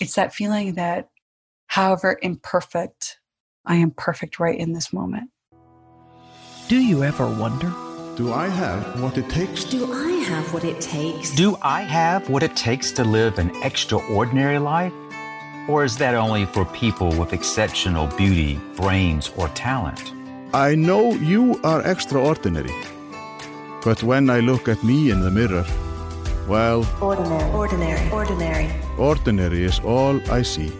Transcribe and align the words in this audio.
It's 0.00 0.14
that 0.14 0.34
feeling 0.34 0.74
that, 0.74 1.08
however 1.66 2.18
imperfect, 2.22 3.18
I 3.64 3.76
am 3.76 3.90
perfect 3.90 4.40
right 4.40 4.58
in 4.58 4.72
this 4.72 4.92
moment. 4.92 5.30
Do 6.68 6.76
you 6.76 7.04
ever 7.04 7.26
wonder? 7.26 7.72
Do 8.16 8.32
I 8.32 8.48
have 8.48 9.02
what 9.02 9.16
it 9.16 9.28
takes? 9.28 9.64
Do 9.64 9.92
I 9.92 10.10
have 10.10 10.52
what 10.52 10.64
it 10.64 10.80
takes? 10.80 11.34
Do 11.34 11.56
I 11.62 11.82
have 11.82 12.28
what 12.28 12.42
it 12.42 12.56
takes 12.56 12.90
to 12.92 13.04
live 13.04 13.38
an 13.38 13.50
extraordinary 13.62 14.58
life? 14.58 14.92
Or 15.68 15.84
is 15.84 15.96
that 15.98 16.14
only 16.14 16.46
for 16.46 16.64
people 16.64 17.08
with 17.18 17.32
exceptional 17.32 18.06
beauty, 18.08 18.60
brains, 18.76 19.30
or 19.36 19.48
talent? 19.48 20.12
I 20.52 20.74
know 20.74 21.12
you 21.14 21.60
are 21.62 21.86
extraordinary. 21.86 22.74
But 23.84 24.02
when 24.02 24.28
I 24.28 24.40
look 24.40 24.68
at 24.68 24.82
me 24.82 25.10
in 25.10 25.20
the 25.20 25.30
mirror, 25.30 25.64
well, 26.48 26.86
Ordinary. 27.00 27.50
Ordinary. 27.52 28.10
Ordinary. 28.10 28.81
Ordinary 28.98 29.64
is 29.64 29.80
all 29.80 30.20
I 30.30 30.42
see. 30.42 30.72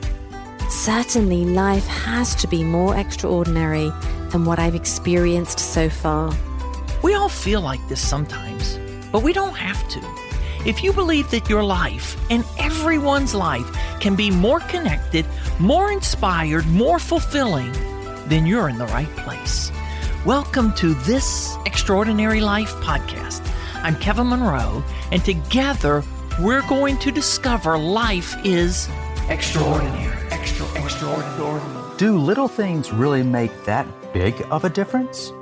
Certainly, 0.69 1.45
life 1.47 1.87
has 1.87 2.35
to 2.37 2.47
be 2.49 2.65
more 2.65 2.97
extraordinary 2.97 3.91
than 4.31 4.45
what 4.45 4.59
I've 4.59 4.75
experienced 4.75 5.59
so 5.59 5.89
far. 5.89 6.33
We 7.03 7.15
all 7.15 7.29
feel 7.29 7.61
like 7.61 7.87
this 7.89 8.01
sometimes, 8.01 8.79
but 9.11 9.23
we 9.23 9.33
don't 9.33 9.57
have 9.57 9.89
to. 9.89 10.01
If 10.65 10.85
you 10.85 10.93
believe 10.93 11.31
that 11.31 11.51
your 11.51 11.65
life 11.65 12.17
and 12.31 12.45
everyone's 12.59 13.35
life 13.35 13.69
can 14.01 14.15
be 14.15 14.31
more 14.31 14.61
connected, 14.61 15.27
more 15.59 15.91
inspired, 15.91 16.67
more 16.69 16.99
fulfilling, 16.99 17.73
then 18.29 18.47
you're 18.47 18.69
in 18.69 18.79
the 18.79 18.87
right 18.87 19.11
place. 19.17 19.73
Welcome 20.25 20.73
to 20.75 20.95
this 20.95 21.57
Extraordinary 21.67 22.41
Life 22.41 22.73
podcast. 22.77 23.43
I'm 23.83 23.97
Kevin 23.97 24.29
Monroe, 24.29 24.85
and 25.11 25.25
together 25.25 26.05
we're 26.41 26.67
going 26.69 26.99
to 26.99 27.11
discover 27.11 27.79
life 27.79 28.35
is 28.45 28.89
extraordinary. 29.29 30.13
Extra, 30.31 30.67
extraordinary. 30.83 31.97
Do 31.99 32.17
little 32.19 32.49
things 32.49 32.93
really 32.93 33.23
make 33.23 33.53
that 33.67 33.87
big 34.13 34.35
of 34.51 34.65
a 34.65 34.71
difference? 34.71 35.33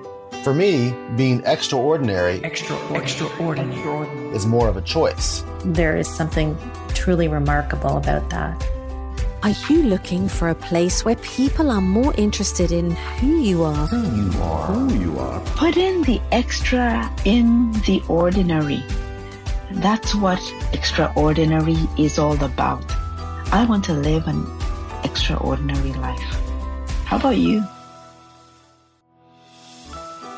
For 0.42 0.54
me, 0.54 0.94
being 1.16 1.42
extraordinary 1.44 2.42
Extra, 2.44 2.76
extraordinary. 2.96 4.34
is 4.34 4.46
more 4.46 4.68
of 4.68 4.76
a 4.76 4.82
choice. 4.82 5.44
There 5.64 5.96
is 5.96 6.08
something 6.08 6.56
truly 6.94 7.28
remarkable 7.28 7.96
about 7.96 8.28
that. 8.30 8.62
Are 9.42 9.54
you 9.68 9.82
looking 9.84 10.28
for 10.28 10.48
a 10.50 10.54
place 10.54 11.04
where 11.04 11.16
people 11.16 11.70
are 11.70 11.80
more 11.80 12.12
interested 12.16 12.72
in 12.72 12.90
who 12.90 13.38
you 13.40 13.62
are? 13.64 13.86
who 13.86 14.22
you 14.32 14.42
are? 14.42 14.66
Who 14.66 14.94
you 14.98 15.18
are. 15.18 15.40
Put 15.56 15.76
in 15.76 16.02
the 16.02 16.20
extra 16.30 17.10
in 17.24 17.72
the 17.86 18.02
ordinary. 18.08 18.82
That's 19.72 20.16
what 20.16 20.40
extraordinary 20.72 21.76
is 21.96 22.18
all 22.18 22.42
about. 22.42 22.84
I 23.52 23.64
want 23.68 23.84
to 23.84 23.92
live 23.92 24.26
an 24.26 24.44
extraordinary 25.04 25.92
life. 25.92 26.20
How 27.04 27.18
about 27.18 27.36
you? 27.36 27.64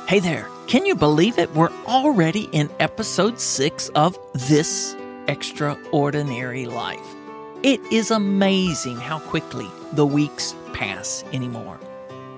Hey 0.07 0.21
there, 0.21 0.49
can 0.67 0.85
you 0.85 0.95
believe 0.95 1.39
it? 1.39 1.51
We're 1.55 1.73
already 1.87 2.51
in 2.53 2.69
episode 2.79 3.41
six 3.41 3.89
of 3.91 4.19
This 4.35 4.95
Extraordinary 5.29 6.67
Life. 6.67 7.17
It 7.63 7.81
is 7.91 8.11
amazing 8.11 8.97
how 8.97 9.19
quickly 9.19 9.69
the 9.93 10.05
weeks 10.05 10.55
pass 10.75 11.25
anymore. 11.33 11.81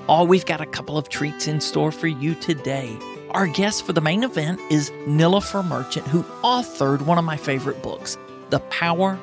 Oh, 0.08 0.22
we've 0.22 0.46
got 0.46 0.60
a 0.60 0.66
couple 0.66 0.96
of 0.96 1.08
treats 1.08 1.48
in 1.48 1.60
store 1.60 1.90
for 1.90 2.06
you 2.06 2.36
today. 2.36 2.96
Our 3.34 3.48
guest 3.48 3.84
for 3.84 3.92
the 3.92 4.00
main 4.00 4.22
event 4.22 4.60
is 4.70 4.90
Nilofer 5.08 5.66
Merchant, 5.66 6.06
who 6.06 6.22
authored 6.44 7.02
one 7.02 7.18
of 7.18 7.24
my 7.24 7.36
favorite 7.36 7.82
books, 7.82 8.16
The 8.50 8.60
Power 8.60 9.18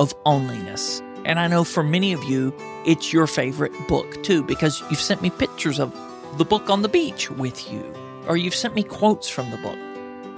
of 0.00 0.14
Onlyness. 0.24 1.02
And 1.26 1.38
I 1.38 1.46
know 1.46 1.62
for 1.62 1.82
many 1.82 2.14
of 2.14 2.24
you, 2.24 2.54
it's 2.86 3.12
your 3.12 3.26
favorite 3.26 3.74
book 3.88 4.22
too, 4.22 4.42
because 4.42 4.82
you've 4.88 5.02
sent 5.02 5.20
me 5.20 5.28
pictures 5.28 5.78
of 5.78 5.94
the 6.38 6.46
book 6.46 6.70
on 6.70 6.80
the 6.80 6.88
beach 6.88 7.30
with 7.30 7.70
you, 7.70 7.84
or 8.26 8.38
you've 8.38 8.54
sent 8.54 8.74
me 8.74 8.82
quotes 8.82 9.28
from 9.28 9.50
the 9.50 9.58
book. 9.58 9.78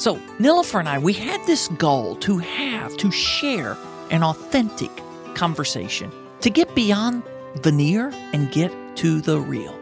So, 0.00 0.16
Nilofer 0.40 0.80
and 0.80 0.88
I, 0.88 0.98
we 0.98 1.12
had 1.12 1.40
this 1.46 1.68
goal 1.68 2.16
to 2.16 2.38
have, 2.38 2.96
to 2.96 3.12
share 3.12 3.76
an 4.10 4.24
authentic 4.24 4.90
conversation, 5.36 6.10
to 6.40 6.50
get 6.50 6.74
beyond 6.74 7.22
veneer 7.62 8.10
and 8.32 8.50
get 8.50 8.72
to 8.96 9.20
the 9.20 9.38
real. 9.38 9.78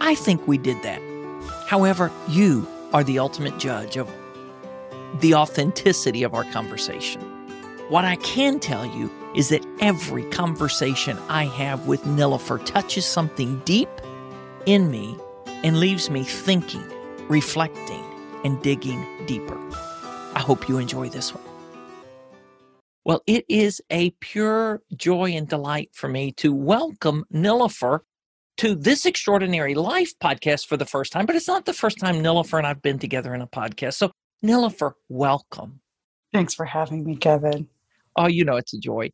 I 0.00 0.16
think 0.16 0.48
we 0.48 0.58
did 0.58 0.82
that. 0.82 1.00
However, 1.70 2.10
you 2.26 2.66
are 2.92 3.04
the 3.04 3.20
ultimate 3.20 3.56
judge 3.60 3.96
of 3.96 4.10
the 5.20 5.36
authenticity 5.36 6.24
of 6.24 6.34
our 6.34 6.42
conversation. 6.50 7.20
What 7.88 8.04
I 8.04 8.16
can 8.16 8.58
tell 8.58 8.84
you 8.84 9.08
is 9.36 9.50
that 9.50 9.64
every 9.78 10.24
conversation 10.30 11.16
I 11.28 11.44
have 11.44 11.86
with 11.86 12.02
Nilofer 12.02 12.66
touches 12.66 13.06
something 13.06 13.62
deep 13.64 13.88
in 14.66 14.90
me 14.90 15.16
and 15.62 15.78
leaves 15.78 16.10
me 16.10 16.24
thinking, 16.24 16.82
reflecting, 17.28 18.04
and 18.42 18.60
digging 18.62 19.06
deeper. 19.26 19.56
I 20.34 20.40
hope 20.40 20.68
you 20.68 20.78
enjoy 20.78 21.08
this 21.08 21.32
one. 21.32 21.44
Well, 23.04 23.22
it 23.28 23.44
is 23.48 23.80
a 23.90 24.10
pure 24.18 24.82
joy 24.96 25.36
and 25.36 25.46
delight 25.46 25.90
for 25.92 26.08
me 26.08 26.32
to 26.32 26.52
welcome 26.52 27.26
Nilofer 27.32 28.00
to 28.58 28.74
this 28.74 29.06
extraordinary 29.06 29.74
life 29.74 30.12
podcast 30.22 30.66
for 30.66 30.76
the 30.76 30.84
first 30.84 31.12
time, 31.12 31.26
but 31.26 31.36
it's 31.36 31.48
not 31.48 31.64
the 31.64 31.72
first 31.72 31.98
time 31.98 32.16
Nilofer 32.16 32.58
and 32.58 32.66
I've 32.66 32.82
been 32.82 32.98
together 32.98 33.34
in 33.34 33.42
a 33.42 33.46
podcast. 33.46 33.94
So, 33.94 34.10
Nilofer, 34.44 34.92
welcome. 35.08 35.80
Thanks 36.32 36.54
for 36.54 36.64
having 36.64 37.04
me, 37.04 37.16
Kevin. 37.16 37.68
Oh, 38.16 38.28
you 38.28 38.44
know 38.44 38.56
it's 38.56 38.74
a 38.74 38.78
joy. 38.78 39.10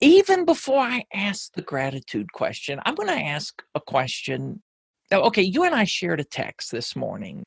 Even 0.00 0.44
before 0.44 0.78
I 0.80 1.04
ask 1.12 1.52
the 1.52 1.62
gratitude 1.62 2.32
question, 2.32 2.80
I'm 2.84 2.94
going 2.94 3.08
to 3.08 3.24
ask 3.24 3.62
a 3.74 3.80
question. 3.80 4.62
Now, 5.10 5.22
Okay, 5.22 5.42
you 5.42 5.64
and 5.64 5.74
I 5.74 5.84
shared 5.84 6.20
a 6.20 6.24
text 6.24 6.70
this 6.70 6.96
morning 6.96 7.44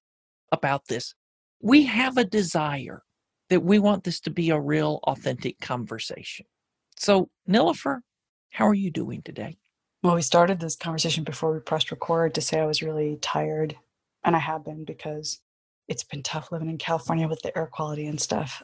about 0.51 0.87
this. 0.87 1.13
We 1.61 1.83
have 1.85 2.17
a 2.17 2.25
desire 2.25 3.03
that 3.49 3.63
we 3.63 3.79
want 3.79 4.03
this 4.03 4.19
to 4.21 4.29
be 4.29 4.49
a 4.49 4.59
real, 4.59 4.99
authentic 5.03 5.59
conversation. 5.59 6.45
So, 6.97 7.29
Nilofer, 7.49 7.99
how 8.51 8.67
are 8.67 8.73
you 8.73 8.91
doing 8.91 9.21
today? 9.23 9.57
Well, 10.03 10.15
we 10.15 10.21
started 10.21 10.59
this 10.59 10.75
conversation 10.75 11.23
before 11.23 11.53
we 11.53 11.59
pressed 11.61 11.89
record 11.89 12.35
to 12.35 12.41
say 12.41 12.59
I 12.59 12.65
was 12.65 12.83
really 12.83 13.17
tired. 13.21 13.77
And 14.25 14.35
I 14.35 14.39
have 14.39 14.65
been 14.65 14.83
because 14.83 15.39
it's 15.87 16.03
been 16.03 16.21
tough 16.21 16.51
living 16.51 16.69
in 16.69 16.77
California 16.77 17.27
with 17.27 17.41
the 17.41 17.57
air 17.57 17.67
quality 17.67 18.05
and 18.05 18.19
stuff. 18.19 18.61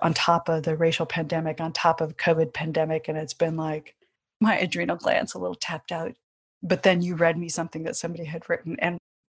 On 0.00 0.14
top 0.14 0.48
of 0.48 0.62
the 0.62 0.76
racial 0.76 1.06
pandemic, 1.06 1.60
on 1.60 1.72
top 1.72 2.00
of 2.00 2.16
COVID 2.16 2.52
pandemic. 2.54 3.08
And 3.08 3.18
it's 3.18 3.34
been 3.34 3.56
like 3.56 3.96
my 4.40 4.56
adrenal 4.58 4.96
glands 4.96 5.34
a 5.34 5.38
little 5.38 5.56
tapped 5.56 5.90
out. 5.90 6.14
But 6.62 6.84
then 6.84 7.02
you 7.02 7.16
read 7.16 7.36
me 7.36 7.48
something 7.48 7.82
that 7.82 7.96
somebody 7.96 8.24
had 8.24 8.48
written 8.48 8.76
and 8.78 8.98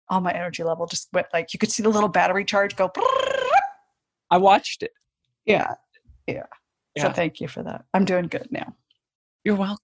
all 0.09 0.21
my 0.21 0.33
energy 0.33 0.65
level 0.65 0.87
just 0.87 1.09
went 1.13 1.27
like 1.33 1.53
you 1.53 1.59
could 1.59 1.71
see 1.71 1.83
the 1.83 1.89
little 1.89 2.09
battery 2.09 2.45
charge 2.45 2.75
go. 2.75 2.91
I 4.31 4.39
watched 4.39 4.83
it. 4.83 4.93
Yeah. 5.45 5.75
Yeah. 6.27 6.47
Yeah. 6.97 7.05
So 7.05 7.13
thank 7.13 7.41
you 7.41 7.47
for 7.47 7.63
that. 7.63 7.85
I'm 7.95 8.05
doing 8.05 8.27
good 8.27 8.49
now. 8.51 8.75
You're 9.45 9.55
welcome. 9.55 9.79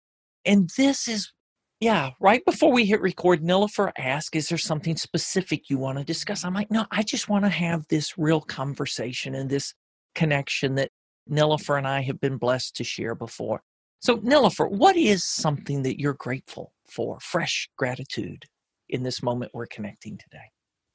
And 0.45 0.71
this 0.77 1.07
is, 1.07 1.33
yeah, 1.83 2.11
right 2.21 2.45
before 2.45 2.71
we 2.73 2.87
hit 2.87 3.01
record, 3.01 3.43
Nilofer 3.43 3.91
asked, 3.99 4.37
Is 4.37 4.49
there 4.49 4.57
something 4.57 4.97
specific 4.97 5.69
you 5.69 5.79
want 5.79 5.99
to 5.99 6.05
discuss? 6.05 6.45
I'm 6.45 6.55
like, 6.55 6.71
No, 6.71 6.87
I 6.93 7.03
just 7.03 7.29
want 7.29 7.45
to 7.45 7.49
have 7.51 7.85
this 7.89 8.17
real 8.17 8.41
conversation 8.41 9.35
and 9.35 9.51
this 9.51 9.75
connection 10.15 10.77
that 10.77 10.91
Nilofer 11.29 11.79
and 11.79 11.89
I 11.89 12.03
have 12.03 12.21
been 12.21 12.37
blessed 12.37 12.77
to 12.77 12.85
share 12.85 13.17
before. 13.17 13.63
So, 14.01 14.19
Nilofer, 14.19 14.71
what 14.71 14.97
is 14.97 15.25
something 15.25 15.83
that 15.83 16.01
you're 16.01 16.15
grateful 16.15 16.73
for? 16.89 17.19
Fresh 17.21 17.69
gratitude 17.77 18.45
in 18.89 19.03
this 19.03 19.21
moment 19.21 19.51
we're 19.53 19.67
connecting 19.67 20.19
today. 20.19 20.53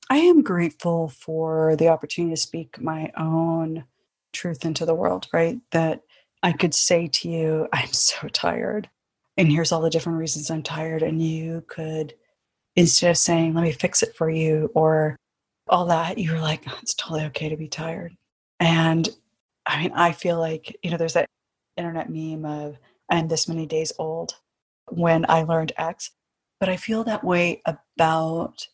I 0.09 0.19
am 0.19 0.41
grateful 0.41 1.09
for 1.09 1.75
the 1.75 1.89
opportunity 1.89 2.33
to 2.33 2.41
speak 2.41 2.81
my 2.81 3.11
own 3.17 3.83
truth 4.31 4.63
into 4.63 4.85
the 4.85 4.95
world, 4.95 5.27
right? 5.33 5.59
That 5.71 5.99
I 6.43 6.53
could 6.53 6.73
say 6.73 7.07
to 7.07 7.29
you, 7.29 7.67
I'm 7.73 7.91
so 7.91 8.29
tired. 8.29 8.89
And 9.37 9.51
here's 9.51 9.71
all 9.71 9.81
the 9.81 9.89
different 9.89 10.19
reasons 10.19 10.49
I'm 10.49 10.63
tired. 10.63 11.03
And 11.03 11.21
you 11.21 11.63
could, 11.67 12.13
instead 12.75 13.11
of 13.11 13.17
saying, 13.17 13.53
let 13.53 13.63
me 13.63 13.71
fix 13.71 14.01
it 14.03 14.15
for 14.15 14.29
you 14.29 14.71
or 14.73 15.15
all 15.69 15.85
that, 15.85 16.17
you 16.17 16.31
were 16.31 16.39
like, 16.39 16.63
"Oh, 16.67 16.77
it's 16.81 16.93
totally 16.95 17.25
okay 17.25 17.49
to 17.49 17.57
be 17.57 17.67
tired. 17.67 18.15
And 18.59 19.07
I 19.65 19.81
mean, 19.83 19.91
I 19.93 20.11
feel 20.11 20.39
like, 20.39 20.77
you 20.81 20.89
know, 20.91 20.97
there's 20.97 21.13
that 21.13 21.27
internet 21.75 22.09
meme 22.09 22.45
of, 22.45 22.77
I'm 23.09 23.27
this 23.27 23.47
many 23.47 23.65
days 23.65 23.93
old 23.99 24.35
when 24.89 25.25
I 25.29 25.43
learned 25.43 25.73
X. 25.77 26.11
But 26.59 26.69
I 26.69 26.77
feel 26.77 27.03
that 27.03 27.23
way 27.23 27.61
about 27.65 28.67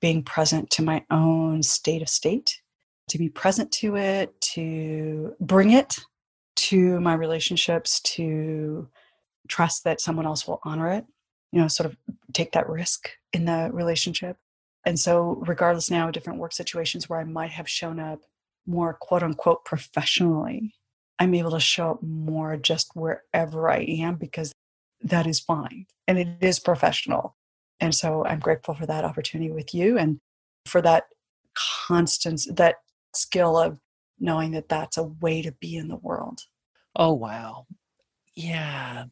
being 0.00 0.22
present 0.22 0.70
to 0.70 0.82
my 0.82 1.04
own 1.10 1.62
state 1.62 2.02
of 2.02 2.08
state, 2.08 2.60
to 3.08 3.18
be 3.18 3.28
present 3.28 3.72
to 3.72 3.96
it, 3.96 4.40
to 4.40 5.34
bring 5.40 5.72
it 5.72 5.98
to 6.56 7.00
my 7.00 7.14
relationships, 7.14 8.00
to 8.00 8.88
trust 9.48 9.84
that 9.84 10.00
someone 10.00 10.26
else 10.26 10.46
will 10.46 10.60
honor 10.64 10.90
it, 10.90 11.04
you 11.52 11.60
know, 11.60 11.68
sort 11.68 11.90
of 11.90 11.96
take 12.32 12.52
that 12.52 12.68
risk 12.68 13.10
in 13.32 13.44
the 13.44 13.70
relationship. 13.72 14.36
And 14.86 14.98
so, 14.98 15.42
regardless 15.46 15.90
now 15.90 16.10
different 16.10 16.38
work 16.38 16.52
situations 16.52 17.08
where 17.08 17.20
I 17.20 17.24
might 17.24 17.50
have 17.50 17.68
shown 17.68 17.98
up 17.98 18.20
more 18.66 18.94
quote 18.94 19.22
unquote 19.22 19.64
professionally, 19.64 20.74
I'm 21.18 21.34
able 21.34 21.52
to 21.52 21.60
show 21.60 21.92
up 21.92 22.02
more 22.02 22.56
just 22.56 22.90
wherever 22.94 23.70
I 23.70 23.78
am 23.80 24.16
because 24.16 24.52
that 25.02 25.26
is 25.26 25.40
fine 25.40 25.86
and 26.08 26.18
it 26.18 26.28
is 26.40 26.58
professional. 26.58 27.36
And 27.80 27.94
so 27.94 28.24
I'm 28.24 28.40
grateful 28.40 28.74
for 28.74 28.86
that 28.86 29.04
opportunity 29.04 29.52
with 29.52 29.74
you 29.74 29.98
and 29.98 30.18
for 30.66 30.80
that 30.82 31.04
constant, 31.86 32.42
that 32.56 32.76
skill 33.14 33.56
of 33.56 33.78
knowing 34.18 34.52
that 34.52 34.68
that's 34.68 34.96
a 34.96 35.04
way 35.04 35.42
to 35.42 35.52
be 35.52 35.76
in 35.76 35.88
the 35.88 35.96
world. 35.96 36.40
Oh, 36.96 37.12
wow. 37.12 37.66
Yeah. 38.34 39.04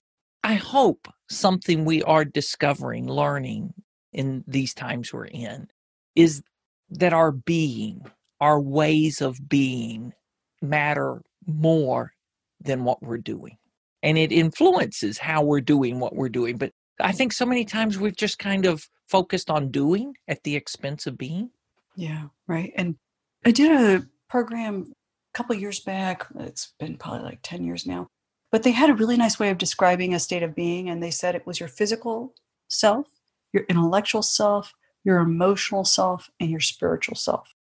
I 0.45 0.55
hope 0.55 1.09
something 1.29 1.85
we 1.85 2.03
are 2.03 2.25
discovering, 2.25 3.07
learning 3.09 3.75
in 4.13 4.45
these 4.47 4.75
times 4.75 5.13
we're 5.13 5.27
in 5.27 5.69
is 6.15 6.43
that 6.91 7.13
our 7.13 7.33
being, 7.33 8.05
our 8.41 8.61
ways 8.61 9.21
of 9.21 9.49
being 9.49 10.13
matter 10.61 11.23
more 11.47 12.13
than 12.61 12.85
what 12.85 13.03
we're 13.03 13.19
doing. 13.19 13.57
And 14.03 14.19
it 14.19 14.33
influences 14.33 15.19
how 15.19 15.43
we're 15.43 15.61
doing 15.61 16.01
what 16.01 16.15
we're 16.15 16.29
doing. 16.29 16.57
But 16.57 16.73
I 17.01 17.13
think 17.13 17.33
so 17.33 17.47
many 17.47 17.65
times 17.65 17.99
we've 17.99 18.17
just 18.17 18.39
kind 18.39 18.67
of 18.67 18.89
focused 19.09 19.51
on 19.51 19.71
doing 19.71 20.17
at 20.29 20.43
the 20.43 20.57
expense 20.57 21.07
of 21.07 21.17
being. 21.17 21.51
Yeah, 21.97 22.27
right. 22.47 22.73
And 22.77 22.97
I 23.45 23.53
did 23.53 23.71
a 23.71 24.07
program 24.29 24.93
a 24.93 25.37
couple 25.37 25.55
years 25.57 25.81
back. 25.81 26.27
It's 26.41 26.75
been 26.79 26.97
probably 26.97 27.25
like 27.25 27.41
10 27.43 27.65
years 27.65 27.87
now. 27.87 28.09
But 28.53 28.63
they 28.63 28.71
had 28.71 28.91
a 28.91 28.95
really 28.95 29.17
nice 29.17 29.39
way 29.39 29.51
of 29.51 29.59
describing 29.59 30.15
a 30.15 30.21
state 30.21 30.43
of 30.43 30.55
being. 30.55 30.89
And 30.89 31.03
they 31.03 31.11
said 31.11 31.35
it 31.35 31.47
was 31.47 31.59
your 31.59 31.71
physical 31.71 32.35
self, 32.69 33.07
your 33.53 33.65
intellectual 33.69 34.23
self, 34.23 34.75
your 35.05 35.19
emotional 35.19 35.85
self, 35.85 36.31
and 36.39 36.51
your 36.51 36.61
spiritual 36.61 37.17
self. 37.17 37.55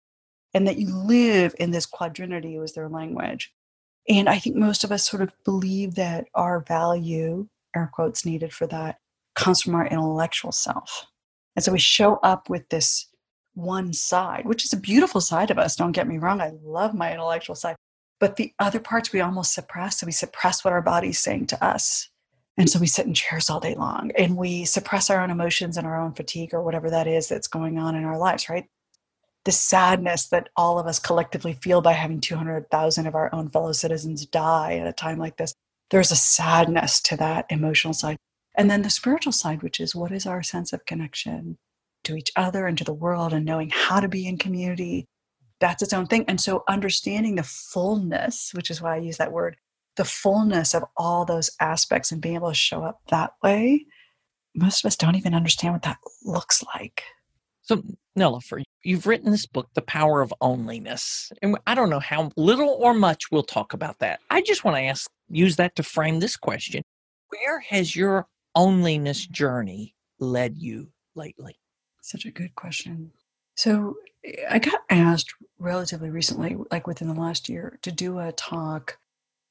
And 0.53 0.67
that 0.67 0.77
you 0.77 0.93
live 0.93 1.55
in 1.57 1.71
this 1.71 1.85
quadrinity 1.85 2.59
was 2.59 2.73
their 2.73 2.89
language. 2.89 3.53
And 4.09 4.27
I 4.27 4.37
think 4.37 4.55
most 4.55 4.83
of 4.83 4.91
us 4.91 5.09
sort 5.09 5.21
of 5.21 5.31
believe 5.45 5.95
that 5.95 6.27
our 6.35 6.59
value, 6.59 7.47
air 7.75 7.89
quotes 7.93 8.25
needed 8.25 8.51
for 8.51 8.67
that, 8.67 8.97
comes 9.35 9.61
from 9.61 9.75
our 9.75 9.87
intellectual 9.87 10.51
self. 10.51 11.05
And 11.55 11.63
so 11.63 11.71
we 11.71 11.79
show 11.79 12.15
up 12.17 12.49
with 12.49 12.67
this 12.69 13.07
one 13.53 13.93
side, 13.93 14.45
which 14.45 14.65
is 14.65 14.73
a 14.73 14.77
beautiful 14.77 15.21
side 15.21 15.51
of 15.51 15.59
us. 15.59 15.75
Don't 15.75 15.91
get 15.91 16.07
me 16.07 16.17
wrong. 16.17 16.41
I 16.41 16.51
love 16.63 16.93
my 16.93 17.11
intellectual 17.11 17.55
side. 17.55 17.75
But 18.21 18.37
the 18.37 18.53
other 18.59 18.79
parts 18.79 19.11
we 19.11 19.19
almost 19.19 19.53
suppress. 19.53 19.99
So 19.99 20.05
we 20.05 20.13
suppress 20.13 20.63
what 20.63 20.71
our 20.73 20.81
body's 20.81 21.19
saying 21.19 21.47
to 21.47 21.61
us. 21.61 22.09
And 22.55 22.69
so 22.69 22.79
we 22.79 22.85
sit 22.85 23.07
in 23.07 23.15
chairs 23.15 23.49
all 23.49 23.59
day 23.59 23.73
long 23.73 24.11
and 24.17 24.37
we 24.37 24.63
suppress 24.65 25.09
our 25.09 25.19
own 25.21 25.31
emotions 25.31 25.75
and 25.75 25.87
our 25.87 25.99
own 25.99 26.13
fatigue 26.13 26.53
or 26.53 26.61
whatever 26.61 26.91
that 26.91 27.07
is 27.07 27.27
that's 27.27 27.47
going 27.47 27.79
on 27.79 27.95
in 27.95 28.03
our 28.03 28.19
lives, 28.19 28.47
right? 28.47 28.65
The 29.45 29.51
sadness 29.51 30.27
that 30.27 30.49
all 30.55 30.77
of 30.77 30.85
us 30.85 30.99
collectively 30.99 31.53
feel 31.53 31.81
by 31.81 31.93
having 31.93 32.21
200,000 32.21 33.07
of 33.07 33.15
our 33.15 33.33
own 33.33 33.49
fellow 33.49 33.71
citizens 33.71 34.25
die 34.27 34.77
at 34.77 34.87
a 34.87 34.93
time 34.93 35.17
like 35.17 35.37
this. 35.37 35.55
There's 35.89 36.11
a 36.11 36.15
sadness 36.15 37.01
to 37.03 37.17
that 37.17 37.47
emotional 37.49 37.93
side. 37.93 38.17
And 38.55 38.69
then 38.69 38.83
the 38.83 38.91
spiritual 38.91 39.33
side, 39.33 39.63
which 39.63 39.79
is 39.79 39.95
what 39.95 40.11
is 40.11 40.27
our 40.27 40.43
sense 40.43 40.73
of 40.73 40.85
connection 40.85 41.57
to 42.03 42.15
each 42.15 42.31
other 42.35 42.67
and 42.67 42.77
to 42.77 42.83
the 42.83 42.93
world 42.93 43.33
and 43.33 43.45
knowing 43.45 43.71
how 43.71 43.99
to 43.99 44.07
be 44.07 44.27
in 44.27 44.37
community. 44.37 45.07
That's 45.61 45.81
its 45.81 45.93
own 45.93 46.07
thing. 46.07 46.25
And 46.27 46.41
so 46.41 46.63
understanding 46.67 47.35
the 47.35 47.43
fullness, 47.43 48.51
which 48.53 48.69
is 48.69 48.81
why 48.81 48.95
I 48.95 48.99
use 48.99 49.17
that 49.17 49.31
word, 49.31 49.55
the 49.95 50.03
fullness 50.03 50.73
of 50.73 50.83
all 50.97 51.23
those 51.23 51.51
aspects 51.61 52.11
and 52.11 52.21
being 52.21 52.35
able 52.35 52.49
to 52.49 52.55
show 52.55 52.83
up 52.83 52.99
that 53.09 53.33
way, 53.43 53.85
most 54.55 54.83
of 54.83 54.87
us 54.87 54.95
don't 54.95 55.15
even 55.15 55.33
understand 55.33 55.73
what 55.73 55.83
that 55.83 55.99
looks 56.25 56.63
like. 56.75 57.03
So, 57.61 57.83
Nilofer, 58.17 58.63
you've 58.83 59.05
written 59.05 59.31
this 59.31 59.45
book, 59.45 59.69
The 59.75 59.83
Power 59.83 60.21
of 60.21 60.33
Onlyness. 60.41 61.31
And 61.41 61.57
I 61.67 61.75
don't 61.75 61.91
know 61.91 61.99
how 61.99 62.31
little 62.35 62.69
or 62.79 62.93
much 62.93 63.31
we'll 63.31 63.43
talk 63.43 63.73
about 63.73 63.99
that. 63.99 64.19
I 64.29 64.41
just 64.41 64.65
want 64.65 64.77
to 64.77 64.81
ask, 64.81 65.09
use 65.29 65.57
that 65.57 65.75
to 65.75 65.83
frame 65.83 66.19
this 66.19 66.35
question. 66.35 66.81
Where 67.29 67.59
has 67.59 67.95
your 67.95 68.27
onlyness 68.57 69.29
journey 69.29 69.95
led 70.19 70.57
you 70.57 70.89
lately? 71.15 71.55
Such 72.01 72.25
a 72.25 72.31
good 72.31 72.55
question. 72.55 73.11
So 73.55 73.95
I 74.49 74.59
got 74.59 74.81
asked 74.89 75.33
relatively 75.57 76.09
recently, 76.09 76.55
like 76.71 76.87
within 76.87 77.07
the 77.07 77.19
last 77.19 77.49
year, 77.49 77.79
to 77.81 77.91
do 77.91 78.19
a 78.19 78.31
talk 78.31 78.97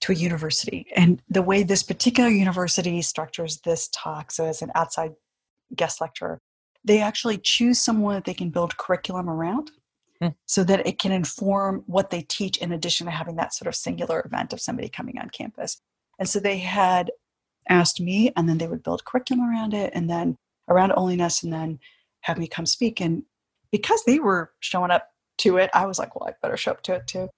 to 0.02 0.12
a 0.12 0.14
university. 0.14 0.87
And 0.94 1.22
the 1.28 1.43
way 1.43 1.62
this 1.62 1.82
particular 1.82 2.31
university 2.31 3.02
structures 3.02 3.61
this 3.61 3.88
talk, 3.88 4.31
so 4.31 4.46
as 4.46 4.62
an 4.62 4.70
outside 4.75 5.12
guest 5.75 6.00
lecturer, 6.00 6.40
they 6.84 7.00
actually 7.00 7.38
choose 7.38 7.81
someone 7.81 8.14
that 8.14 8.25
they 8.25 8.34
can 8.34 8.50
build 8.50 8.76
curriculum 8.76 9.28
around 9.28 9.70
hmm. 10.20 10.28
so 10.46 10.64
that 10.64 10.87
it 10.87 10.99
can 10.99 11.12
inform 11.12 11.82
what 11.87 12.11
they 12.11 12.22
teach 12.22 12.56
in 12.58 12.72
addition 12.72 13.06
to 13.06 13.11
having 13.11 13.37
that 13.37 13.55
sort 13.55 13.69
of 13.69 13.75
singular 13.75 14.22
event 14.25 14.52
of 14.52 14.61
somebody 14.61 14.88
coming 14.88 15.19
on 15.19 15.28
campus. 15.31 15.81
And 16.19 16.28
so 16.28 16.40
they 16.40 16.58
had 16.58 17.11
asked 17.69 18.00
me, 18.00 18.32
and 18.37 18.49
then 18.49 18.58
they 18.58 18.67
would 18.67 18.82
build 18.82 19.05
curriculum 19.05 19.49
around 19.49 19.75
it, 19.75 19.93
and 19.94 20.08
then 20.08 20.37
around 20.69 20.93
onlyness, 20.93 21.43
and 21.43 21.52
then 21.52 21.78
have 22.22 22.38
me 22.38 22.46
come 22.46 22.67
speak. 22.67 23.00
And 23.00 23.25
because 23.72 24.05
they 24.05 24.19
were 24.19 24.52
showing 24.61 24.90
up 24.90 25.08
to 25.38 25.56
it, 25.56 25.70
I 25.72 25.87
was 25.87 25.99
like, 25.99 26.14
well, 26.14 26.28
I 26.28 26.34
better 26.43 26.56
show 26.56 26.72
up 26.72 26.82
to 26.84 26.94
it 26.94 27.06
too. 27.06 27.28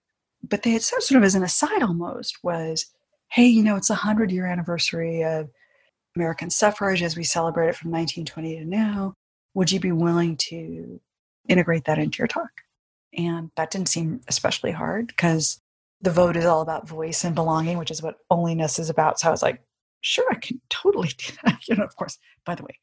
But 0.49 0.62
they 0.62 0.70
had 0.70 0.82
said, 0.82 1.02
sort 1.02 1.19
of 1.19 1.25
as 1.25 1.34
an 1.34 1.44
aside 1.44 1.82
almost, 1.82 2.43
was, 2.43 2.87
hey, 3.29 3.46
you 3.46 3.62
know, 3.62 3.76
it's 3.76 3.90
a 3.90 3.94
100 3.94 4.32
year 4.32 4.46
anniversary 4.46 5.23
of 5.23 5.50
American 6.17 6.50
suffrage 6.50 7.02
as 7.02 7.17
we 7.17 7.25
celebrate 7.25 7.69
it 7.69 7.76
from 7.76 7.90
1920 7.90 8.58
to 8.58 8.64
now. 8.64 9.14
Would 9.55 9.70
you 9.70 9.81
be 9.81 9.93
willing 9.93 10.37
to 10.38 11.00
integrate 11.49 11.84
that 11.84 11.99
into 11.99 12.19
your 12.19 12.26
talk? 12.26 12.50
And 13.17 13.50
that 13.56 13.70
didn't 13.70 13.88
seem 13.88 14.20
especially 14.26 14.73
hard 14.73 15.06
because 15.08 15.61
the 16.00 16.11
vote 16.11 16.37
is 16.37 16.44
all 16.44 16.62
about 16.62 16.88
voice 16.88 17.25
and 17.25 17.34
belonging, 17.34 17.79
which 17.79 17.90
is 17.90 18.02
what 18.02 18.19
onlyness 18.31 18.79
is 18.79 18.90
about. 18.90 19.20
So 19.20 19.29
I 19.29 19.31
was 19.31 19.43
like, 19.43 19.62
sure, 20.00 20.26
I 20.31 20.37
can 20.37 20.61
totally 20.69 21.08
do 21.17 21.32
that. 21.44 21.69
You 21.69 21.76
know, 21.76 21.84
of 21.84 21.96
course, 21.96 22.19
by 22.44 22.55
the 22.55 22.64
way, 22.64 22.79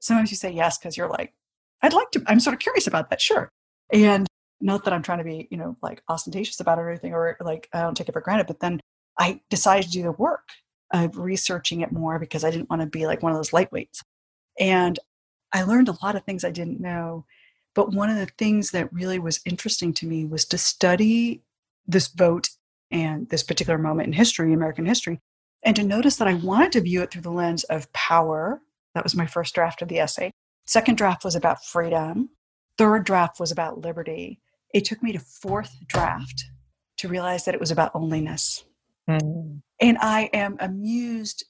sometimes 0.00 0.30
you 0.30 0.36
say 0.36 0.50
yes 0.50 0.78
because 0.78 0.96
you're 0.96 1.08
like, 1.08 1.34
I'd 1.82 1.92
like 1.92 2.10
to, 2.12 2.22
I'm 2.26 2.40
sort 2.40 2.54
of 2.54 2.60
curious 2.60 2.86
about 2.86 3.10
that, 3.10 3.20
sure. 3.20 3.48
And 3.92 4.26
not 4.60 4.84
that 4.84 4.92
I'm 4.92 5.02
trying 5.02 5.18
to 5.18 5.24
be, 5.24 5.48
you 5.50 5.56
know, 5.56 5.76
like 5.82 6.02
ostentatious 6.08 6.60
about 6.60 6.78
it 6.78 6.82
or 6.82 6.90
anything, 6.90 7.12
or 7.12 7.36
like 7.40 7.68
I 7.72 7.82
don't 7.82 7.96
take 7.96 8.08
it 8.08 8.12
for 8.12 8.20
granted, 8.20 8.46
but 8.46 8.60
then 8.60 8.80
I 9.18 9.40
decided 9.50 9.86
to 9.86 9.90
do 9.90 10.02
the 10.02 10.12
work 10.12 10.48
of 10.92 11.18
researching 11.18 11.80
it 11.80 11.92
more 11.92 12.18
because 12.18 12.44
I 12.44 12.50
didn't 12.50 12.70
want 12.70 12.82
to 12.82 12.86
be 12.86 13.06
like 13.06 13.22
one 13.22 13.32
of 13.32 13.38
those 13.38 13.50
lightweights. 13.50 14.00
And 14.58 14.98
I 15.52 15.62
learned 15.64 15.88
a 15.88 15.98
lot 16.02 16.16
of 16.16 16.24
things 16.24 16.44
I 16.44 16.50
didn't 16.50 16.80
know. 16.80 17.24
But 17.74 17.92
one 17.92 18.10
of 18.10 18.16
the 18.16 18.32
things 18.38 18.70
that 18.70 18.92
really 18.92 19.18
was 19.18 19.40
interesting 19.46 19.94
to 19.94 20.06
me 20.06 20.24
was 20.24 20.44
to 20.46 20.58
study 20.58 21.42
this 21.86 22.08
vote 22.08 22.50
and 22.90 23.28
this 23.30 23.42
particular 23.42 23.78
moment 23.78 24.06
in 24.06 24.12
history, 24.12 24.52
American 24.52 24.84
history, 24.84 25.18
and 25.64 25.74
to 25.76 25.82
notice 25.82 26.16
that 26.16 26.28
I 26.28 26.34
wanted 26.34 26.72
to 26.72 26.82
view 26.82 27.02
it 27.02 27.10
through 27.10 27.22
the 27.22 27.30
lens 27.30 27.64
of 27.64 27.90
power. 27.92 28.60
That 28.94 29.04
was 29.04 29.14
my 29.14 29.26
first 29.26 29.54
draft 29.54 29.80
of 29.80 29.88
the 29.88 30.00
essay. 30.00 30.30
Second 30.66 30.96
draft 30.96 31.24
was 31.24 31.34
about 31.34 31.64
freedom. 31.64 32.30
Third 32.78 33.04
draft 33.04 33.40
was 33.40 33.52
about 33.52 33.80
liberty. 33.80 34.40
It 34.72 34.84
took 34.84 35.02
me 35.02 35.12
to 35.12 35.18
fourth 35.18 35.76
draft 35.86 36.44
to 36.98 37.08
realize 37.08 37.44
that 37.44 37.54
it 37.54 37.60
was 37.60 37.70
about 37.70 37.92
onlyness. 37.94 38.64
Mm. 39.08 39.60
And 39.80 39.98
I 40.00 40.30
am 40.32 40.56
amused. 40.60 41.44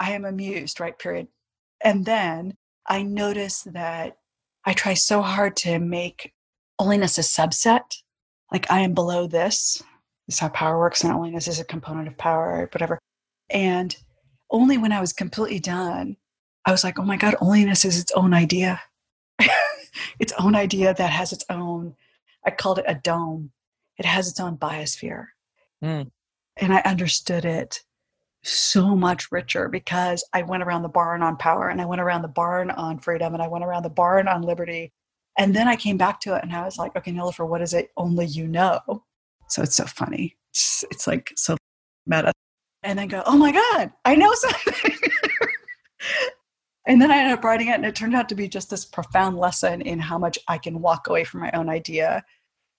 I 0.00 0.12
am 0.12 0.24
amused, 0.24 0.80
right? 0.80 0.98
Period. 0.98 1.28
And 1.82 2.04
then 2.04 2.56
I 2.86 3.02
notice 3.02 3.62
that 3.62 4.16
I 4.64 4.72
try 4.72 4.94
so 4.94 5.22
hard 5.22 5.56
to 5.58 5.78
make 5.78 6.32
onlyness 6.80 7.18
a 7.18 7.20
subset. 7.20 8.02
Like 8.52 8.70
I 8.70 8.80
am 8.80 8.94
below 8.94 9.26
this. 9.26 9.82
This 10.26 10.36
is 10.36 10.40
how 10.40 10.48
power 10.48 10.78
works, 10.78 11.04
and 11.04 11.12
onlyness 11.12 11.48
is 11.48 11.60
a 11.60 11.64
component 11.64 12.08
of 12.08 12.16
power, 12.16 12.68
whatever. 12.72 12.98
And 13.50 13.94
only 14.50 14.78
when 14.78 14.92
I 14.92 15.00
was 15.00 15.12
completely 15.12 15.58
done, 15.58 16.16
I 16.66 16.70
was 16.70 16.84
like, 16.84 16.98
oh 16.98 17.04
my 17.04 17.16
God, 17.16 17.34
onlyness 17.40 17.84
is 17.84 17.98
its 17.98 18.12
own 18.12 18.32
idea. 18.32 18.80
its 20.18 20.32
own 20.38 20.54
idea 20.54 20.94
that 20.94 21.10
has 21.10 21.32
its 21.32 21.44
own, 21.50 21.94
I 22.44 22.50
called 22.50 22.78
it 22.78 22.86
a 22.88 22.94
dome. 22.94 23.50
It 23.98 24.06
has 24.06 24.28
its 24.28 24.40
own 24.40 24.56
biosphere. 24.56 25.26
Mm. 25.82 26.10
And 26.56 26.72
I 26.72 26.80
understood 26.80 27.44
it 27.44 27.80
so 28.42 28.94
much 28.94 29.32
richer 29.32 29.68
because 29.68 30.24
I 30.32 30.42
went 30.42 30.62
around 30.62 30.82
the 30.82 30.88
barn 30.88 31.22
on 31.22 31.36
power 31.36 31.68
and 31.68 31.80
I 31.80 31.86
went 31.86 32.00
around 32.00 32.22
the 32.22 32.28
barn 32.28 32.70
on 32.70 32.98
freedom 32.98 33.34
and 33.34 33.42
I 33.42 33.48
went 33.48 33.64
around 33.64 33.82
the 33.82 33.90
barn 33.90 34.28
on 34.28 34.42
liberty. 34.42 34.92
And 35.38 35.54
then 35.54 35.66
I 35.66 35.76
came 35.76 35.96
back 35.96 36.20
to 36.20 36.36
it 36.36 36.42
and 36.42 36.54
I 36.54 36.64
was 36.64 36.78
like, 36.78 36.94
okay, 36.96 37.12
Nilofer, 37.12 37.48
what 37.48 37.62
is 37.62 37.74
it 37.74 37.90
only 37.96 38.26
you 38.26 38.46
know? 38.46 38.80
So 39.48 39.62
it's 39.62 39.76
so 39.76 39.84
funny. 39.84 40.36
It's, 40.50 40.84
it's 40.90 41.06
like 41.06 41.32
so 41.36 41.56
meta 42.06 42.32
and 42.84 42.98
then 42.98 43.08
go, 43.08 43.22
oh 43.26 43.36
my 43.36 43.50
God, 43.50 43.90
I 44.04 44.14
know 44.14 44.32
something. 44.34 44.96
and 46.86 47.00
then 47.00 47.10
I 47.10 47.18
ended 47.18 47.38
up 47.38 47.44
writing 47.44 47.68
it, 47.68 47.74
and 47.74 47.86
it 47.86 47.94
turned 47.94 48.14
out 48.14 48.28
to 48.28 48.34
be 48.34 48.48
just 48.48 48.70
this 48.70 48.84
profound 48.84 49.38
lesson 49.38 49.80
in 49.80 49.98
how 49.98 50.18
much 50.18 50.38
I 50.48 50.58
can 50.58 50.80
walk 50.80 51.08
away 51.08 51.24
from 51.24 51.40
my 51.40 51.50
own 51.52 51.68
idea 51.68 52.24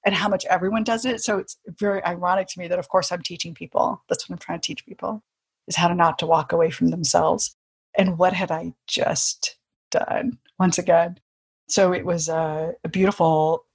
and 0.05 0.13
how 0.13 0.29
much 0.29 0.45
everyone 0.45 0.83
does 0.83 1.05
it. 1.05 1.21
So 1.21 1.37
it's 1.39 1.57
very 1.67 2.03
ironic 2.03 2.47
to 2.49 2.59
me 2.59 2.67
that, 2.67 2.79
of 2.79 2.89
course, 2.89 3.11
I'm 3.11 3.23
teaching 3.23 3.53
people. 3.53 4.03
That's 4.07 4.29
what 4.29 4.35
I'm 4.35 4.39
trying 4.39 4.59
to 4.59 4.67
teach 4.67 4.85
people 4.85 5.23
is 5.67 5.75
how 5.75 5.87
to 5.87 5.95
not 5.95 6.19
to 6.19 6.27
walk 6.27 6.51
away 6.51 6.69
from 6.69 6.89
themselves. 6.89 7.55
And 7.97 8.17
what 8.19 8.33
had 8.33 8.51
I 8.51 8.73
just 8.87 9.57
done 9.89 10.37
once 10.59 10.77
again? 10.77 11.19
So 11.67 11.91
it 11.91 12.05
was 12.05 12.29
a, 12.29 12.73
a 12.83 12.89
beautiful 12.89 13.65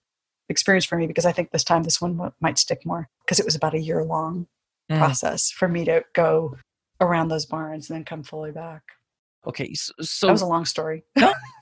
experience 0.49 0.85
for 0.85 0.97
me 0.97 1.09
because 1.09 1.27
I 1.27 1.33
think 1.33 1.51
this 1.51 1.65
time 1.65 1.83
this 1.83 2.01
one 2.01 2.33
might 2.41 2.59
stick 2.59 2.87
more 2.87 3.09
because 3.25 3.41
it 3.41 3.45
was 3.45 3.57
about 3.57 3.75
a 3.75 3.81
year 3.81 4.05
long 4.05 4.47
Mm. 4.91 4.99
process 4.99 5.51
for 5.53 5.69
me 5.69 5.85
to 5.85 6.05
go 6.15 6.57
around 7.01 7.29
those 7.29 7.47
barns 7.47 7.89
and 7.89 7.97
then 7.97 8.05
come 8.05 8.25
fully 8.25 8.51
back. 8.51 8.83
Okay, 9.47 9.73
so, 9.75 9.93
so 10.01 10.27
that 10.27 10.33
was 10.33 10.43
a 10.43 10.47
long 10.47 10.65
story. 10.65 11.05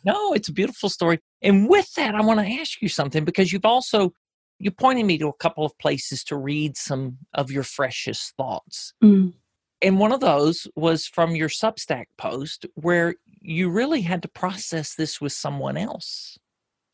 no, 0.04 0.32
it's 0.32 0.48
a 0.48 0.52
beautiful 0.52 0.88
story. 0.88 1.20
And 1.42 1.68
with 1.68 1.92
that, 1.94 2.14
I 2.14 2.22
want 2.22 2.40
to 2.40 2.60
ask 2.60 2.82
you 2.82 2.88
something 2.88 3.24
because 3.24 3.52
you've 3.52 3.64
also 3.64 4.12
you 4.58 4.70
pointed 4.70 5.06
me 5.06 5.18
to 5.18 5.28
a 5.28 5.34
couple 5.34 5.64
of 5.64 5.76
places 5.78 6.24
to 6.24 6.36
read 6.36 6.76
some 6.76 7.18
of 7.34 7.50
your 7.50 7.62
freshest 7.62 8.34
thoughts. 8.36 8.92
Mm. 9.02 9.34
And 9.80 9.98
one 10.00 10.12
of 10.12 10.20
those 10.20 10.66
was 10.74 11.06
from 11.06 11.36
your 11.36 11.48
Substack 11.48 12.06
post 12.16 12.66
where 12.74 13.14
you 13.40 13.70
really 13.70 14.00
had 14.00 14.22
to 14.22 14.28
process 14.28 14.94
this 14.94 15.20
with 15.20 15.32
someone 15.32 15.76
else 15.76 16.38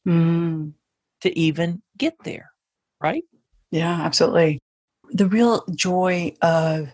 Mm. 0.07 0.75
to 1.23 1.39
even 1.39 1.81
get 1.97 2.13
there, 2.25 2.51
right? 3.01 3.25
Yeah, 3.71 4.03
absolutely. 4.03 4.59
The 5.09 5.27
real 5.27 5.65
joy 5.75 6.35
of 6.43 6.91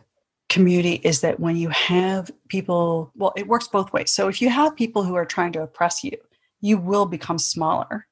community 0.51 1.01
is 1.05 1.23
that 1.23 1.41
when 1.41 1.57
you 1.57 1.71
have 1.71 2.31
people, 2.49 3.13
well, 3.17 3.33
it 3.37 3.47
works 3.47 3.69
both 3.69 3.93
ways. 3.93 4.11
So 4.11 4.29
if 4.29 4.43
you 4.43 4.51
have 4.51 4.77
people 4.77 5.05
who 5.05 5.15
are 5.15 5.25
trying 5.25 5.53
to 5.53 5.63
oppress 5.63 6.05
you, 6.05 6.17
you 6.61 6.77
will 6.77 7.07
become 7.07 7.39
smaller 7.39 8.07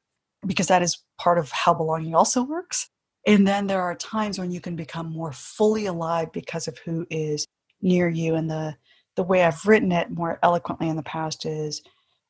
because 0.46 0.68
that 0.68 0.80
is 0.80 1.02
part 1.18 1.36
of 1.36 1.50
how 1.50 1.74
belonging 1.74 2.14
also 2.14 2.42
works. 2.42 2.88
And 3.26 3.46
then 3.46 3.66
there 3.66 3.82
are 3.82 3.94
times 3.96 4.38
when 4.38 4.52
you 4.52 4.60
can 4.60 4.76
become 4.76 5.10
more 5.10 5.32
fully 5.32 5.86
alive 5.86 6.32
because 6.32 6.68
of 6.68 6.78
who 6.78 7.06
is 7.10 7.44
near 7.82 8.08
you. 8.08 8.36
And 8.36 8.48
the, 8.48 8.76
the 9.16 9.24
way 9.24 9.42
I've 9.42 9.66
written 9.66 9.92
it 9.92 10.10
more 10.10 10.38
eloquently 10.42 10.88
in 10.88 10.96
the 10.96 11.02
past 11.02 11.44
is 11.44 11.82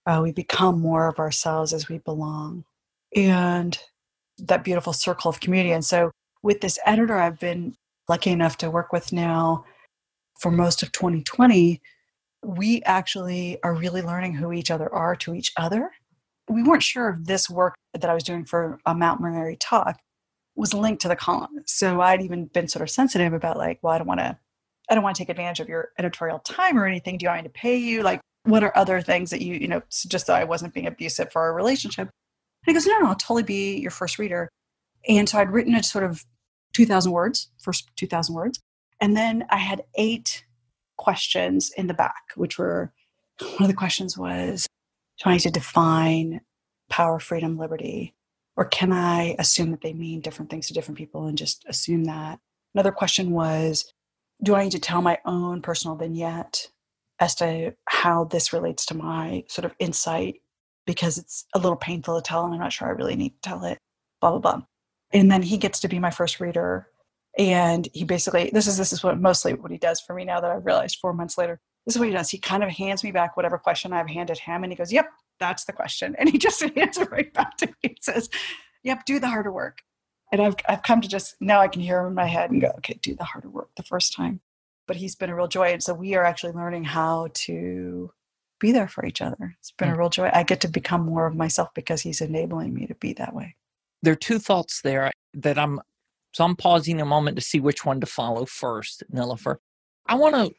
uh, 0.06 0.20
we 0.22 0.32
become 0.32 0.80
more 0.80 1.06
of 1.06 1.18
ourselves 1.18 1.74
as 1.74 1.88
we 1.88 1.98
belong. 1.98 2.64
And 3.14 3.78
that 4.38 4.64
beautiful 4.64 4.94
circle 4.94 5.28
of 5.28 5.40
community. 5.40 5.72
And 5.72 5.84
so 5.84 6.10
with 6.42 6.62
this 6.62 6.78
editor 6.86 7.18
I've 7.18 7.38
been 7.38 7.76
lucky 8.08 8.30
enough 8.30 8.56
to 8.58 8.70
work 8.70 8.92
with 8.92 9.12
now 9.12 9.64
for 10.38 10.50
most 10.50 10.82
of 10.82 10.92
2020, 10.92 11.80
we 12.44 12.82
actually 12.82 13.58
are 13.62 13.74
really 13.74 14.02
learning 14.02 14.34
who 14.34 14.52
each 14.52 14.70
other 14.70 14.92
are 14.92 15.16
to 15.16 15.34
each 15.34 15.52
other. 15.56 15.90
We 16.48 16.62
weren't 16.62 16.82
sure 16.82 17.10
if 17.10 17.26
this 17.26 17.50
work 17.50 17.74
that 17.92 18.08
I 18.08 18.14
was 18.14 18.24
doing 18.24 18.44
for 18.44 18.78
a 18.86 18.94
Mount 18.94 19.20
Mary 19.20 19.56
talk 19.56 19.98
was 20.54 20.74
linked 20.74 21.02
to 21.02 21.08
the 21.08 21.16
column. 21.16 21.62
So 21.66 22.00
I'd 22.00 22.22
even 22.22 22.46
been 22.46 22.68
sort 22.68 22.82
of 22.82 22.90
sensitive 22.90 23.32
about 23.32 23.56
like, 23.56 23.78
well, 23.82 23.92
I 23.92 23.98
don't 23.98 24.06
want 24.06 24.20
to, 24.20 24.38
I 24.88 24.94
don't 24.94 25.04
want 25.04 25.16
to 25.16 25.22
take 25.22 25.28
advantage 25.28 25.60
of 25.60 25.68
your 25.68 25.90
editorial 25.98 26.38
time 26.40 26.78
or 26.78 26.86
anything. 26.86 27.18
Do 27.18 27.24
you 27.24 27.30
want 27.30 27.42
me 27.42 27.48
to 27.48 27.52
pay 27.52 27.76
you? 27.76 28.02
Like, 28.02 28.20
what 28.44 28.64
are 28.64 28.76
other 28.76 29.00
things 29.00 29.30
that 29.30 29.42
you, 29.42 29.54
you 29.54 29.68
know, 29.68 29.82
just 29.90 30.26
so 30.26 30.34
I 30.34 30.44
wasn't 30.44 30.74
being 30.74 30.86
abusive 30.86 31.30
for 31.30 31.42
our 31.42 31.54
relationship? 31.54 32.08
And 32.08 32.10
he 32.66 32.72
goes, 32.72 32.86
no, 32.86 32.98
no, 32.98 33.08
I'll 33.08 33.14
totally 33.14 33.42
be 33.42 33.78
your 33.78 33.90
first 33.90 34.18
reader. 34.18 34.48
And 35.08 35.28
so 35.28 35.38
I'd 35.38 35.50
written 35.50 35.74
a 35.74 35.82
sort 35.82 36.04
of 36.04 36.24
2,000 36.72 37.12
words, 37.12 37.50
first 37.60 37.90
2,000 37.96 38.34
words. 38.34 38.58
And 39.00 39.16
then 39.16 39.46
I 39.50 39.58
had 39.58 39.84
eight 39.96 40.44
questions 40.96 41.70
in 41.76 41.86
the 41.86 41.94
back, 41.94 42.22
which 42.34 42.58
were 42.58 42.92
one 43.40 43.62
of 43.62 43.68
the 43.68 43.74
questions 43.74 44.18
was 44.18 44.66
trying 45.20 45.38
to 45.40 45.50
define 45.50 46.40
power, 46.88 47.18
freedom, 47.18 47.56
liberty. 47.56 48.14
Or 48.56 48.64
can 48.64 48.92
I 48.92 49.36
assume 49.38 49.70
that 49.70 49.82
they 49.82 49.92
mean 49.92 50.20
different 50.20 50.50
things 50.50 50.66
to 50.66 50.74
different 50.74 50.98
people 50.98 51.26
and 51.26 51.38
just 51.38 51.64
assume 51.68 52.04
that? 52.04 52.40
Another 52.74 52.92
question 52.92 53.30
was 53.30 53.92
Do 54.42 54.54
I 54.54 54.64
need 54.64 54.72
to 54.72 54.80
tell 54.80 55.02
my 55.02 55.18
own 55.24 55.62
personal 55.62 55.96
vignette 55.96 56.68
as 57.20 57.34
to 57.36 57.74
how 57.86 58.24
this 58.24 58.52
relates 58.52 58.86
to 58.86 58.94
my 58.96 59.44
sort 59.48 59.64
of 59.64 59.74
insight? 59.78 60.40
Because 60.86 61.18
it's 61.18 61.44
a 61.54 61.58
little 61.58 61.76
painful 61.76 62.16
to 62.16 62.22
tell 62.22 62.44
and 62.44 62.54
I'm 62.54 62.60
not 62.60 62.72
sure 62.72 62.88
I 62.88 62.92
really 62.92 63.16
need 63.16 63.30
to 63.30 63.48
tell 63.48 63.64
it, 63.64 63.78
blah, 64.20 64.30
blah, 64.30 64.40
blah. 64.40 64.62
And 65.12 65.30
then 65.30 65.42
he 65.42 65.56
gets 65.56 65.80
to 65.80 65.88
be 65.88 65.98
my 65.98 66.10
first 66.10 66.40
reader 66.40 66.88
and 67.38 67.88
he 67.94 68.04
basically 68.04 68.50
this 68.52 68.66
is 68.66 68.76
this 68.76 68.92
is 68.92 69.02
what 69.02 69.18
mostly 69.20 69.54
what 69.54 69.70
he 69.70 69.78
does 69.78 70.00
for 70.00 70.12
me 70.12 70.24
now 70.24 70.40
that 70.40 70.50
I've 70.50 70.66
realized 70.66 70.98
four 71.00 71.12
months 71.12 71.38
later. 71.38 71.60
This 71.86 71.94
is 71.94 72.00
what 72.00 72.08
he 72.08 72.14
does. 72.14 72.28
He 72.28 72.38
kind 72.38 72.64
of 72.64 72.70
hands 72.70 73.02
me 73.02 73.12
back 73.12 73.36
whatever 73.36 73.56
question 73.56 73.92
I've 73.92 74.10
handed 74.10 74.38
him, 74.38 74.64
and 74.64 74.72
he 74.72 74.76
goes, 74.76 74.92
"Yep, 74.92 75.06
that's 75.38 75.64
the 75.64 75.72
question," 75.72 76.16
and 76.18 76.28
he 76.28 76.36
just 76.46 76.60
hands 76.60 76.98
it 76.98 77.10
right 77.10 77.32
back 77.32 77.56
to 77.58 77.66
me. 77.66 77.72
He 77.82 77.96
says, 78.02 78.28
"Yep, 78.82 79.04
do 79.06 79.20
the 79.20 79.28
harder 79.28 79.52
work." 79.52 79.78
And 80.32 80.42
I've 80.42 80.56
I've 80.68 80.82
come 80.82 81.00
to 81.00 81.08
just 81.08 81.36
now 81.40 81.60
I 81.60 81.68
can 81.68 81.80
hear 81.80 82.00
him 82.00 82.08
in 82.08 82.14
my 82.14 82.26
head 82.26 82.50
and 82.50 82.60
go, 82.60 82.72
"Okay, 82.78 82.98
do 83.00 83.14
the 83.14 83.24
harder 83.24 83.48
work 83.48 83.70
the 83.76 83.84
first 83.84 84.14
time." 84.14 84.40
But 84.88 84.96
he's 84.96 85.14
been 85.14 85.30
a 85.30 85.36
real 85.36 85.48
joy, 85.48 85.72
and 85.72 85.82
so 85.82 85.94
we 85.94 86.14
are 86.14 86.24
actually 86.24 86.52
learning 86.54 86.84
how 86.84 87.28
to 87.34 88.10
be 88.58 88.72
there 88.72 88.88
for 88.88 89.06
each 89.06 89.22
other. 89.22 89.54
It's 89.60 89.70
been 89.70 89.90
a 89.90 89.92
mm. 89.92 89.98
real 89.98 90.10
joy. 90.10 90.30
I 90.32 90.42
get 90.42 90.60
to 90.62 90.68
become 90.68 91.02
more 91.02 91.26
of 91.26 91.36
myself 91.36 91.68
because 91.74 92.00
he's 92.00 92.20
enabling 92.20 92.74
me 92.74 92.86
to 92.86 92.94
be 92.96 93.12
that 93.14 93.34
way. 93.34 93.54
There 94.02 94.12
are 94.12 94.16
two 94.16 94.38
thoughts 94.38 94.80
there 94.82 95.12
that 95.34 95.58
I'm 95.58 95.80
so 96.38 96.44
I'm 96.44 96.54
pausing 96.54 97.00
a 97.00 97.04
moment 97.04 97.36
to 97.36 97.42
see 97.42 97.58
which 97.58 97.84
one 97.84 97.98
to 98.00 98.06
follow 98.06 98.46
first, 98.46 99.02
Nilofer. 99.12 99.56
I 100.06 100.14
want 100.14 100.36
to 100.36 100.54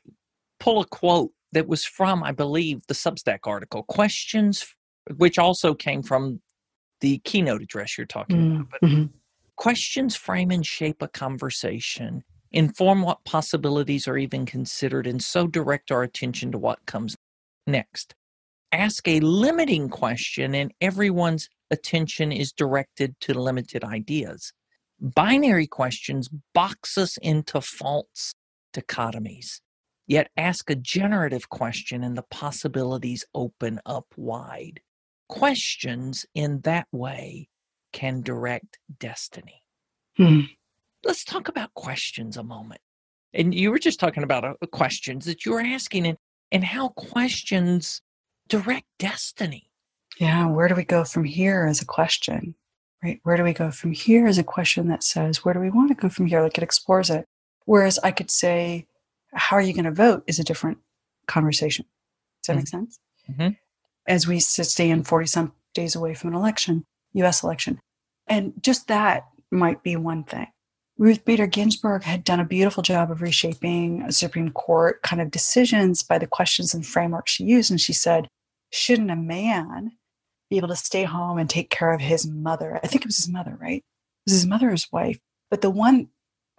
pull 0.59 0.81
a 0.81 0.85
quote 0.85 1.31
that 1.53 1.69
was 1.69 1.85
from, 1.85 2.21
I 2.21 2.33
believe, 2.33 2.81
the 2.89 2.93
Substack 2.93 3.39
article. 3.45 3.83
Questions, 3.83 4.75
which 5.15 5.39
also 5.39 5.73
came 5.73 6.03
from 6.03 6.41
the 6.99 7.19
keynote 7.19 7.61
address 7.61 7.97
you're 7.97 8.07
talking 8.07 8.41
about. 8.41 8.67
But 8.71 8.81
Mm-hmm. 8.83 9.05
questions 9.55 10.17
frame 10.17 10.51
and 10.51 10.65
shape 10.65 11.01
a 11.01 11.07
conversation, 11.07 12.25
inform 12.51 13.01
what 13.01 13.23
possibilities 13.23 14.05
are 14.05 14.17
even 14.17 14.45
considered, 14.45 15.07
and 15.07 15.23
so 15.23 15.47
direct 15.47 15.91
our 15.91 16.03
attention 16.03 16.51
to 16.51 16.57
what 16.57 16.85
comes 16.87 17.15
next. 17.67 18.13
Ask 18.73 19.07
a 19.07 19.21
limiting 19.21 19.87
question, 19.87 20.55
and 20.55 20.73
everyone's 20.81 21.47
attention 21.71 22.33
is 22.33 22.51
directed 22.51 23.15
to 23.21 23.33
limited 23.33 23.85
ideas. 23.85 24.51
Binary 25.01 25.67
questions 25.67 26.29
box 26.53 26.97
us 26.97 27.17
into 27.17 27.61
false 27.61 28.33
dichotomies. 28.73 29.61
Yet 30.07 30.31
ask 30.35 30.69
a 30.69 30.75
generative 30.75 31.49
question, 31.49 32.03
and 32.03 32.17
the 32.17 32.23
possibilities 32.23 33.25
open 33.35 33.79
up 33.85 34.07
wide. 34.17 34.81
Questions 35.27 36.25
in 36.33 36.61
that 36.61 36.87
way 36.91 37.47
can 37.93 38.21
direct 38.21 38.79
destiny. 38.99 39.63
Hmm. 40.17 40.41
Let's 41.03 41.23
talk 41.23 41.47
about 41.47 41.73
questions 41.75 42.37
a 42.37 42.43
moment. 42.43 42.81
And 43.33 43.53
you 43.53 43.69
were 43.69 43.79
just 43.79 43.99
talking 43.99 44.23
about 44.23 44.43
uh, 44.43 44.53
questions 44.71 45.25
that 45.25 45.45
you 45.45 45.51
were 45.51 45.61
asking 45.61 46.07
and, 46.07 46.17
and 46.51 46.63
how 46.63 46.89
questions 46.89 48.01
direct 48.47 48.87
destiny. 48.97 49.69
Yeah, 50.19 50.47
where 50.47 50.67
do 50.67 50.75
we 50.75 50.83
go 50.83 51.03
from 51.03 51.23
here 51.23 51.65
as 51.65 51.81
a 51.81 51.85
question? 51.85 52.55
Right? 53.03 53.19
Where 53.23 53.37
do 53.37 53.43
we 53.43 53.53
go 53.53 53.71
from 53.71 53.93
here 53.93 54.27
is 54.27 54.37
a 54.37 54.43
question 54.43 54.89
that 54.89 55.03
says, 55.03 55.45
where 55.45 55.53
do 55.53 55.59
we 55.59 55.69
want 55.69 55.89
to 55.89 55.95
go 55.95 56.09
from 56.09 56.25
here? 56.25 56.41
Like 56.41 56.57
it 56.57 56.63
explores 56.63 57.09
it. 57.09 57.25
Whereas 57.65 57.97
I 57.99 58.11
could 58.11 58.29
say, 58.29 58.87
how 59.33 59.55
are 59.55 59.61
you 59.61 59.73
going 59.73 59.85
to 59.85 59.91
vote 59.91 60.23
is 60.27 60.39
a 60.39 60.43
different 60.43 60.79
conversation. 61.27 61.85
Does 62.41 62.47
that 62.47 62.55
make 62.57 62.67
sense? 62.67 62.99
Mhm. 63.29 63.57
As 64.07 64.27
we 64.27 64.39
stand 64.39 65.07
40 65.07 65.27
some 65.27 65.53
days 65.73 65.95
away 65.95 66.13
from 66.15 66.31
an 66.31 66.35
election, 66.35 66.83
US 67.13 67.43
election. 67.43 67.79
And 68.27 68.53
just 68.61 68.87
that 68.87 69.27
might 69.51 69.83
be 69.83 69.95
one 69.95 70.23
thing. 70.23 70.47
Ruth 70.97 71.23
Bader 71.23 71.47
Ginsburg 71.47 72.03
had 72.03 72.25
done 72.25 72.41
a 72.41 72.45
beautiful 72.45 72.83
job 72.83 73.09
of 73.09 73.21
reshaping 73.21 74.01
a 74.01 74.11
Supreme 74.11 74.51
Court 74.51 75.01
kind 75.01 75.21
of 75.21 75.31
decisions 75.31 76.03
by 76.03 76.17
the 76.17 76.27
questions 76.27 76.73
and 76.73 76.85
framework 76.85 77.27
she 77.27 77.45
used. 77.45 77.71
And 77.71 77.79
she 77.79 77.93
said, 77.93 78.27
shouldn't 78.71 79.11
a 79.11 79.15
man 79.15 79.93
be 80.49 80.57
able 80.57 80.67
to 80.69 80.75
stay 80.75 81.03
home 81.03 81.37
and 81.37 81.49
take 81.49 81.69
care 81.69 81.93
of 81.93 82.01
his 82.01 82.27
mother? 82.27 82.79
I 82.83 82.87
think 82.87 83.03
it 83.03 83.07
was 83.07 83.17
his 83.17 83.29
mother, 83.29 83.57
right? 83.59 83.83
It 83.83 84.31
was 84.31 84.33
his 84.33 84.45
mother 84.45 84.69
his 84.69 84.91
wife. 84.91 85.19
But 85.49 85.61
the 85.61 85.69
one 85.69 86.09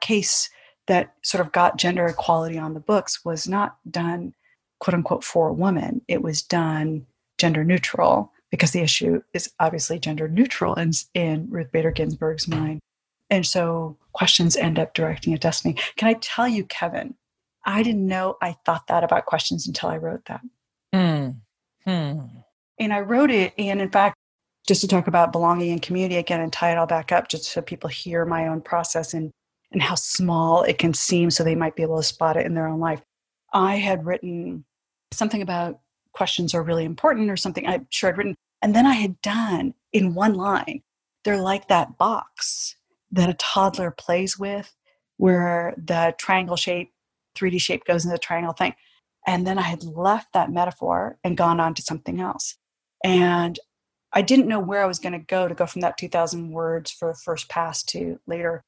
case 0.01 0.51
that 0.87 1.15
sort 1.23 1.45
of 1.45 1.53
got 1.53 1.77
gender 1.77 2.07
equality 2.07 2.59
on 2.59 2.75
the 2.75 2.81
books 2.81 3.25
was 3.25 3.47
not 3.47 3.77
done, 3.91 4.35
quote 4.81 4.95
unquote, 4.95 5.25
for 5.25 5.49
a 5.49 5.53
woman. 5.53 6.03
It 6.09 6.23
was 6.23 6.43
done 6.43 7.07
gender 7.39 7.65
neutral 7.65 8.33
because 8.51 8.73
the 8.73 8.81
issue 8.81 9.23
is 9.33 9.53
obviously 9.61 9.99
gender 9.99 10.29
neutral 10.29 10.75
in, 10.75 10.91
in 11.15 11.49
Ruth 11.51 11.71
Bader 11.71 11.93
Ginsburg's 11.93 12.49
mind. 12.49 12.81
And 13.31 13.47
so 13.47 13.97
questions 14.13 14.57
end 14.57 14.79
up 14.79 14.93
directing 14.95 15.33
a 15.33 15.39
destiny. 15.39 15.77
Can 15.97 16.09
I 16.09 16.15
tell 16.15 16.49
you, 16.49 16.65
Kevin, 16.65 17.15
I 17.65 17.83
didn't 17.83 18.07
know 18.07 18.37
I 18.43 18.57
thought 18.65 18.89
that 18.89 19.05
about 19.05 19.27
questions 19.27 19.67
until 19.67 19.91
I 19.91 19.99
wrote 19.99 20.25
that. 20.27 20.41
Hmm. 20.93 21.31
Hmm. 21.85 22.40
And 22.81 22.93
I 22.93 23.01
wrote 23.01 23.31
it, 23.31 23.53
and 23.59 23.81
in 23.81 23.91
fact, 23.91 24.17
just 24.67 24.81
to 24.81 24.89
talk 24.89 25.07
about 25.07 25.33
belonging 25.33 25.71
and 25.71 25.83
community 25.83 26.17
again 26.17 26.41
and 26.41 26.53
tie 26.53 26.73
it 26.73 26.79
all 26.79 26.87
back 26.87 27.13
up, 27.13 27.29
just 27.29 27.45
so 27.45 27.63
people 27.63 27.89
hear 27.89 28.25
my 28.25 28.49
own 28.49 28.61
process 28.63 29.15
and 29.15 29.31
and 29.73 29.83
how 29.83 29.95
small 29.95 30.63
it 30.63 30.79
can 30.79 30.95
seem, 30.95 31.31
so 31.31 31.45
they 31.45 31.55
might 31.55 31.77
be 31.77 31.83
able 31.83 31.97
to 31.97 32.03
spot 32.03 32.37
it 32.37 32.47
in 32.47 32.55
their 32.55 32.67
own 32.67 32.81
life. 32.81 33.03
I 33.53 33.77
had 33.77 34.05
written 34.05 34.65
something 35.13 35.43
about 35.43 35.81
questions 36.13 36.55
are 36.55 36.63
really 36.63 36.85
important, 36.85 37.31
or 37.31 37.37
something 37.37 37.67
I'm 37.67 37.87
sure 37.91 38.11
I'd 38.11 38.19
written, 38.19 38.35
and 38.63 38.75
then 38.75 38.87
I 38.87 38.95
had 38.95 39.21
done 39.23 39.75
in 39.93 40.15
one 40.15 40.35
line. 40.35 40.83
They're 41.25 41.41
like 41.41 41.69
that 41.69 41.99
box 41.99 42.77
that 43.13 43.29
a 43.29 43.35
toddler 43.35 43.91
plays 43.91 44.39
with, 44.39 44.75
where 45.19 45.75
the 45.77 46.15
triangle 46.19 46.57
shape, 46.57 46.93
3D 47.37 47.61
shape 47.61 47.85
goes 47.85 48.05
into 48.05 48.15
the 48.15 48.19
triangle 48.19 48.55
thing. 48.55 48.75
And 49.27 49.47
then 49.47 49.59
I 49.59 49.63
had 49.63 49.85
left 49.85 50.33
that 50.33 50.51
metaphor 50.51 51.19
and 51.23 51.37
gone 51.37 51.61
on 51.61 51.75
to 51.75 51.83
something 51.83 52.21
else. 52.21 52.57
And 53.05 53.59
I 54.13 54.23
didn't 54.23 54.49
know 54.49 54.61
where 54.61 54.83
I 54.83 54.87
was 54.87 54.99
going 54.99 55.13
to 55.13 55.19
go 55.19 55.47
to 55.47 55.55
go 55.55 55.67
from 55.67 55.83
that 55.83 55.97
2000 55.97 56.51
words 56.51 56.91
for 56.91 57.15
first 57.15 57.49
pass 57.49 57.83
to 57.85 58.19
later. 58.27 58.65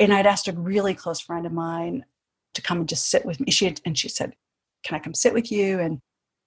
And 0.00 0.12
I'd 0.12 0.26
asked 0.26 0.48
a 0.48 0.52
really 0.52 0.94
close 0.94 1.20
friend 1.20 1.46
of 1.46 1.52
mine 1.52 2.04
to 2.54 2.62
come 2.62 2.78
and 2.78 2.88
just 2.88 3.10
sit 3.10 3.24
with 3.24 3.40
me. 3.40 3.50
She 3.50 3.66
had, 3.66 3.80
and 3.84 3.96
she 3.96 4.08
said, 4.08 4.34
Can 4.84 4.96
I 4.96 5.00
come 5.00 5.14
sit 5.14 5.34
with 5.34 5.52
you? 5.52 5.78
And 5.78 6.00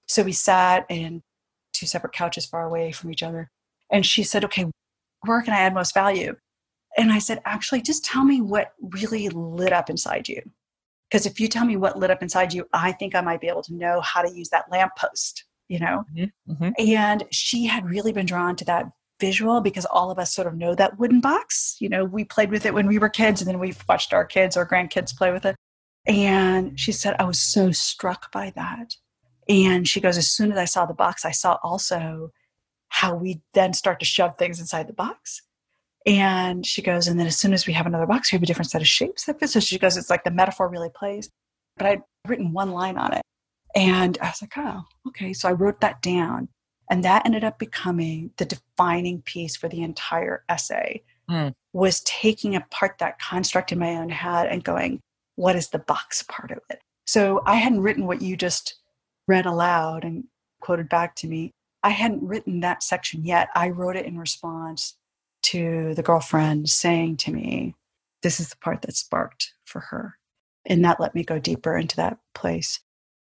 so 0.08 0.24
we 0.24 0.32
sat 0.32 0.86
in 0.90 1.22
two 1.74 1.86
separate 1.86 2.14
couches 2.14 2.46
far 2.46 2.66
away 2.66 2.92
from 2.92 3.12
each 3.12 3.24
other. 3.24 3.50
And 3.92 4.06
she 4.06 4.24
said, 4.24 4.44
Okay, 4.46 4.66
where 5.26 5.42
can 5.42 5.54
I 5.54 5.60
add 5.60 5.74
most 5.74 5.94
value? 5.94 6.36
And 6.98 7.12
I 7.12 7.20
said, 7.20 7.42
Actually, 7.46 7.82
just 7.82 8.04
tell 8.04 8.26
me 8.26 8.42
what 8.42 8.74
really 8.82 9.30
lit 9.30 9.74
up 9.74 9.90
inside 9.90 10.28
you. 10.28 10.42
Because 11.10 11.26
if 11.26 11.40
you 11.40 11.48
tell 11.48 11.66
me 11.66 11.76
what 11.76 11.98
lit 11.98 12.12
up 12.12 12.22
inside 12.22 12.54
you, 12.54 12.68
I 12.74 12.92
think 12.92 13.16
I 13.16 13.22
might 13.22 13.42
be 13.42 13.48
able 13.48 13.64
to 13.64 13.74
know 13.74 14.00
how 14.02 14.22
to 14.22 14.32
use 14.32 14.50
that 14.50 14.66
lamppost, 14.72 15.46
you 15.70 15.80
know? 15.80 16.04
Mm-hmm. 16.14 16.52
Mm-hmm. 16.52 16.70
And 16.78 17.24
she 17.32 17.66
had 17.66 17.90
really 17.90 18.12
been 18.12 18.26
drawn 18.26 18.56
to 18.58 18.66
that 18.66 18.92
visual 19.20 19.62
because 19.62 19.86
all 19.86 20.12
of 20.12 20.20
us 20.20 20.34
sort 20.34 20.48
of 20.48 20.56
know 20.56 20.76
that 20.76 20.98
wooden 21.00 21.22
box. 21.22 21.78
You 21.80 21.90
know, 21.90 22.04
we 22.04 22.26
played 22.26 22.52
with 22.52 22.66
it 22.66 22.74
when 22.74 22.88
we 22.88 22.98
were 22.98 23.10
kids 23.10 23.42
and 23.42 23.48
then 23.48 23.60
we've 23.60 23.84
watched 23.88 24.14
our 24.14 24.26
kids 24.26 24.58
or 24.58 24.66
grandkids 24.66 25.16
play 25.16 25.32
with 25.32 25.46
it. 25.46 25.56
And 26.06 26.80
she 26.80 26.92
said, 26.92 27.16
I 27.20 27.24
was 27.26 27.40
so 27.40 27.72
struck 27.72 28.32
by 28.32 28.52
that. 28.56 28.96
And 29.48 29.88
she 29.88 30.00
goes, 30.00 30.18
as 30.18 30.30
soon 30.30 30.52
as 30.52 30.58
I 30.58 30.66
saw 30.66 30.86
the 30.86 30.94
box, 30.94 31.26
I 31.26 31.32
saw 31.32 31.58
also 31.64 32.32
how 32.88 33.16
we 33.16 33.42
then 33.54 33.74
start 33.74 34.00
to 34.00 34.06
shove 34.06 34.38
things 34.38 34.60
inside 34.60 34.88
the 34.88 34.94
box. 34.94 35.42
And 36.06 36.66
she 36.66 36.82
goes, 36.82 37.08
and 37.08 37.20
then 37.20 37.28
as 37.28 37.38
soon 37.38 37.54
as 37.54 37.68
we 37.68 37.74
have 37.74 37.86
another 37.86 38.06
box, 38.06 38.32
we 38.32 38.38
have 38.38 38.44
a 38.44 38.46
different 38.46 38.72
set 38.72 38.82
of 38.82 38.88
shapes 38.88 39.26
that 39.26 39.40
fit. 39.40 39.50
So 39.50 39.60
she 39.60 39.78
goes, 39.78 39.98
it's 39.98 40.10
like 40.10 40.24
the 40.24 40.32
metaphor 40.32 40.70
really 40.70 40.90
plays. 40.96 41.30
But 41.78 41.88
I'd 41.88 42.02
written 42.28 42.54
one 42.54 42.72
line 42.72 42.98
on 42.98 43.14
it. 43.14 43.22
And 43.76 44.18
I 44.22 44.28
was 44.28 44.42
like, 44.42 44.58
oh, 44.58 44.84
okay. 45.08 45.34
So 45.34 45.50
I 45.50 45.54
wrote 45.54 45.82
that 45.82 46.02
down. 46.02 46.50
And 46.90 47.04
that 47.04 47.26
ended 47.26 47.44
up 47.44 47.60
becoming 47.60 48.32
the 48.38 48.46
defining 48.46 49.22
piece 49.22 49.56
for 49.56 49.70
the 49.70 49.84
entire 49.84 50.44
essay 50.50 51.04
mm. 51.30 51.54
was 51.72 52.02
taking 52.02 52.56
apart 52.56 52.98
that 53.00 53.20
construct 53.20 53.72
in 53.72 53.80
my 53.80 53.96
own 53.96 54.10
head 54.10 54.48
and 54.48 54.64
going, 54.64 55.00
what 55.36 55.56
is 55.56 55.70
the 55.70 55.80
box 55.80 56.24
part 56.24 56.52
of 56.52 56.60
it? 56.70 56.82
So 57.06 57.42
I 57.46 57.56
hadn't 57.56 57.82
written 57.82 58.08
what 58.08 58.22
you 58.22 58.36
just 58.36 58.76
read 59.28 59.46
aloud 59.46 60.04
and 60.04 60.26
quoted 60.62 60.90
back 60.90 61.16
to 61.18 61.28
me. 61.28 61.52
I 61.84 61.90
hadn't 61.90 62.24
written 62.24 62.60
that 62.60 62.84
section 62.84 63.24
yet. 63.24 63.50
I 63.56 63.70
wrote 63.70 63.96
it 63.96 64.06
in 64.06 64.18
response 64.18 64.98
to 65.44 65.94
the 65.96 66.04
girlfriend 66.04 66.70
saying 66.70 67.18
to 67.18 67.32
me, 67.32 67.76
This 68.22 68.40
is 68.40 68.50
the 68.50 68.58
part 68.58 68.82
that 68.82 68.96
sparked 68.96 69.54
for 69.66 69.80
her. 69.80 70.18
And 70.66 70.84
that 70.84 71.00
let 71.00 71.16
me 71.16 71.24
go 71.24 71.40
deeper 71.40 71.78
into 71.78 71.96
that 71.96 72.18
place. 72.34 72.80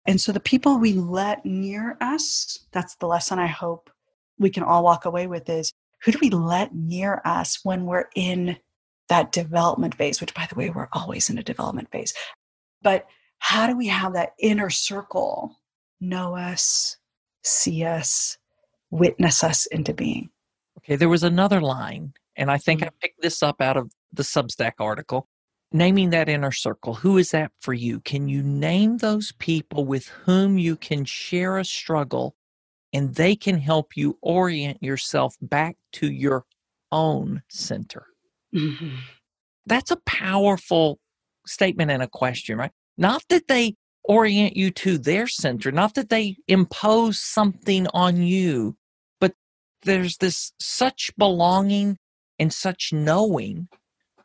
And 0.07 0.21
so 0.21 0.33
the 0.33 0.41
people 0.41 0.79
we 0.79 0.93
let 0.93 1.45
near 1.47 1.97
us, 2.01 2.67
that's 2.73 2.97
the 2.97 3.07
lesson 3.07 3.39
I 3.39 3.47
hope 3.47 3.91
we 4.39 4.51
can 4.51 4.63
all 4.63 4.85
walk 4.85 5.05
away 5.05 5.27
with 5.27 5.49
is 5.49 5.73
who 6.03 6.13
do 6.13 6.19
we 6.21 6.31
let 6.31 6.75
near 6.75 7.23
us 7.25 7.61
when 7.63 7.87
we're 7.87 8.09
in 8.15 8.59
that 9.09 9.33
development 9.33 9.95
phase, 9.95 10.21
which 10.21 10.35
by 10.35 10.47
the 10.49 10.55
way, 10.55 10.71
we're 10.71 10.89
always 10.93 11.31
in 11.31 11.39
a 11.39 11.43
development 11.43 11.91
phase. 11.91 12.13
But 12.83 13.07
how 13.39 13.67
do 13.67 13.77
we 13.77 13.87
have 13.89 14.15
that 14.15 14.33
inner 14.39 14.71
circle 14.71 15.57
know 16.01 16.37
us, 16.37 16.97
see 17.43 17.85
us, 17.85 18.39
witness 18.91 19.43
us 19.43 19.67
into 19.67 19.95
being? 19.95 20.31
Okay, 20.79 20.97
there 20.97 21.09
was 21.09 21.23
another 21.23 21.61
line, 21.61 22.13
and 22.37 22.51
I 22.51 22.59
think 22.59 22.81
mm-hmm. 22.81 22.89
I 22.89 23.01
picked 23.01 23.23
this 23.23 23.43
up 23.43 23.61
out 23.61 23.77
of 23.77 23.91
the 24.13 24.23
Substack 24.23 24.75
article 24.79 25.29
naming 25.73 26.11
that 26.11 26.29
inner 26.29 26.53
circle, 26.53 26.95
who 26.95 27.19
is 27.19 27.31
that 27.31 27.51
for 27.61 27.75
you? 27.75 28.01
Can 28.01 28.29
you 28.29 28.43
name 28.43 28.99
those 28.99 29.33
people 29.39 29.85
with 29.85 30.09
whom 30.09 30.59
you 30.59 30.77
can 30.77 31.05
share 31.05 31.59
a 31.59 31.65
struggle 31.65 32.37
and 32.93 33.15
they 33.15 33.35
can 33.35 33.59
help 33.59 33.97
you 33.97 34.19
orient 34.23 34.83
yourself 34.83 35.35
back 35.41 35.77
to 35.93 36.11
your 36.11 36.45
own 36.93 37.43
center? 37.49 38.07
Mm-hmm. 38.55 38.97
That's 39.67 39.91
a 39.91 39.97
powerful 40.07 40.99
statement 41.47 41.91
and 41.91 42.03
a 42.03 42.09
question, 42.09 42.59
right? 42.59 42.71
Not 42.97 43.25
that 43.29 43.49
they 43.49 43.75
orient 44.05 44.57
you 44.57 44.71
to 44.71 44.99
their 44.99 45.27
center, 45.27 45.73
not 45.73 45.95
that 45.95 46.11
they 46.11 46.37
impose 46.47 47.19
something 47.19 47.87
on 47.95 48.23
you, 48.23 48.77
but 49.21 49.33
there's 49.83 50.19
this 50.19 50.53
such 50.61 51.11
belonging 51.17 51.99
and 52.39 52.53
such 52.53 52.93
knowing 52.93 53.69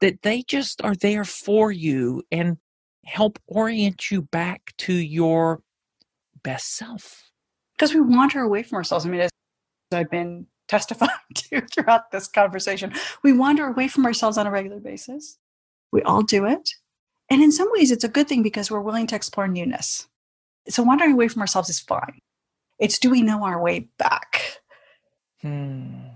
that 0.01 0.21
they 0.21 0.43
just 0.43 0.83
are 0.83 0.95
there 0.95 1.25
for 1.25 1.71
you 1.71 2.23
and 2.31 2.57
help 3.05 3.39
orient 3.47 4.11
you 4.11 4.21
back 4.21 4.73
to 4.77 4.93
your 4.93 5.61
best 6.43 6.75
self. 6.75 7.29
Because 7.75 7.93
we 7.93 8.01
wander 8.01 8.41
away 8.41 8.63
from 8.63 8.77
ourselves. 8.77 9.05
I 9.05 9.09
mean, 9.09 9.21
as 9.21 9.31
I've 9.91 10.11
been 10.11 10.47
testifying 10.67 11.11
to 11.33 11.61
throughout 11.61 12.11
this 12.11 12.27
conversation, 12.27 12.93
we 13.23 13.33
wander 13.33 13.65
away 13.65 13.87
from 13.87 14.05
ourselves 14.05 14.37
on 14.37 14.47
a 14.47 14.51
regular 14.51 14.79
basis. 14.79 15.37
We 15.91 16.01
all 16.03 16.21
do 16.21 16.45
it. 16.45 16.69
And 17.29 17.41
in 17.41 17.51
some 17.51 17.69
ways, 17.71 17.91
it's 17.91 18.03
a 18.03 18.09
good 18.09 18.27
thing 18.27 18.43
because 18.43 18.69
we're 18.71 18.81
willing 18.81 19.07
to 19.07 19.15
explore 19.15 19.47
newness. 19.47 20.07
So 20.67 20.83
wandering 20.83 21.13
away 21.13 21.27
from 21.27 21.41
ourselves 21.41 21.69
is 21.69 21.79
fine. 21.79 22.19
It's 22.79 22.99
do 22.99 23.09
we 23.09 23.21
know 23.21 23.43
our 23.43 23.61
way 23.61 23.89
back? 23.97 24.59
Hmm. 25.41 26.09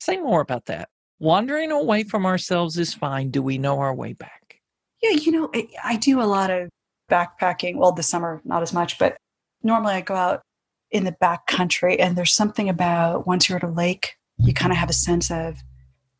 Say 0.00 0.18
more 0.18 0.40
about 0.40 0.66
that 0.66 0.88
wandering 1.20 1.70
away 1.70 2.04
from 2.04 2.26
ourselves 2.26 2.78
is 2.78 2.94
fine. 2.94 3.30
Do 3.30 3.42
we 3.42 3.58
know 3.58 3.80
our 3.80 3.94
way 3.94 4.12
back? 4.12 4.60
Yeah, 5.02 5.10
you 5.10 5.32
know, 5.32 5.50
I 5.84 5.96
do 5.96 6.20
a 6.20 6.24
lot 6.24 6.50
of 6.50 6.68
backpacking. 7.10 7.76
Well, 7.76 7.92
this 7.92 8.08
summer, 8.08 8.40
not 8.44 8.62
as 8.62 8.72
much, 8.72 8.98
but 8.98 9.16
normally 9.62 9.94
I 9.94 10.00
go 10.00 10.14
out 10.14 10.42
in 10.90 11.04
the 11.04 11.16
back 11.20 11.46
country 11.46 11.98
and 12.00 12.16
there's 12.16 12.34
something 12.34 12.68
about 12.68 13.26
once 13.26 13.48
you're 13.48 13.58
at 13.58 13.64
a 13.64 13.68
lake, 13.68 14.14
you 14.38 14.52
kind 14.52 14.72
of 14.72 14.78
have 14.78 14.90
a 14.90 14.94
sense 14.94 15.30
of 15.30 15.62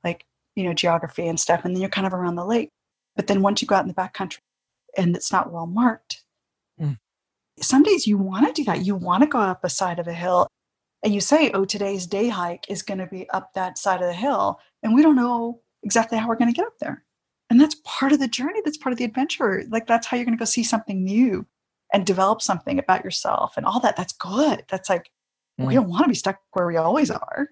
like, 0.04 0.24
you 0.54 0.64
know, 0.64 0.74
geography 0.74 1.26
and 1.26 1.40
stuff. 1.40 1.64
And 1.64 1.74
then 1.74 1.80
you're 1.80 1.90
kind 1.90 2.06
of 2.06 2.14
around 2.14 2.36
the 2.36 2.44
lake. 2.44 2.70
But 3.16 3.26
then 3.26 3.42
once 3.42 3.62
you 3.62 3.68
go 3.68 3.74
out 3.74 3.82
in 3.82 3.88
the 3.88 3.94
back 3.94 4.14
country 4.14 4.42
and 4.96 5.16
it's 5.16 5.32
not 5.32 5.52
well 5.52 5.66
marked, 5.66 6.22
mm. 6.80 6.98
some 7.60 7.82
days 7.82 8.06
you 8.06 8.18
want 8.18 8.46
to 8.46 8.52
do 8.52 8.64
that. 8.64 8.84
You 8.84 8.94
want 8.94 9.22
to 9.22 9.28
go 9.28 9.38
up 9.38 9.64
a 9.64 9.70
side 9.70 9.98
of 9.98 10.06
a 10.06 10.12
hill 10.12 10.48
and 11.02 11.14
you 11.14 11.20
say, 11.20 11.50
oh, 11.52 11.64
today's 11.64 12.06
day 12.06 12.28
hike 12.28 12.66
is 12.68 12.82
going 12.82 12.98
to 12.98 13.06
be 13.06 13.28
up 13.30 13.54
that 13.54 13.78
side 13.78 14.00
of 14.00 14.06
the 14.06 14.14
hill 14.14 14.60
and 14.82 14.94
we 14.94 15.02
don't 15.02 15.16
know 15.16 15.60
exactly 15.82 16.18
how 16.18 16.28
we're 16.28 16.36
going 16.36 16.52
to 16.52 16.56
get 16.56 16.66
up 16.66 16.78
there. 16.80 17.04
And 17.50 17.60
that's 17.60 17.76
part 17.84 18.12
of 18.12 18.18
the 18.18 18.28
journey. 18.28 18.60
That's 18.64 18.76
part 18.76 18.92
of 18.92 18.98
the 18.98 19.04
adventure. 19.04 19.64
Like 19.70 19.86
that's 19.86 20.06
how 20.06 20.16
you're 20.16 20.26
going 20.26 20.36
to 20.36 20.40
go 20.40 20.44
see 20.44 20.64
something 20.64 21.02
new 21.02 21.46
and 21.92 22.04
develop 22.04 22.42
something 22.42 22.78
about 22.78 23.04
yourself 23.04 23.56
and 23.56 23.64
all 23.64 23.80
that. 23.80 23.96
That's 23.96 24.12
good. 24.12 24.64
That's 24.68 24.90
like, 24.90 25.10
mm. 25.58 25.66
we 25.66 25.74
don't 25.74 25.88
want 25.88 26.04
to 26.04 26.08
be 26.08 26.14
stuck 26.14 26.40
where 26.52 26.66
we 26.66 26.76
always 26.76 27.10
are. 27.10 27.48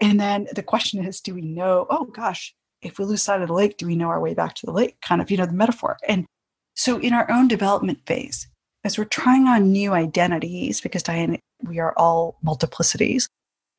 And 0.00 0.18
then 0.18 0.48
the 0.54 0.62
question 0.62 1.04
is, 1.04 1.20
do 1.20 1.34
we 1.34 1.42
know, 1.42 1.86
oh 1.90 2.06
gosh, 2.06 2.54
if 2.82 2.98
we 2.98 3.04
lose 3.04 3.22
sight 3.22 3.42
of 3.42 3.48
the 3.48 3.54
lake, 3.54 3.76
do 3.76 3.86
we 3.86 3.96
know 3.96 4.08
our 4.08 4.20
way 4.20 4.34
back 4.34 4.54
to 4.56 4.66
the 4.66 4.72
lake? 4.72 5.00
Kind 5.00 5.20
of, 5.20 5.30
you 5.30 5.36
know, 5.36 5.46
the 5.46 5.52
metaphor. 5.52 5.96
And 6.08 6.26
so 6.74 6.98
in 6.98 7.12
our 7.12 7.30
own 7.30 7.48
development 7.48 8.00
phase, 8.06 8.48
as 8.84 8.98
we're 8.98 9.04
trying 9.04 9.46
on 9.46 9.72
new 9.72 9.92
identities, 9.92 10.80
because 10.80 11.02
Diane, 11.02 11.38
we 11.62 11.78
are 11.78 11.94
all 11.96 12.38
multiplicities, 12.44 13.26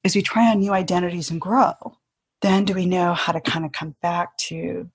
as 0.03 0.15
we 0.15 0.21
try 0.21 0.49
on 0.49 0.59
new 0.59 0.73
identities 0.73 1.29
and 1.29 1.41
grow, 1.41 1.73
then 2.41 2.65
do 2.65 2.73
we 2.73 2.85
know 2.85 3.13
how 3.13 3.33
to 3.33 3.41
kind 3.41 3.65
of 3.65 3.71
come 3.71 3.95
back 4.01 4.37
to 4.37 4.89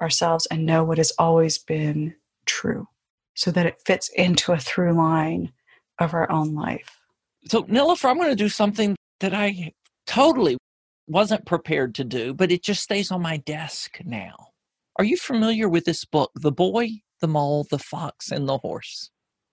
ourselves 0.00 0.46
and 0.46 0.66
know 0.66 0.84
what 0.84 0.98
has 0.98 1.12
always 1.18 1.58
been 1.58 2.14
true 2.46 2.86
so 3.34 3.50
that 3.50 3.66
it 3.66 3.80
fits 3.86 4.08
into 4.10 4.52
a 4.52 4.58
through 4.58 4.92
line 4.92 5.52
of 5.98 6.14
our 6.14 6.30
own 6.30 6.54
life. 6.54 6.98
So, 7.46 7.62
Nilofer, 7.64 8.10
I'm 8.10 8.16
going 8.16 8.30
to 8.30 8.36
do 8.36 8.48
something 8.48 8.96
that 9.20 9.32
I 9.34 9.72
totally 10.06 10.58
wasn't 11.06 11.46
prepared 11.46 11.94
to 11.96 12.04
do, 12.04 12.34
but 12.34 12.50
it 12.52 12.62
just 12.62 12.82
stays 12.82 13.10
on 13.10 13.22
my 13.22 13.38
desk 13.38 13.98
now. 14.04 14.48
Are 14.96 15.04
you 15.04 15.16
familiar 15.16 15.68
with 15.68 15.84
this 15.84 16.04
book, 16.04 16.30
The 16.34 16.52
Boy, 16.52 17.00
the 17.20 17.28
Mole, 17.28 17.66
the 17.70 17.78
Fox, 17.78 18.30
and 18.30 18.48
the 18.48 18.58
Horse? 18.58 19.10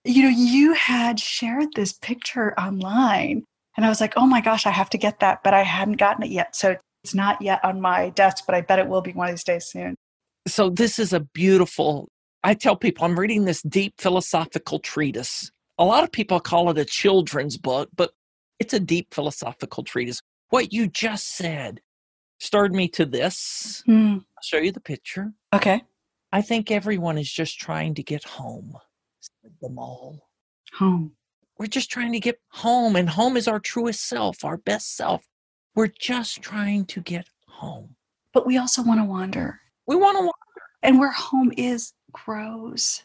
You 0.07 0.23
know, 0.23 0.29
you 0.29 0.73
had 0.73 1.19
shared 1.19 1.67
this 1.75 1.93
picture 1.93 2.57
online, 2.57 3.43
and 3.75 3.85
I 3.85 3.89
was 3.89 3.99
like, 3.99 4.13
oh 4.15 4.25
my 4.25 4.41
gosh, 4.41 4.65
I 4.65 4.71
have 4.71 4.89
to 4.91 4.97
get 4.97 5.19
that, 5.19 5.43
but 5.43 5.53
I 5.53 5.63
hadn't 5.63 5.97
gotten 5.97 6.23
it 6.23 6.31
yet. 6.31 6.55
So 6.55 6.77
it's 7.03 7.13
not 7.13 7.41
yet 7.41 7.63
on 7.63 7.81
my 7.81 8.09
desk, 8.09 8.45
but 8.45 8.55
I 8.55 8.61
bet 8.61 8.79
it 8.79 8.87
will 8.87 9.01
be 9.01 9.11
one 9.13 9.27
of 9.27 9.33
these 9.33 9.43
days 9.43 9.65
soon. 9.65 9.95
So, 10.47 10.69
this 10.69 10.97
is 10.97 11.13
a 11.13 11.19
beautiful, 11.19 12.07
I 12.43 12.53
tell 12.53 12.75
people 12.75 13.05
I'm 13.05 13.19
reading 13.19 13.45
this 13.45 13.61
deep 13.61 13.95
philosophical 13.97 14.79
treatise. 14.79 15.51
A 15.77 15.85
lot 15.85 16.03
of 16.03 16.11
people 16.11 16.39
call 16.39 16.69
it 16.69 16.77
a 16.77 16.85
children's 16.85 17.57
book, 17.57 17.89
but 17.95 18.11
it's 18.59 18.73
a 18.73 18.79
deep 18.79 19.13
philosophical 19.13 19.83
treatise. 19.83 20.21
What 20.49 20.71
you 20.71 20.87
just 20.87 21.35
said 21.35 21.81
stirred 22.39 22.73
me 22.73 22.87
to 22.89 23.05
this. 23.05 23.83
Hmm. 23.85 24.13
I'll 24.13 24.43
show 24.43 24.57
you 24.57 24.71
the 24.71 24.79
picture. 24.79 25.33
Okay. 25.53 25.83
I 26.31 26.41
think 26.41 26.71
everyone 26.71 27.17
is 27.17 27.31
just 27.31 27.59
trying 27.59 27.95
to 27.95 28.03
get 28.03 28.23
home. 28.23 28.77
The 29.61 29.69
mall. 29.69 30.29
Home. 30.73 31.13
We're 31.57 31.67
just 31.67 31.89
trying 31.89 32.11
to 32.11 32.19
get 32.19 32.39
home, 32.49 32.95
and 32.95 33.09
home 33.09 33.35
is 33.35 33.47
our 33.47 33.59
truest 33.59 34.07
self, 34.07 34.45
our 34.45 34.57
best 34.57 34.95
self. 34.95 35.25
We're 35.75 35.87
just 35.87 36.41
trying 36.41 36.85
to 36.85 37.01
get 37.01 37.27
home. 37.47 37.95
But 38.33 38.45
we 38.45 38.57
also 38.57 38.83
want 38.83 38.99
to 38.99 39.05
wander. 39.05 39.59
We 39.87 39.95
want 39.95 40.15
to 40.15 40.21
wander. 40.21 40.33
And 40.83 40.99
where 40.99 41.11
home 41.11 41.51
is 41.57 41.93
grows. 42.11 43.03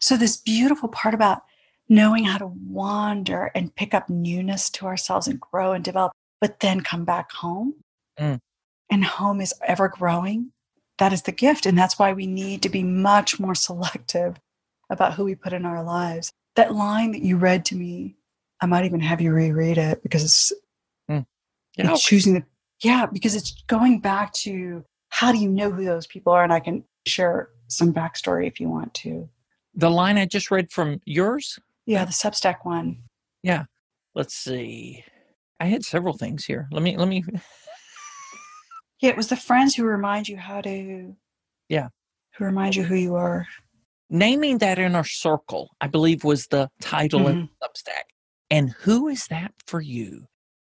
So, 0.00 0.16
this 0.16 0.36
beautiful 0.36 0.88
part 0.88 1.14
about 1.14 1.42
knowing 1.88 2.24
how 2.24 2.38
to 2.38 2.46
wander 2.46 3.50
and 3.54 3.74
pick 3.74 3.94
up 3.94 4.08
newness 4.08 4.70
to 4.70 4.86
ourselves 4.86 5.26
and 5.26 5.40
grow 5.40 5.72
and 5.72 5.84
develop, 5.84 6.12
but 6.40 6.60
then 6.60 6.82
come 6.82 7.04
back 7.04 7.32
home. 7.32 7.74
Mm. 8.18 8.40
And 8.90 9.04
home 9.04 9.40
is 9.40 9.54
ever 9.66 9.88
growing. 9.88 10.52
That 10.98 11.12
is 11.12 11.22
the 11.22 11.32
gift. 11.32 11.66
And 11.66 11.76
that's 11.76 11.98
why 11.98 12.12
we 12.12 12.26
need 12.26 12.62
to 12.62 12.68
be 12.68 12.82
much 12.82 13.40
more 13.40 13.54
selective 13.54 14.38
about 14.90 15.14
who 15.14 15.24
we 15.24 15.34
put 15.34 15.52
in 15.52 15.64
our 15.64 15.82
lives. 15.82 16.32
That 16.56 16.74
line 16.74 17.12
that 17.12 17.22
you 17.22 17.36
read 17.36 17.64
to 17.66 17.76
me, 17.76 18.16
I 18.60 18.66
might 18.66 18.84
even 18.84 19.00
have 19.00 19.20
you 19.20 19.32
reread 19.32 19.78
it 19.78 20.02
because 20.02 20.24
it's, 20.24 20.52
hmm. 21.08 21.20
Yeah. 21.76 21.92
it's 21.92 22.04
choosing 22.04 22.34
the, 22.34 22.44
yeah, 22.82 23.06
because 23.06 23.34
it's 23.34 23.62
going 23.66 24.00
back 24.00 24.32
to 24.34 24.84
how 25.10 25.32
do 25.32 25.38
you 25.38 25.48
know 25.48 25.70
who 25.70 25.84
those 25.84 26.06
people 26.06 26.32
are? 26.32 26.42
And 26.44 26.52
I 26.52 26.60
can 26.60 26.84
share 27.06 27.50
some 27.68 27.92
backstory 27.92 28.46
if 28.46 28.60
you 28.60 28.68
want 28.68 28.94
to. 28.94 29.28
The 29.74 29.90
line 29.90 30.18
I 30.18 30.26
just 30.26 30.50
read 30.50 30.70
from 30.70 31.00
yours. 31.04 31.58
Yeah, 31.86 32.04
the 32.04 32.12
Substack 32.12 32.64
one. 32.64 32.98
Yeah. 33.42 33.64
Let's 34.14 34.34
see. 34.34 35.04
I 35.60 35.66
had 35.66 35.84
several 35.84 36.16
things 36.16 36.44
here. 36.44 36.68
Let 36.70 36.82
me 36.82 36.96
let 36.96 37.08
me 37.08 37.24
Yeah, 39.00 39.10
it 39.10 39.16
was 39.16 39.28
the 39.28 39.36
friends 39.36 39.74
who 39.74 39.84
remind 39.84 40.28
you 40.28 40.36
how 40.36 40.60
to, 40.62 41.14
Yeah. 41.68 41.88
who 42.36 42.44
remind 42.44 42.74
you 42.74 42.82
who 42.82 42.96
you 42.96 43.14
are. 43.14 43.46
Naming 44.10 44.58
that 44.58 44.78
inner 44.78 45.04
circle, 45.04 45.70
I 45.80 45.86
believe 45.86 46.24
was 46.24 46.46
the 46.46 46.70
title 46.80 47.28
in 47.28 47.36
mm-hmm. 47.36 47.64
Substack. 47.64 48.04
And 48.50 48.70
who 48.70 49.08
is 49.08 49.26
that 49.26 49.52
for 49.66 49.80
you? 49.80 50.26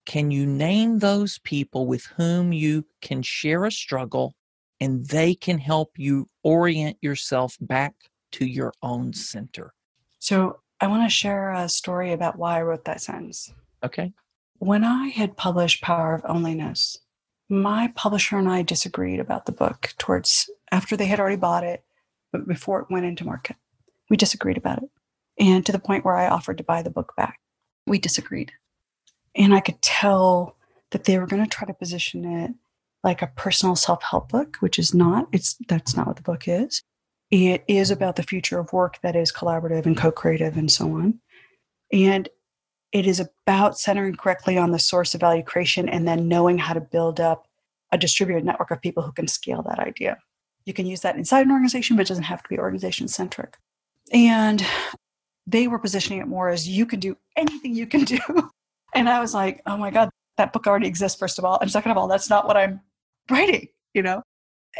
Can 0.07 0.31
you 0.31 0.47
name 0.47 0.99
those 0.99 1.39
people 1.39 1.87
with 1.87 2.05
whom 2.17 2.53
you 2.53 2.85
can 3.01 3.23
share 3.23 3.65
a 3.65 3.73
struggle 3.73 4.35
and 4.81 5.07
they 5.07 5.35
can 5.35 5.59
help 5.59 5.93
you 5.97 6.29
orient 6.43 6.99
yourself 7.01 7.57
back 7.61 7.95
to 8.33 8.45
your 8.45 8.73
own 8.83 9.13
center? 9.13 9.73
So 10.19 10.61
I 10.81 10.87
want 10.87 11.05
to 11.05 11.15
share 11.15 11.53
a 11.53 11.69
story 11.69 12.13
about 12.13 12.39
why 12.39 12.59
I 12.59 12.63
wrote 12.63 12.85
that 12.85 13.01
sentence. 13.01 13.53
Okay. 13.83 14.13
When 14.59 14.85
I 14.85 15.09
had 15.09 15.37
published 15.37 15.83
Power 15.83 16.15
of 16.15 16.23
Onlyness, 16.23 16.99
my 17.49 17.93
publisher 17.95 18.39
and 18.39 18.49
I 18.49 18.63
disagreed 18.63 19.21
about 19.21 19.47
the 19.47 19.53
book 19.53 19.95
towards 19.99 20.51
after 20.71 20.97
they 20.97 21.07
had 21.07 21.21
already 21.21 21.37
bought 21.37 21.65
it, 21.65 21.85
but 22.35 22.49
before 22.49 22.81
it 22.81 22.91
went 22.91 23.07
into 23.07 23.25
market. 23.25 23.55
We 24.11 24.17
disagreed 24.17 24.57
about 24.57 24.83
it. 24.83 24.91
And 25.39 25.65
to 25.65 25.71
the 25.71 25.79
point 25.79 26.05
where 26.05 26.17
I 26.17 26.29
offered 26.29 26.59
to 26.59 26.65
buy 26.65 26.83
the 26.83 26.91
book 26.91 27.13
back. 27.17 27.39
We 27.87 28.01
disagreed. 28.01 28.51
And 29.37 29.55
I 29.55 29.61
could 29.61 29.81
tell 29.83 30.57
that 30.91 31.05
they 31.05 31.17
were 31.17 31.29
going 31.29 31.45
to 31.45 31.49
try 31.49 31.65
to 31.65 31.75
position 31.75 32.25
it 32.25 32.51
like 33.05 33.23
a 33.23 33.31
personal 33.37 33.77
self-help 33.77 34.31
book, 34.31 34.57
which 34.59 34.81
is 34.81 34.93
not. 34.93 35.29
It's 35.31 35.55
that's 35.69 35.97
not 35.97 36.09
what 36.09 36.17
the 36.17 36.23
book 36.23 36.49
is. 36.49 36.83
It 37.31 37.63
is 37.69 37.93
about 37.93 38.17
the 38.17 38.25
future 38.25 38.59
of 38.59 38.73
work 38.73 38.99
that 39.03 39.15
is 39.15 39.33
collaborative 39.33 39.87
and 39.87 39.97
co-creative 39.97 40.57
and 40.57 40.73
so 40.73 40.87
on. 40.87 41.21
And 41.93 42.29
it 42.91 43.07
is 43.07 43.21
about 43.21 43.79
centering 43.79 44.17
correctly 44.17 44.59
on 44.59 44.73
the 44.73 44.81
source 44.81 45.15
of 45.15 45.21
value 45.21 45.45
creation 45.45 45.89
and 45.89 46.09
then 46.09 46.27
knowing 46.27 46.59
how 46.59 46.75
to 46.75 46.81
build 46.81 47.21
up 47.21 47.47
a 47.93 47.99
distributed 47.99 48.45
network 48.45 48.73
of 48.73 48.83
people 48.83 49.05
who 49.05 49.13
can 49.13 49.29
scale 49.29 49.63
that 49.63 49.79
idea. 49.79 50.19
You 50.67 50.73
can 50.73 50.87
use 50.87 51.01
that 51.01 51.17
inside 51.17 51.47
an 51.47 51.53
organization, 51.53 51.97
but 51.97 52.03
it 52.03 52.09
doesn't 52.09 52.25
have 52.25 52.43
to 52.43 52.49
be 52.49 52.59
organization 52.59 53.09
centric. 53.09 53.57
And 54.13 54.65
they 55.47 55.69
were 55.69 55.79
positioning 55.79 56.21
it 56.21 56.27
more 56.27 56.49
as 56.49 56.69
you 56.69 56.87
can 56.87 57.01
do 57.01 57.17
anything 57.37 57.75
you 57.75 57.87
can 57.87 58.05
do. 58.05 58.19
And 58.95 59.09
I 59.09 59.21
was 59.21 59.35
like, 59.35 59.61
oh 59.67 59.77
my 59.77 59.91
God, 59.91 60.09
that 60.37 60.53
book 60.53 60.67
already 60.67 60.87
exists, 60.87 61.19
first 61.19 61.39
of 61.39 61.45
all. 61.45 61.59
And 61.61 61.69
second 61.71 61.91
of 61.91 61.99
all, 61.99 62.07
that's 62.07 62.31
not 62.31 62.47
what 62.47 62.57
I'm 62.57 62.81
writing, 63.29 63.67
you 63.93 64.03
know? 64.03 64.23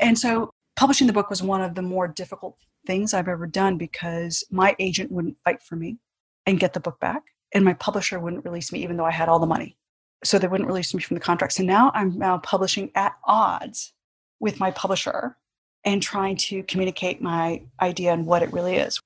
And 0.01 0.19
so 0.19 0.51
publishing 0.77 1.07
the 1.07 1.13
book 1.13 1.31
was 1.31 1.43
one 1.43 1.61
of 1.61 1.75
the 1.75 1.83
more 1.83 2.09
difficult 2.09 2.57
things 2.87 3.13
I've 3.13 3.29
ever 3.29 3.47
done 3.47 3.77
because 3.77 4.45
my 4.51 4.77
agent 4.79 5.11
wouldn't 5.11 5.37
fight 5.45 5.63
for 5.63 5.77
me 5.77 5.99
and 6.47 6.61
get 6.61 6.73
the 6.75 6.81
book 6.81 7.01
back. 7.01 7.23
And 7.53 7.65
my 7.65 7.75
publisher 7.75 8.19
wouldn't 8.19 8.45
release 8.45 8.73
me, 8.73 8.83
even 8.83 8.97
though 8.97 9.05
I 9.05 9.13
had 9.13 9.29
all 9.29 9.39
the 9.39 9.47
money. 9.47 9.77
So 10.23 10.39
they 10.39 10.49
wouldn't 10.49 10.69
release 10.69 10.95
me 10.95 11.03
from 11.03 11.15
the 11.15 11.21
contract. 11.21 11.53
So 11.53 11.63
now 11.63 11.93
I'm 11.95 12.19
now 12.19 12.39
publishing 12.39 12.91
at 12.95 13.15
odds 13.25 13.93
with 14.41 14.59
my 14.59 14.71
publisher 14.71 15.37
and 15.85 16.03
trying 16.03 16.37
to 16.37 16.63
communicate 16.65 17.21
my 17.21 17.63
idea 17.81 18.13
and 18.13 18.27
what 18.27 18.43
it 18.43 18.53
really 18.53 18.77
is. 18.77 19.01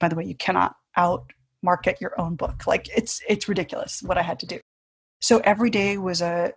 By 0.00 0.08
the 0.08 0.16
way, 0.16 0.24
you 0.24 0.34
cannot 0.34 0.76
out 0.96 1.32
market 1.62 2.00
your 2.00 2.18
own 2.20 2.36
book. 2.36 2.66
Like 2.66 2.88
it's 2.96 3.20
it's 3.28 3.48
ridiculous 3.48 4.02
what 4.02 4.18
I 4.18 4.22
had 4.22 4.38
to 4.40 4.46
do. 4.46 4.60
So 5.20 5.38
every 5.38 5.70
day 5.70 5.96
was 5.96 6.20
a 6.20 6.52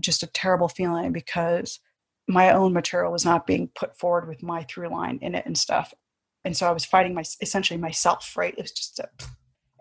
just 0.00 0.22
a 0.22 0.28
terrible 0.28 0.68
feeling 0.68 1.12
because 1.12 1.80
my 2.28 2.52
own 2.52 2.72
material 2.72 3.12
was 3.12 3.24
not 3.24 3.46
being 3.46 3.68
put 3.74 3.98
forward 3.98 4.28
with 4.28 4.42
my 4.42 4.64
through 4.64 4.88
line 4.88 5.18
in 5.22 5.34
it 5.34 5.46
and 5.46 5.56
stuff. 5.56 5.94
And 6.44 6.56
so 6.56 6.68
I 6.68 6.72
was 6.72 6.84
fighting 6.84 7.14
my 7.14 7.24
essentially 7.40 7.78
myself, 7.78 8.36
right? 8.36 8.54
It 8.56 8.62
was 8.62 8.72
just 8.72 8.98
a 8.98 9.08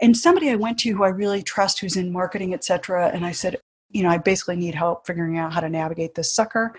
and 0.01 0.17
somebody 0.17 0.49
I 0.49 0.55
went 0.55 0.79
to 0.79 0.91
who 0.91 1.03
I 1.03 1.09
really 1.09 1.41
trust 1.41 1.79
who's 1.79 1.95
in 1.95 2.11
marketing, 2.11 2.53
et 2.53 2.63
cetera, 2.63 3.07
And 3.07 3.25
I 3.25 3.31
said, 3.31 3.57
you 3.89 4.03
know, 4.03 4.09
I 4.09 4.17
basically 4.17 4.57
need 4.57 4.75
help 4.75 5.07
figuring 5.07 5.37
out 5.37 5.53
how 5.53 5.61
to 5.61 5.69
navigate 5.69 6.15
this 6.15 6.33
sucker. 6.35 6.73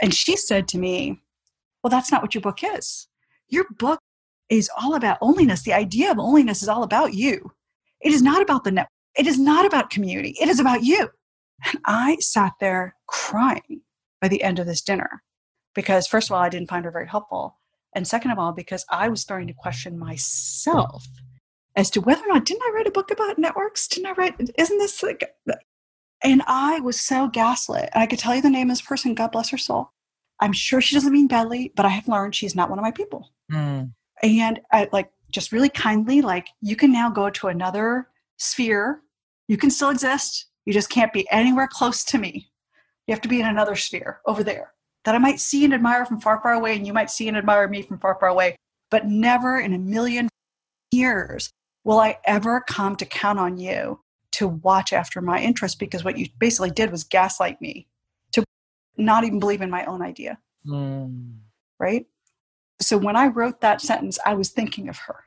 And 0.00 0.14
she 0.14 0.36
said 0.36 0.66
to 0.68 0.78
me, 0.78 1.20
Well, 1.84 1.90
that's 1.90 2.10
not 2.10 2.22
what 2.22 2.34
your 2.34 2.40
book 2.40 2.60
is. 2.64 3.08
Your 3.48 3.66
book 3.78 4.00
is 4.48 4.70
all 4.80 4.94
about 4.94 5.20
onlyness. 5.20 5.64
The 5.64 5.74
idea 5.74 6.10
of 6.10 6.16
onlyness 6.16 6.62
is 6.62 6.68
all 6.68 6.82
about 6.82 7.12
you. 7.12 7.52
It 8.00 8.12
is 8.14 8.22
not 8.22 8.40
about 8.40 8.64
the 8.64 8.72
net. 8.72 8.88
It 9.18 9.26
is 9.26 9.38
not 9.38 9.66
about 9.66 9.90
community. 9.90 10.34
It 10.40 10.48
is 10.48 10.58
about 10.58 10.82
you. 10.82 11.10
And 11.66 11.78
I 11.84 12.16
sat 12.20 12.54
there 12.58 12.96
crying 13.06 13.82
by 14.22 14.28
the 14.28 14.42
end 14.42 14.58
of 14.58 14.66
this 14.66 14.80
dinner 14.80 15.22
because, 15.74 16.06
first 16.06 16.30
of 16.30 16.34
all, 16.34 16.42
I 16.42 16.48
didn't 16.48 16.70
find 16.70 16.86
her 16.86 16.90
very 16.90 17.06
helpful. 17.06 17.58
And 17.94 18.08
second 18.08 18.30
of 18.30 18.38
all, 18.38 18.52
because 18.52 18.86
I 18.90 19.08
was 19.08 19.20
starting 19.20 19.48
to 19.48 19.54
question 19.54 19.98
myself 19.98 21.06
as 21.76 21.90
to 21.90 22.00
whether 22.00 22.22
or 22.22 22.28
not, 22.28 22.46
didn't 22.46 22.62
I 22.62 22.72
write 22.74 22.86
a 22.86 22.92
book 22.92 23.10
about 23.10 23.38
networks? 23.38 23.86
Didn't 23.88 24.06
I 24.06 24.12
write, 24.12 24.34
isn't 24.58 24.78
this 24.78 25.02
like, 25.02 25.22
and 26.22 26.42
I 26.46 26.80
was 26.80 26.98
so 26.98 27.28
gaslit. 27.28 27.90
And 27.92 28.02
I 28.02 28.06
could 28.06 28.18
tell 28.18 28.34
you 28.34 28.42
the 28.42 28.48
name 28.48 28.70
of 28.70 28.76
this 28.78 28.86
person, 28.86 29.14
God 29.14 29.32
bless 29.32 29.50
her 29.50 29.58
soul. 29.58 29.90
I'm 30.44 30.52
sure 30.52 30.82
she 30.82 30.94
doesn't 30.94 31.12
mean 31.12 31.26
badly, 31.26 31.72
but 31.74 31.86
I 31.86 31.88
have 31.88 32.06
learned 32.06 32.34
she's 32.34 32.54
not 32.54 32.68
one 32.68 32.78
of 32.78 32.82
my 32.82 32.90
people. 32.90 33.30
Mm. 33.50 33.92
and 34.22 34.60
I 34.72 34.88
like 34.92 35.10
just 35.30 35.52
really 35.52 35.68
kindly 35.68 36.22
like 36.22 36.48
you 36.60 36.76
can 36.76 36.92
now 36.92 37.10
go 37.10 37.30
to 37.30 37.48
another 37.48 38.08
sphere. 38.36 39.00
You 39.48 39.56
can 39.56 39.70
still 39.70 39.88
exist. 39.88 40.46
You 40.66 40.72
just 40.74 40.90
can't 40.90 41.12
be 41.14 41.26
anywhere 41.30 41.68
close 41.70 42.04
to 42.04 42.18
me. 42.18 42.50
You 43.06 43.12
have 43.12 43.22
to 43.22 43.28
be 43.28 43.40
in 43.40 43.46
another 43.46 43.74
sphere 43.74 44.20
over 44.26 44.44
there 44.44 44.72
that 45.04 45.14
i 45.14 45.18
might 45.18 45.40
see 45.40 45.64
and 45.64 45.74
admire 45.74 46.06
from 46.06 46.20
far 46.20 46.40
far 46.42 46.54
away 46.54 46.74
and 46.76 46.86
you 46.86 46.92
might 46.92 47.10
see 47.10 47.28
and 47.28 47.36
admire 47.36 47.68
me 47.68 47.80
from 47.80 47.98
far 47.98 48.16
far 48.20 48.28
away. 48.28 48.56
But 48.90 49.06
never 49.06 49.60
in 49.60 49.72
a 49.72 49.78
million 49.78 50.28
years 50.90 51.50
will 51.84 52.00
i 52.00 52.18
ever 52.24 52.60
come 52.60 52.96
to 52.96 53.06
count 53.06 53.38
on 53.38 53.56
you 53.56 53.98
to 54.32 54.48
watch 54.48 54.92
after 54.92 55.22
my 55.22 55.40
interest 55.40 55.78
because 55.78 56.04
what 56.04 56.18
you 56.18 56.26
basically 56.38 56.70
did 56.70 56.90
was 56.90 57.02
gaslight 57.02 57.60
me 57.62 57.88
not 58.96 59.24
even 59.24 59.38
believe 59.38 59.62
in 59.62 59.70
my 59.70 59.84
own 59.86 60.02
idea 60.02 60.38
Mm. 60.66 61.38
right? 61.78 62.06
So 62.80 62.96
when 62.96 63.16
I 63.16 63.26
wrote 63.28 63.60
that 63.60 63.80
sentence, 63.80 64.18
I 64.24 64.34
was 64.34 64.50
thinking 64.50 64.88
of 64.88 64.96
her. 64.98 65.24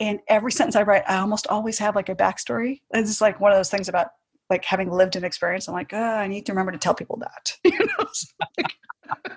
And 0.00 0.20
every 0.28 0.52
sentence 0.52 0.76
I 0.76 0.82
write, 0.82 1.02
I 1.08 1.18
almost 1.18 1.46
always 1.48 1.78
have 1.78 1.96
like 1.96 2.08
a 2.08 2.14
backstory. 2.14 2.82
It's 2.92 3.08
just 3.08 3.20
like 3.20 3.40
one 3.40 3.50
of 3.52 3.58
those 3.58 3.70
things 3.70 3.88
about 3.88 4.08
like 4.48 4.64
having 4.64 4.90
lived 4.90 5.16
an 5.16 5.24
experience. 5.24 5.66
I'm 5.68 5.74
like, 5.74 5.92
oh, 5.92 5.98
I 5.98 6.26
need 6.28 6.46
to 6.46 6.52
remember 6.52 6.72
to 6.72 6.78
tell 6.78 6.94
people 6.94 7.18
that. 7.18 7.56
You 7.64 7.78
know? 7.78 8.06
Like- 8.58 8.74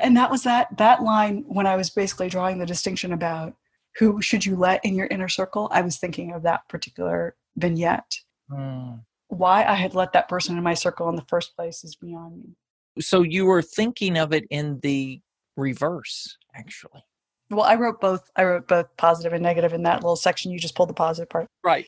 and 0.00 0.16
that 0.16 0.30
was 0.30 0.42
that 0.42 0.76
that 0.76 1.02
line 1.02 1.44
when 1.46 1.66
I 1.66 1.76
was 1.76 1.88
basically 1.90 2.28
drawing 2.28 2.58
the 2.58 2.66
distinction 2.66 3.12
about 3.12 3.54
who 3.98 4.20
should 4.20 4.44
you 4.44 4.56
let 4.56 4.84
in 4.84 4.94
your 4.94 5.06
inner 5.06 5.28
circle. 5.28 5.68
I 5.72 5.80
was 5.80 5.96
thinking 5.96 6.32
of 6.32 6.42
that 6.42 6.68
particular 6.68 7.34
vignette. 7.56 8.20
Mm. 8.50 9.00
Why 9.28 9.64
I 9.64 9.74
had 9.74 9.94
let 9.94 10.12
that 10.12 10.28
person 10.28 10.56
in 10.56 10.62
my 10.62 10.74
circle 10.74 11.08
in 11.08 11.16
the 11.16 11.24
first 11.28 11.56
place 11.56 11.84
is 11.84 11.96
beyond 11.96 12.38
me. 12.38 12.56
So 13.00 13.22
you 13.22 13.44
were 13.46 13.62
thinking 13.62 14.16
of 14.16 14.32
it 14.32 14.44
in 14.50 14.80
the 14.80 15.20
reverse, 15.56 16.36
actually. 16.54 17.04
Well, 17.50 17.64
I 17.64 17.74
wrote 17.74 18.00
both. 18.00 18.30
I 18.36 18.44
wrote 18.44 18.68
both 18.68 18.86
positive 18.96 19.32
and 19.32 19.42
negative 19.42 19.72
in 19.72 19.82
that 19.84 20.02
little 20.02 20.16
section. 20.16 20.50
You 20.50 20.58
just 20.58 20.74
pulled 20.74 20.88
the 20.88 20.94
positive 20.94 21.28
part. 21.28 21.48
Right. 21.64 21.86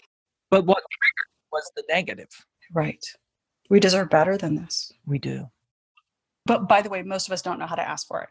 But 0.51 0.65
what 0.67 0.79
triggered 0.79 1.53
was 1.53 1.71
the 1.77 1.85
negative. 1.89 2.29
Right. 2.73 3.05
We 3.71 3.81
deserve 3.81 4.11
better 4.11 4.37
than 4.37 4.55
this. 4.55 4.93
We 5.07 5.19
do. 5.19 5.51
But 6.47 6.69
by 6.69 6.81
the 6.83 6.89
way, 6.89 7.03
most 7.03 7.29
of 7.29 7.33
us 7.33 7.43
don't 7.43 7.59
know 7.59 7.67
how 7.67 7.75
to 7.75 7.87
ask 7.87 8.07
for 8.07 8.23
it. 8.23 8.29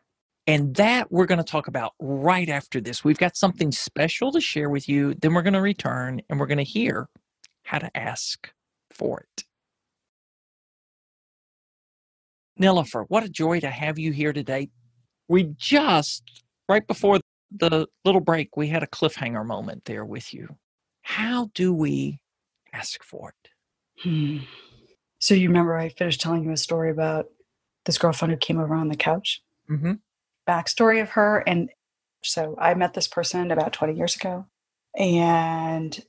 And 0.48 0.74
that 0.76 1.12
we're 1.12 1.26
going 1.26 1.38
to 1.38 1.44
talk 1.44 1.68
about 1.68 1.92
right 2.00 2.48
after 2.48 2.80
this. 2.80 3.04
We've 3.04 3.18
got 3.18 3.36
something 3.36 3.72
special 3.72 4.32
to 4.32 4.40
share 4.40 4.70
with 4.70 4.88
you. 4.88 5.14
Then 5.14 5.34
we're 5.34 5.42
going 5.42 5.54
to 5.54 5.62
return 5.62 6.22
and 6.30 6.40
we're 6.40 6.48
going 6.48 6.58
to 6.58 6.64
hear 6.64 7.10
how 7.64 7.80
to 7.80 7.96
ask 7.96 8.50
for 8.98 9.22
it. 9.22 9.44
Nilofer, 12.60 13.06
what 13.08 13.24
a 13.24 13.30
joy 13.30 13.60
to 13.60 13.70
have 13.70 14.00
you 14.00 14.12
here 14.12 14.34
today. 14.34 14.70
We 15.28 15.54
just, 15.58 16.44
right 16.68 16.86
before 16.86 17.20
the 17.52 17.88
little 18.04 18.22
break, 18.22 18.58
we 18.58 18.68
had 18.68 18.84
a 18.84 18.88
cliffhanger 18.88 19.46
moment 19.46 19.86
there 19.86 20.06
with 20.06 20.34
you. 20.34 20.56
How 21.02 21.50
do 21.54 21.74
we 21.74 22.20
ask 22.74 23.04
for 23.04 23.30
it? 23.44 23.50
Hmm. 24.04 24.38
So 25.20 25.34
you 25.34 25.48
remember 25.50 25.78
I 25.78 25.90
finished 25.90 26.22
telling 26.22 26.44
you 26.44 26.52
a 26.52 26.58
story 26.58 26.92
about 26.92 27.28
this 27.86 27.98
girlfriend 27.98 28.32
who 28.32 28.38
came 28.38 28.60
over 28.60 28.76
on 28.76 28.90
the 28.90 28.96
couch? 28.96 29.42
Mm-hmm. 29.70 29.94
Backstory 30.48 31.02
of 31.02 31.10
her. 31.12 31.44
And 31.48 31.70
so 32.24 32.56
I 32.60 32.74
met 32.74 32.94
this 32.94 33.08
person 33.08 33.52
about 33.52 33.74
20 33.74 33.94
years 33.94 34.16
ago. 34.16 34.46
And 34.98 36.00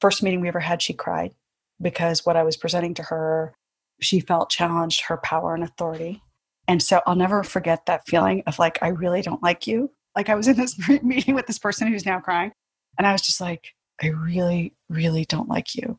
first 0.00 0.22
meeting 0.22 0.40
we 0.40 0.48
ever 0.48 0.60
had, 0.60 0.82
she 0.82 0.92
cried 0.92 1.34
because 1.80 2.24
what 2.24 2.36
I 2.36 2.42
was 2.42 2.56
presenting 2.56 2.94
to 2.94 3.02
her, 3.02 3.54
she 4.00 4.20
felt 4.20 4.50
challenged 4.50 5.02
her 5.02 5.16
power 5.18 5.54
and 5.54 5.64
authority. 5.64 6.22
And 6.66 6.82
so 6.82 7.00
I'll 7.06 7.16
never 7.16 7.42
forget 7.42 7.86
that 7.86 8.06
feeling 8.06 8.42
of 8.46 8.58
like, 8.58 8.78
I 8.82 8.88
really 8.88 9.22
don't 9.22 9.42
like 9.42 9.66
you. 9.66 9.90
Like 10.16 10.28
I 10.28 10.34
was 10.34 10.48
in 10.48 10.56
this 10.56 10.78
meeting 11.02 11.34
with 11.34 11.46
this 11.46 11.58
person 11.58 11.88
who's 11.88 12.06
now 12.06 12.20
crying, 12.20 12.52
and 12.98 13.06
I 13.06 13.12
was 13.12 13.22
just 13.22 13.40
like, 13.40 13.74
I 14.02 14.08
really, 14.08 14.74
really 14.88 15.24
don't 15.24 15.48
like 15.48 15.74
you. 15.74 15.98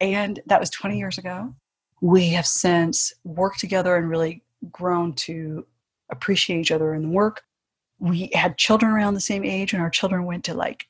And 0.00 0.40
that 0.46 0.60
was 0.60 0.70
20 0.70 0.98
years 0.98 1.18
ago. 1.18 1.54
We 2.00 2.30
have 2.30 2.46
since 2.46 3.12
worked 3.24 3.60
together 3.60 3.96
and 3.96 4.08
really 4.08 4.42
grown 4.70 5.14
to 5.14 5.66
appreciate 6.10 6.60
each 6.60 6.70
other 6.70 6.94
in 6.94 7.02
the 7.02 7.08
work. 7.08 7.42
We 7.98 8.30
had 8.34 8.58
children 8.58 8.92
around 8.92 9.14
the 9.14 9.20
same 9.20 9.44
age, 9.44 9.72
and 9.72 9.82
our 9.82 9.90
children 9.90 10.24
went 10.24 10.44
to 10.44 10.54
like, 10.54 10.86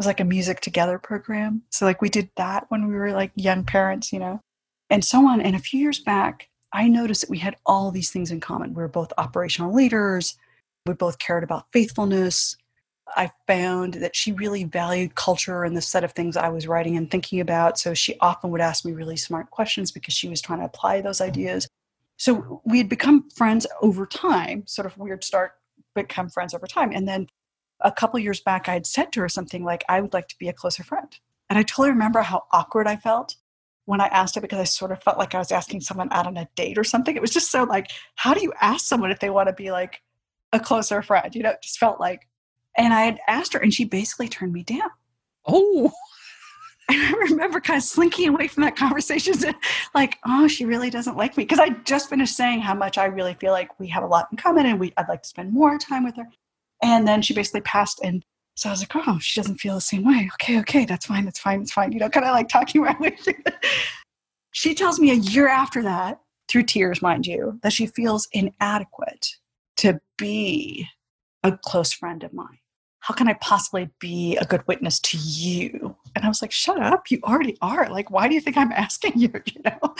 was 0.00 0.06
like 0.06 0.20
a 0.20 0.24
music 0.24 0.60
together 0.60 0.98
program. 0.98 1.60
So, 1.68 1.84
like, 1.84 2.00
we 2.00 2.08
did 2.08 2.30
that 2.36 2.64
when 2.70 2.88
we 2.88 2.94
were 2.94 3.12
like 3.12 3.32
young 3.34 3.64
parents, 3.64 4.14
you 4.14 4.18
know, 4.18 4.40
and 4.88 5.04
so 5.04 5.28
on. 5.28 5.42
And 5.42 5.54
a 5.54 5.58
few 5.58 5.78
years 5.78 5.98
back, 5.98 6.48
I 6.72 6.88
noticed 6.88 7.20
that 7.20 7.28
we 7.28 7.36
had 7.36 7.56
all 7.66 7.90
these 7.90 8.10
things 8.10 8.30
in 8.30 8.40
common. 8.40 8.72
We 8.72 8.80
were 8.80 8.88
both 8.88 9.12
operational 9.18 9.74
leaders, 9.74 10.38
we 10.86 10.94
both 10.94 11.18
cared 11.18 11.44
about 11.44 11.66
faithfulness. 11.74 12.56
I 13.14 13.30
found 13.46 13.94
that 13.94 14.16
she 14.16 14.32
really 14.32 14.64
valued 14.64 15.16
culture 15.16 15.64
and 15.64 15.76
the 15.76 15.82
set 15.82 16.02
of 16.02 16.12
things 16.12 16.34
I 16.34 16.48
was 16.48 16.66
writing 16.66 16.96
and 16.96 17.10
thinking 17.10 17.40
about. 17.40 17.78
So 17.78 17.92
she 17.92 18.16
often 18.20 18.50
would 18.52 18.62
ask 18.62 18.86
me 18.86 18.92
really 18.92 19.18
smart 19.18 19.50
questions 19.50 19.90
because 19.90 20.14
she 20.14 20.30
was 20.30 20.40
trying 20.40 20.60
to 20.60 20.64
apply 20.64 21.02
those 21.02 21.20
ideas. 21.20 21.68
So 22.16 22.62
we 22.64 22.78
had 22.78 22.88
become 22.88 23.28
friends 23.30 23.66
over 23.82 24.06
time, 24.06 24.62
sort 24.66 24.86
of 24.86 24.96
weird 24.96 25.24
start, 25.24 25.56
become 25.94 26.30
friends 26.30 26.54
over 26.54 26.66
time. 26.66 26.92
And 26.94 27.06
then 27.06 27.26
a 27.82 27.92
couple 27.92 28.18
years 28.18 28.40
back, 28.40 28.68
I 28.68 28.74
had 28.74 28.86
said 28.86 29.12
to 29.12 29.20
her 29.20 29.28
something 29.28 29.64
like, 29.64 29.84
I 29.88 30.00
would 30.00 30.12
like 30.12 30.28
to 30.28 30.38
be 30.38 30.48
a 30.48 30.52
closer 30.52 30.82
friend. 30.82 31.08
And 31.48 31.58
I 31.58 31.62
totally 31.62 31.90
remember 31.90 32.20
how 32.22 32.44
awkward 32.52 32.86
I 32.86 32.96
felt 32.96 33.36
when 33.86 34.00
I 34.00 34.06
asked 34.06 34.36
it 34.36 34.40
because 34.40 34.60
I 34.60 34.64
sort 34.64 34.92
of 34.92 35.02
felt 35.02 35.18
like 35.18 35.34
I 35.34 35.38
was 35.38 35.50
asking 35.50 35.80
someone 35.80 36.08
out 36.12 36.26
on 36.26 36.36
a 36.36 36.48
date 36.54 36.78
or 36.78 36.84
something. 36.84 37.16
It 37.16 37.22
was 37.22 37.32
just 37.32 37.50
so 37.50 37.64
like, 37.64 37.90
how 38.14 38.34
do 38.34 38.42
you 38.42 38.52
ask 38.60 38.86
someone 38.86 39.10
if 39.10 39.20
they 39.20 39.30
want 39.30 39.48
to 39.48 39.54
be 39.54 39.70
like 39.70 40.00
a 40.52 40.60
closer 40.60 41.02
friend? 41.02 41.34
You 41.34 41.42
know, 41.42 41.50
it 41.50 41.62
just 41.62 41.78
felt 41.78 41.98
like, 41.98 42.28
and 42.76 42.94
I 42.94 43.02
had 43.02 43.18
asked 43.26 43.52
her 43.54 43.60
and 43.60 43.74
she 43.74 43.84
basically 43.84 44.28
turned 44.28 44.52
me 44.52 44.62
down. 44.62 44.90
Oh. 45.46 45.90
And 46.92 47.14
I 47.14 47.18
remember 47.30 47.60
kind 47.60 47.76
of 47.76 47.84
slinking 47.84 48.28
away 48.30 48.48
from 48.48 48.64
that 48.64 48.74
conversation, 48.74 49.34
like, 49.94 50.18
oh, 50.26 50.48
she 50.48 50.64
really 50.64 50.90
doesn't 50.90 51.16
like 51.16 51.36
me. 51.36 51.44
Because 51.44 51.60
I 51.60 51.68
just 51.84 52.10
finished 52.10 52.36
saying 52.36 52.62
how 52.62 52.74
much 52.74 52.98
I 52.98 53.04
really 53.04 53.34
feel 53.34 53.52
like 53.52 53.78
we 53.78 53.86
have 53.88 54.02
a 54.02 54.06
lot 54.06 54.26
in 54.32 54.36
common 54.36 54.66
and 54.66 54.80
we 54.80 54.92
I'd 54.96 55.08
like 55.08 55.22
to 55.22 55.28
spend 55.28 55.52
more 55.52 55.78
time 55.78 56.04
with 56.04 56.16
her. 56.16 56.26
And 56.82 57.06
then 57.06 57.22
she 57.22 57.34
basically 57.34 57.60
passed 57.62 58.00
and 58.02 58.24
so 58.56 58.68
I 58.68 58.72
was 58.72 58.80
like, 58.80 59.06
oh, 59.06 59.18
she 59.20 59.40
doesn't 59.40 59.58
feel 59.58 59.76
the 59.76 59.80
same 59.80 60.04
way. 60.04 60.28
Okay, 60.34 60.58
okay, 60.60 60.84
that's 60.84 61.06
fine, 61.06 61.24
that's 61.24 61.38
fine, 61.38 61.62
it's 61.62 61.72
fine. 61.72 61.92
You 61.92 62.00
know, 62.00 62.10
kind 62.10 62.26
of 62.26 62.32
like 62.32 62.48
talking 62.48 62.82
around. 62.82 63.12
she 64.52 64.74
tells 64.74 65.00
me 65.00 65.12
a 65.12 65.14
year 65.14 65.48
after 65.48 65.82
that, 65.82 66.20
through 66.46 66.64
tears, 66.64 67.00
mind 67.00 67.26
you, 67.26 67.58
that 67.62 67.72
she 67.72 67.86
feels 67.86 68.28
inadequate 68.32 69.28
to 69.78 69.98
be 70.18 70.86
a 71.42 71.56
close 71.56 71.92
friend 71.92 72.22
of 72.22 72.34
mine 72.34 72.58
how 73.00 73.14
can 73.14 73.28
I 73.28 73.34
possibly 73.34 73.90
be 73.98 74.36
a 74.36 74.44
good 74.44 74.66
witness 74.68 75.00
to 75.00 75.18
you? 75.18 75.96
And 76.14 76.24
I 76.24 76.28
was 76.28 76.42
like, 76.42 76.52
shut 76.52 76.80
up, 76.80 77.10
you 77.10 77.18
already 77.24 77.56
are. 77.62 77.88
Like, 77.88 78.10
why 78.10 78.28
do 78.28 78.34
you 78.34 78.40
think 78.40 78.56
I'm 78.56 78.72
asking 78.86 79.12
you? 79.16 79.32
You 79.46 79.62
know? 79.64 79.94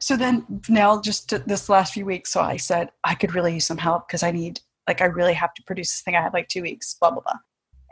So 0.00 0.16
then 0.16 0.62
now 0.70 1.00
just 1.00 1.32
uh, 1.32 1.40
this 1.46 1.68
last 1.68 1.92
few 1.92 2.06
weeks, 2.06 2.32
so 2.32 2.40
I 2.40 2.56
said, 2.56 2.90
I 3.04 3.14
could 3.14 3.34
really 3.34 3.54
use 3.54 3.66
some 3.66 3.76
help 3.76 4.08
because 4.08 4.22
I 4.22 4.30
need, 4.30 4.60
like, 4.86 5.00
I 5.00 5.06
really 5.06 5.34
have 5.34 5.54
to 5.54 5.62
produce 5.62 5.90
this 5.90 6.02
thing. 6.02 6.16
I 6.16 6.22
have 6.22 6.34
like 6.34 6.48
two 6.48 6.62
weeks, 6.62 6.94
blah, 6.94 7.10
blah, 7.10 7.22
blah. 7.22 7.38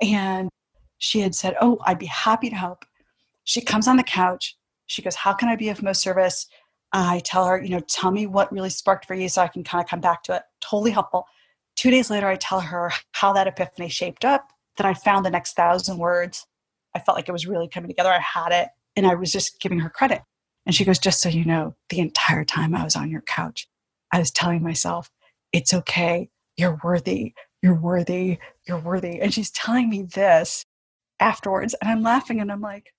And 0.01 0.49
she 0.99 1.21
had 1.21 1.35
said, 1.35 1.57
Oh, 1.61 1.79
I'd 1.87 1.99
be 1.99 2.07
happy 2.07 2.51
to 2.51 2.57
help. 2.57 2.85
She 3.45 3.61
comes 3.61 3.89
on 3.89 3.97
the 3.97 4.03
couch. 4.03 4.57
She 4.87 5.03
goes, 5.03 5.15
How 5.15 5.33
can 5.33 5.49
I 5.49 5.57
be 5.57 5.69
of 5.69 5.83
most 5.83 6.03
service? 6.03 6.47
I 6.93 7.21
tell 7.25 7.45
her, 7.47 7.63
you 7.63 7.71
know, 7.71 7.81
tell 7.81 8.11
me 8.11 8.27
what 8.27 8.53
really 8.53 8.71
sparked 8.71 9.07
for 9.07 9.15
you 9.15 9.29
so 9.29 9.43
I 9.43 9.49
can 9.49 9.63
kind 9.63 9.83
of 9.83 9.91
come 9.91 10.01
back 10.01 10.23
to 10.25 10.37
it. 10.37 10.43
Totally 10.61 10.91
helpful. 10.91 11.27
Two 11.77 11.91
days 11.91 12.11
later, 12.11 12.27
I 12.27 12.37
tell 12.37 12.61
her 12.61 12.91
how 13.13 13.33
that 13.35 13.47
epiphany 13.47 13.89
shaped 13.89 14.25
up, 14.25 14.49
that 14.77 14.87
I 14.87 14.95
found 14.95 15.25
the 15.25 15.31
next 15.31 15.55
thousand 15.55 15.99
words. 15.99 16.47
I 16.95 16.99
felt 16.99 17.17
like 17.17 17.29
it 17.29 17.33
was 17.33 17.47
really 17.47 17.69
coming 17.69 17.89
together. 17.89 18.11
I 18.11 18.21
had 18.21 18.53
it, 18.53 18.69
and 18.97 19.07
I 19.07 19.15
was 19.15 19.31
just 19.31 19.61
giving 19.61 19.79
her 19.81 19.91
credit. 19.91 20.23
And 20.67 20.75
she 20.75 20.85
goes, 20.85 20.99
Just 20.99 21.21
so 21.21 21.29
you 21.29 21.45
know, 21.45 21.77
the 21.91 22.01
entire 22.01 22.45
time 22.45 22.75
I 22.75 22.83
was 22.83 22.97
on 22.97 23.11
your 23.11 23.21
couch, 23.21 23.69
I 24.13 24.19
was 24.19 24.31
telling 24.31 24.63
myself, 24.63 25.11
It's 25.53 25.75
okay. 25.75 26.31
You're 26.59 26.79
worthy. 26.83 27.33
You're 27.63 27.81
worthy. 27.81 28.39
You're 28.67 28.81
worthy. 28.81 29.21
And 29.21 29.33
she's 29.33 29.51
telling 29.51 29.89
me 29.89 30.03
this 30.03 30.65
afterwards. 31.21 31.75
And 31.81 31.91
I'm 31.91 32.03
laughing 32.03 32.41
and 32.41 32.53
I'm 32.53 32.61
like, 32.61 32.93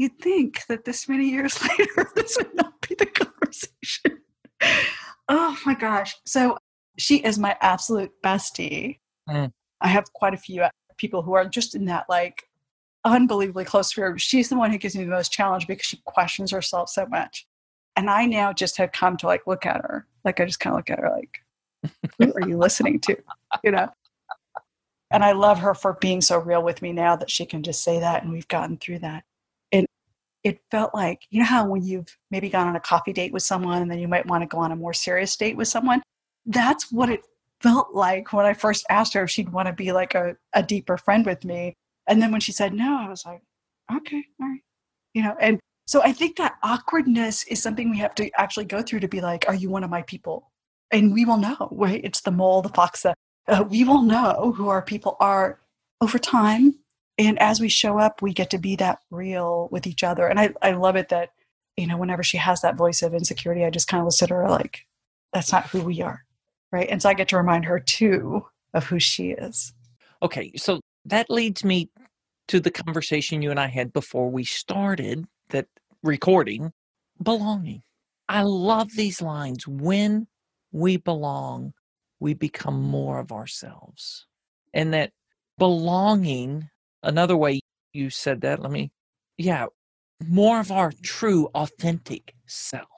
You'd 0.00 0.18
think 0.18 0.62
that 0.70 0.86
this 0.86 1.10
many 1.10 1.28
years 1.28 1.60
later, 1.78 2.10
this 2.16 2.38
would 2.38 2.54
not 2.54 2.80
be 2.88 2.94
the 2.94 3.04
conversation. 3.04 4.22
oh 5.28 5.58
my 5.66 5.74
gosh. 5.74 6.16
So 6.24 6.56
she 6.98 7.18
is 7.18 7.38
my 7.38 7.54
absolute 7.60 8.10
bestie. 8.24 9.00
Mm. 9.28 9.52
I 9.82 9.88
have 9.88 10.10
quite 10.14 10.32
a 10.32 10.38
few 10.38 10.64
people 10.96 11.20
who 11.20 11.34
are 11.34 11.44
just 11.44 11.74
in 11.74 11.84
that 11.84 12.06
like 12.08 12.44
unbelievably 13.04 13.66
close 13.66 13.88
sphere. 13.88 14.16
She's 14.16 14.48
the 14.48 14.56
one 14.56 14.70
who 14.70 14.78
gives 14.78 14.96
me 14.96 15.04
the 15.04 15.10
most 15.10 15.32
challenge 15.32 15.66
because 15.66 15.84
she 15.84 16.00
questions 16.06 16.50
herself 16.50 16.88
so 16.88 17.04
much. 17.04 17.46
And 17.94 18.08
I 18.08 18.24
now 18.24 18.54
just 18.54 18.78
have 18.78 18.92
come 18.92 19.18
to 19.18 19.26
like 19.26 19.46
look 19.46 19.66
at 19.66 19.76
her. 19.82 20.06
Like 20.24 20.40
I 20.40 20.46
just 20.46 20.60
kind 20.60 20.72
of 20.72 20.78
look 20.78 20.88
at 20.88 21.00
her 21.00 21.10
like, 21.10 21.40
who 22.18 22.32
are 22.34 22.48
you 22.48 22.56
listening 22.56 23.00
to? 23.00 23.16
You 23.64 23.72
know? 23.72 23.88
And 25.10 25.24
I 25.24 25.32
love 25.32 25.58
her 25.58 25.74
for 25.74 25.94
being 26.00 26.20
so 26.20 26.38
real 26.38 26.62
with 26.62 26.82
me 26.82 26.92
now 26.92 27.16
that 27.16 27.30
she 27.30 27.44
can 27.44 27.62
just 27.62 27.82
say 27.82 27.98
that 27.98 28.22
and 28.22 28.32
we've 28.32 28.46
gotten 28.48 28.76
through 28.76 29.00
that. 29.00 29.24
And 29.72 29.86
it 30.44 30.60
felt 30.70 30.94
like, 30.94 31.22
you 31.30 31.40
know 31.40 31.46
how 31.46 31.66
when 31.66 31.82
you've 31.82 32.16
maybe 32.30 32.48
gone 32.48 32.68
on 32.68 32.76
a 32.76 32.80
coffee 32.80 33.12
date 33.12 33.32
with 33.32 33.42
someone 33.42 33.82
and 33.82 33.90
then 33.90 33.98
you 33.98 34.06
might 34.06 34.26
want 34.26 34.42
to 34.42 34.46
go 34.46 34.58
on 34.58 34.70
a 34.70 34.76
more 34.76 34.92
serious 34.92 35.36
date 35.36 35.56
with 35.56 35.68
someone? 35.68 36.02
that's 36.46 36.90
what 36.90 37.10
it 37.10 37.22
felt 37.60 37.94
like 37.94 38.32
when 38.32 38.46
I 38.46 38.54
first 38.54 38.86
asked 38.88 39.14
her 39.14 39.24
if 39.24 39.30
she'd 39.30 39.52
want 39.52 39.68
to 39.68 39.72
be 39.72 39.92
like 39.92 40.14
a, 40.14 40.36
a 40.52 40.62
deeper 40.62 40.96
friend 40.96 41.26
with 41.26 41.44
me. 41.44 41.74
And 42.06 42.20
then 42.20 42.32
when 42.32 42.40
she 42.40 42.52
said 42.52 42.72
no, 42.72 42.98
I 43.00 43.08
was 43.08 43.24
like, 43.26 43.42
okay, 43.94 44.24
all 44.40 44.48
right. 44.48 44.60
You 45.14 45.22
know, 45.22 45.36
and 45.40 45.60
so 45.86 46.02
I 46.02 46.12
think 46.12 46.36
that 46.36 46.56
awkwardness 46.62 47.44
is 47.44 47.62
something 47.62 47.90
we 47.90 47.98
have 47.98 48.14
to 48.16 48.30
actually 48.38 48.64
go 48.64 48.80
through 48.80 49.00
to 49.00 49.08
be 49.08 49.20
like, 49.20 49.44
are 49.48 49.54
you 49.54 49.70
one 49.70 49.84
of 49.84 49.90
my 49.90 50.02
people? 50.02 50.49
And 50.92 51.12
we 51.12 51.24
will 51.24 51.36
know, 51.36 51.68
right? 51.70 52.00
It's 52.02 52.22
the 52.22 52.30
mole, 52.30 52.62
the 52.62 52.68
fox, 52.68 53.02
the, 53.02 53.14
uh, 53.48 53.64
we 53.68 53.84
will 53.84 54.02
know 54.02 54.52
who 54.56 54.68
our 54.68 54.82
people 54.82 55.16
are 55.20 55.60
over 56.00 56.18
time. 56.18 56.74
And 57.18 57.38
as 57.40 57.60
we 57.60 57.68
show 57.68 57.98
up, 57.98 58.22
we 58.22 58.32
get 58.32 58.50
to 58.50 58.58
be 58.58 58.76
that 58.76 59.00
real 59.10 59.68
with 59.70 59.86
each 59.86 60.02
other. 60.02 60.26
And 60.26 60.40
I, 60.40 60.50
I 60.62 60.72
love 60.72 60.96
it 60.96 61.10
that, 61.10 61.30
you 61.76 61.86
know, 61.86 61.96
whenever 61.96 62.22
she 62.22 62.38
has 62.38 62.62
that 62.62 62.76
voice 62.76 63.02
of 63.02 63.14
insecurity, 63.14 63.64
I 63.64 63.70
just 63.70 63.88
kind 63.88 64.00
of 64.00 64.06
listen 64.06 64.28
to 64.28 64.34
her 64.34 64.48
like, 64.50 64.86
that's 65.32 65.52
not 65.52 65.68
who 65.68 65.82
we 65.82 66.02
are 66.02 66.24
right? 66.72 66.88
And 66.88 67.00
so 67.02 67.08
I 67.08 67.14
get 67.14 67.28
to 67.28 67.36
remind 67.36 67.64
her 67.64 67.80
too 67.80 68.46
of 68.74 68.84
who 68.84 68.98
she 68.98 69.30
is. 69.30 69.72
Okay, 70.22 70.52
so 70.56 70.80
that 71.04 71.30
leads 71.30 71.64
me 71.64 71.90
to 72.48 72.60
the 72.60 72.70
conversation 72.70 73.42
you 73.42 73.50
and 73.50 73.60
I 73.60 73.66
had 73.66 73.92
before 73.92 74.30
we 74.30 74.44
started 74.44 75.26
that 75.50 75.66
recording 76.02 76.72
belonging. 77.22 77.82
I 78.28 78.42
love 78.42 78.90
these 78.94 79.20
lines. 79.20 79.66
When 79.66 80.28
we 80.72 80.96
belong, 80.96 81.72
we 82.18 82.34
become 82.34 82.82
more 82.82 83.18
of 83.18 83.32
ourselves. 83.32 84.26
And 84.72 84.94
that 84.94 85.12
belonging, 85.58 86.68
another 87.02 87.36
way 87.36 87.60
you 87.92 88.10
said 88.10 88.40
that, 88.42 88.60
let 88.60 88.70
me, 88.70 88.92
yeah, 89.36 89.66
more 90.26 90.60
of 90.60 90.70
our 90.70 90.92
true, 91.02 91.48
authentic 91.54 92.34
self 92.46 92.88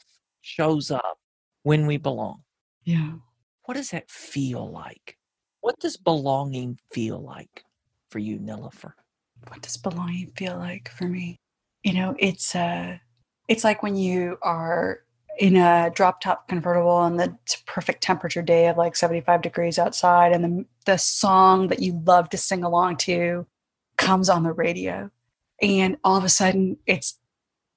shows 0.40 0.90
up 0.90 1.18
when 1.62 1.86
we 1.86 1.96
belong. 1.96 2.42
Yeah. 2.84 3.12
What 3.64 3.74
does 3.74 3.90
that 3.90 4.10
feel 4.10 4.70
like? 4.70 5.16
What 5.60 5.78
does 5.78 5.96
belonging 5.96 6.78
feel 6.92 7.20
like 7.20 7.64
for 8.10 8.18
you, 8.18 8.38
Nilofer? 8.38 8.92
What 9.48 9.62
does 9.62 9.76
belonging 9.76 10.32
feel 10.36 10.56
like 10.56 10.90
for 10.90 11.04
me? 11.06 11.38
You 11.84 11.94
know, 11.94 12.16
it's 12.18 12.54
uh 12.54 12.98
it's 13.48 13.64
like 13.64 13.82
when 13.82 13.96
you 13.96 14.38
are 14.42 15.00
in 15.38 15.56
a 15.56 15.90
drop 15.94 16.20
top 16.20 16.48
convertible 16.48 17.02
and 17.02 17.18
the 17.18 17.36
perfect 17.66 18.02
temperature 18.02 18.42
day 18.42 18.68
of 18.68 18.76
like 18.76 18.94
75 18.94 19.42
degrees 19.42 19.78
outside 19.78 20.32
and 20.32 20.44
the, 20.44 20.64
the 20.84 20.98
song 20.98 21.68
that 21.68 21.80
you 21.80 22.00
love 22.04 22.28
to 22.30 22.36
sing 22.36 22.62
along 22.62 22.96
to 22.98 23.46
comes 23.96 24.28
on 24.28 24.42
the 24.42 24.52
radio. 24.52 25.10
And 25.60 25.96
all 26.04 26.16
of 26.16 26.24
a 26.24 26.28
sudden 26.28 26.76
it's 26.86 27.18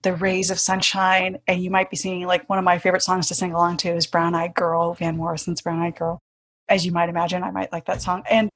the 0.02 0.14
rays 0.14 0.52
of 0.52 0.60
sunshine 0.60 1.40
and 1.48 1.64
you 1.64 1.72
might 1.72 1.90
be 1.90 1.96
singing 1.96 2.28
like 2.28 2.48
one 2.50 2.60
of 2.60 2.66
my 2.66 2.78
favorite 2.78 3.02
songs 3.02 3.28
to 3.28 3.36
sing 3.36 3.54
along 3.54 3.78
to 3.78 3.90
is 3.90 4.06
brown 4.06 4.36
eyed 4.36 4.54
girl 4.54 4.94
van 4.94 5.18
morrison's 5.18 5.62
brown 5.62 5.80
eyed 5.80 5.96
girl. 5.96 6.20
As 6.68 6.86
you 6.86 6.92
might 6.92 7.10
imagine 7.10 7.42
i 7.42 7.52
might 7.52 7.72
like 7.72 7.86
that 7.86 8.02
song. 8.02 8.24
And 8.30 8.50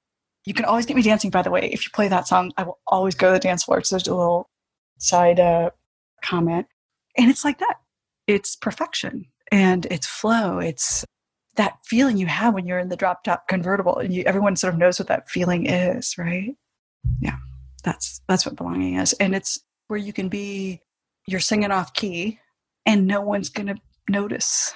you 0.46 0.54
can 0.54 0.66
always 0.66 0.86
get 0.86 0.96
me 0.96 1.02
dancing 1.02 1.32
by 1.32 1.42
the 1.42 1.52
way. 1.52 1.70
If 1.72 1.86
you 1.86 1.92
play 1.94 2.10
that 2.10 2.28
song 2.28 2.52
i 2.58 2.64
will 2.64 2.80
always 2.86 3.16
go 3.16 3.28
to 3.30 3.34
the 3.34 3.40
dance 3.40 3.64
floor. 3.64 3.82
So 3.84 3.96
there's 3.96 4.08
a 4.08 4.16
little 4.16 4.50
side 4.98 5.40
uh, 5.40 5.70
comment. 6.22 6.68
And 7.18 7.30
it's 7.30 7.46
like 7.46 7.60
that 7.60 7.78
it's 8.30 8.56
perfection 8.56 9.26
and 9.52 9.86
it's 9.90 10.08
flow 10.08 10.60
it's 10.60 11.04
that 11.56 11.78
feeling 11.86 12.18
you 12.18 12.28
have 12.28 12.54
when 12.54 12.66
you're 12.66 12.80
in 12.80 12.90
the 12.90 12.96
drop 12.96 13.24
top 13.24 13.48
convertible 13.48 13.98
and 13.98 14.14
you, 14.14 14.24
everyone 14.26 14.56
sort 14.56 14.74
of 14.74 14.80
knows 14.80 15.00
what 15.00 15.08
that 15.08 15.30
feeling 15.30 15.66
is 15.66 16.18
right 16.18 16.56
yeah 17.20 17.38
that's 17.84 18.22
that's 18.28 18.46
what 18.46 18.56
belonging 18.56 18.96
is 18.96 19.14
and 19.14 19.36
it's 19.36 19.60
where 19.88 20.00
you 20.00 20.14
can 20.14 20.30
be 20.30 20.82
you're 21.28 21.40
singing 21.40 21.72
off 21.72 21.94
key 21.94 22.40
and 22.86 23.06
no 23.06 23.22
one's 23.22 23.50
going 23.50 23.68
to 23.68 23.76
notice. 24.10 24.74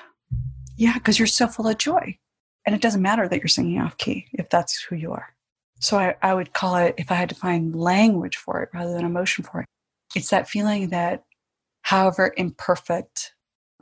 Yeah, 0.77 0.93
because 0.93 1.17
you're 1.17 1.27
so 1.27 1.47
full 1.47 1.67
of 1.67 1.77
joy. 1.77 2.17
And 2.65 2.75
it 2.75 2.81
doesn't 2.81 3.01
matter 3.01 3.27
that 3.27 3.39
you're 3.39 3.47
singing 3.47 3.79
off 3.79 3.97
key 3.97 4.27
if 4.33 4.49
that's 4.49 4.81
who 4.83 4.95
you 4.95 5.11
are. 5.11 5.27
So 5.79 5.97
I, 5.97 6.15
I 6.21 6.33
would 6.33 6.53
call 6.53 6.75
it, 6.77 6.95
if 6.97 7.11
I 7.11 7.15
had 7.15 7.29
to 7.29 7.35
find 7.35 7.75
language 7.75 8.37
for 8.37 8.61
it 8.61 8.69
rather 8.73 8.93
than 8.93 9.05
emotion 9.05 9.43
for 9.43 9.61
it, 9.61 9.65
it's 10.15 10.29
that 10.29 10.47
feeling 10.47 10.89
that 10.89 11.25
however 11.81 12.33
imperfect, 12.37 13.32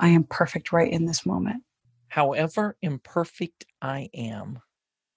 I 0.01 0.09
am 0.09 0.23
perfect 0.23 0.73
right 0.73 0.91
in 0.91 1.05
this 1.05 1.25
moment. 1.25 1.63
However 2.07 2.75
imperfect 2.81 3.65
I 3.81 4.09
am, 4.13 4.59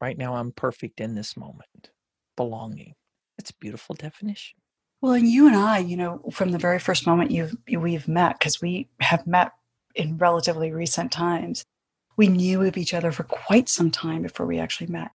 right 0.00 0.16
now 0.16 0.34
I'm 0.34 0.52
perfect 0.52 1.00
in 1.00 1.14
this 1.14 1.36
moment. 1.36 1.90
Belonging. 2.36 2.94
It's 3.38 3.50
a 3.50 3.56
beautiful 3.58 3.96
definition. 3.96 4.58
Well, 5.00 5.14
and 5.14 5.26
you 5.26 5.46
and 5.46 5.56
I, 5.56 5.78
you 5.78 5.96
know, 5.96 6.22
from 6.30 6.52
the 6.52 6.58
very 6.58 6.78
first 6.78 7.06
moment 7.06 7.30
you've 7.30 7.56
we've 7.68 8.06
met, 8.06 8.38
because 8.38 8.60
we 8.60 8.88
have 9.00 9.26
met 9.26 9.52
in 9.94 10.18
relatively 10.18 10.70
recent 10.70 11.10
times, 11.10 11.64
we 12.16 12.28
knew 12.28 12.62
of 12.62 12.76
each 12.76 12.94
other 12.94 13.10
for 13.10 13.24
quite 13.24 13.68
some 13.68 13.90
time 13.90 14.22
before 14.22 14.46
we 14.46 14.58
actually 14.58 14.86
met. 14.86 15.10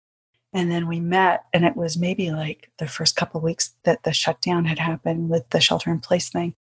And 0.53 0.71
then 0.71 0.87
we 0.87 0.99
met, 0.99 1.43
and 1.53 1.65
it 1.65 1.75
was 1.75 1.97
maybe 1.97 2.31
like 2.31 2.71
the 2.77 2.87
first 2.87 3.15
couple 3.15 3.39
of 3.39 3.43
weeks 3.43 3.73
that 3.83 4.03
the 4.03 4.13
shutdown 4.13 4.65
had 4.65 4.79
happened 4.79 5.29
with 5.29 5.49
the 5.49 5.59
shelter 5.59 5.91
in 5.91 5.99
place 5.99 6.29
thing. 6.29 6.55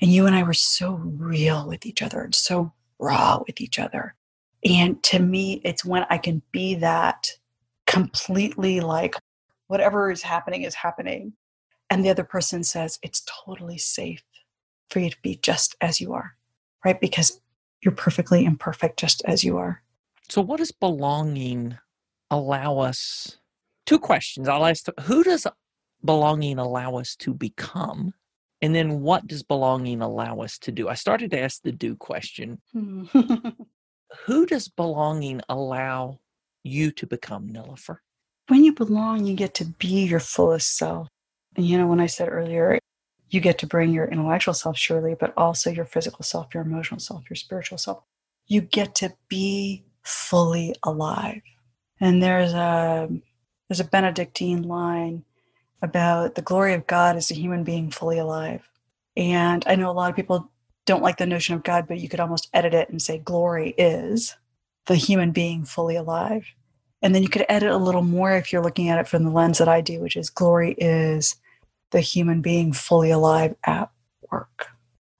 And 0.00 0.10
you 0.12 0.26
and 0.26 0.34
I 0.34 0.42
were 0.42 0.52
so 0.52 0.94
real 0.94 1.68
with 1.68 1.86
each 1.86 2.02
other 2.02 2.22
and 2.22 2.34
so 2.34 2.72
raw 2.98 3.42
with 3.46 3.60
each 3.60 3.78
other. 3.78 4.14
And 4.64 5.02
to 5.04 5.18
me, 5.18 5.60
it's 5.64 5.84
when 5.84 6.06
I 6.10 6.18
can 6.18 6.42
be 6.52 6.76
that 6.76 7.28
completely 7.86 8.80
like 8.80 9.14
whatever 9.66 10.10
is 10.10 10.22
happening 10.22 10.62
is 10.62 10.74
happening. 10.74 11.32
And 11.90 12.04
the 12.04 12.10
other 12.10 12.24
person 12.24 12.64
says, 12.64 12.98
it's 13.02 13.22
totally 13.44 13.78
safe 13.78 14.22
for 14.90 15.00
you 15.00 15.10
to 15.10 15.16
be 15.22 15.36
just 15.36 15.76
as 15.80 16.00
you 16.00 16.12
are, 16.12 16.36
right? 16.84 17.00
Because 17.00 17.40
you're 17.82 17.94
perfectly 17.94 18.44
imperfect 18.44 18.98
just 18.98 19.22
as 19.24 19.42
you 19.44 19.58
are. 19.58 19.82
So, 20.28 20.40
what 20.40 20.58
does 20.58 20.72
belonging 20.72 21.78
allow 22.30 22.78
us? 22.78 23.38
Two 23.84 23.98
questions. 23.98 24.48
I'll 24.48 24.64
ask 24.64 24.86
who 25.02 25.24
does 25.24 25.46
belonging 26.04 26.58
allow 26.58 26.96
us 26.96 27.16
to 27.16 27.34
become? 27.34 28.14
And 28.62 28.74
then 28.74 29.00
what 29.00 29.26
does 29.26 29.42
belonging 29.42 30.00
allow 30.00 30.40
us 30.40 30.56
to 30.60 30.72
do? 30.72 30.88
I 30.88 30.94
started 30.94 31.32
to 31.32 31.40
ask 31.40 31.60
the 31.62 31.72
do 31.72 31.96
question. 31.96 32.60
Hmm. 32.72 33.04
who 34.24 34.46
does 34.46 34.68
belonging 34.68 35.40
allow 35.48 36.20
you 36.62 36.92
to 36.92 37.06
become, 37.06 37.48
Nilofer? 37.48 37.98
When 38.48 38.62
you 38.62 38.72
belong, 38.72 39.24
you 39.24 39.34
get 39.34 39.54
to 39.54 39.64
be 39.64 40.04
your 40.04 40.20
fullest 40.20 40.76
self. 40.76 41.08
And 41.56 41.66
you 41.66 41.76
know, 41.76 41.88
when 41.88 42.00
I 42.00 42.06
said 42.06 42.28
earlier, 42.30 42.78
you 43.30 43.40
get 43.40 43.58
to 43.58 43.66
bring 43.66 43.92
your 43.92 44.06
intellectual 44.06 44.54
self, 44.54 44.76
surely, 44.76 45.16
but 45.18 45.32
also 45.36 45.70
your 45.70 45.84
physical 45.84 46.22
self, 46.22 46.54
your 46.54 46.62
emotional 46.62 47.00
self, 47.00 47.28
your 47.28 47.36
spiritual 47.36 47.78
self. 47.78 48.04
You 48.46 48.60
get 48.60 48.94
to 48.96 49.12
be 49.28 49.84
fully 50.02 50.74
alive. 50.84 51.40
And 52.00 52.22
there's 52.22 52.52
a 52.52 53.08
there's 53.68 53.80
a 53.80 53.84
Benedictine 53.84 54.62
line 54.62 55.24
about 55.82 56.36
the 56.36 56.42
glory 56.42 56.74
of 56.74 56.86
God 56.86 57.16
as 57.16 57.30
a 57.30 57.34
human 57.34 57.64
being 57.64 57.90
fully 57.90 58.18
alive. 58.18 58.68
And 59.16 59.64
I 59.66 59.74
know 59.74 59.90
a 59.90 59.92
lot 59.92 60.10
of 60.10 60.16
people 60.16 60.50
don't 60.86 61.02
like 61.02 61.18
the 61.18 61.26
notion 61.26 61.54
of 61.54 61.62
God, 61.62 61.86
but 61.86 62.00
you 62.00 62.08
could 62.08 62.20
almost 62.20 62.48
edit 62.54 62.74
it 62.74 62.88
and 62.88 63.00
say 63.02 63.18
glory 63.18 63.74
is 63.76 64.36
the 64.86 64.96
human 64.96 65.32
being 65.32 65.64
fully 65.64 65.96
alive. 65.96 66.46
And 67.02 67.14
then 67.14 67.22
you 67.22 67.28
could 67.28 67.44
edit 67.48 67.70
a 67.70 67.76
little 67.76 68.02
more 68.02 68.32
if 68.32 68.52
you're 68.52 68.62
looking 68.62 68.88
at 68.88 68.98
it 68.98 69.08
from 69.08 69.24
the 69.24 69.30
lens 69.30 69.58
that 69.58 69.68
I 69.68 69.80
do, 69.80 70.00
which 70.00 70.16
is 70.16 70.30
glory 70.30 70.74
is 70.78 71.36
the 71.90 72.00
human 72.00 72.40
being 72.40 72.72
fully 72.72 73.10
alive 73.10 73.54
at 73.64 73.90
work. 74.30 74.68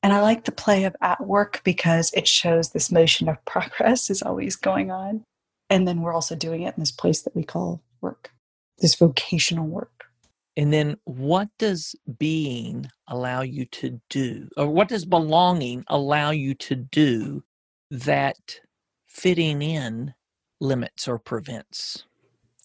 And 0.03 0.13
I 0.13 0.21
like 0.21 0.45
the 0.45 0.53
play 0.53 0.85
of 0.85 0.97
at 1.01 1.25
work 1.25 1.61
because 1.65 2.13
it 2.15 2.27
shows 2.27 2.71
this 2.71 2.91
motion 2.91 3.29
of 3.29 3.45
progress 3.45 4.11
is 4.11 4.23
always 4.23 4.57
going 4.57 4.91
on. 4.91 5.25
And 5.71 5.87
then 5.89 6.03
we're 6.03 6.15
also 6.15 6.35
doing 6.35 6.63
it 6.63 6.75
in 6.77 6.81
this 6.81 6.93
place 6.93 7.23
that 7.23 7.35
we 7.35 7.45
call 7.45 7.83
work, 8.01 8.31
this 8.79 8.95
vocational 8.95 9.67
work. 9.67 10.07
And 10.57 10.73
then 10.73 10.97
what 11.05 11.49
does 11.59 11.95
being 12.19 12.87
allow 13.09 13.41
you 13.41 13.65
to 13.67 14.01
do? 14.11 14.49
Or 14.57 14.69
what 14.69 14.89
does 14.89 15.05
belonging 15.05 15.85
allow 15.89 16.31
you 16.31 16.55
to 16.55 16.77
do 16.77 17.43
that 17.91 18.61
fitting 19.07 19.63
in 19.63 20.15
limits 20.61 21.09
or 21.09 21.19
prevents? 21.19 22.05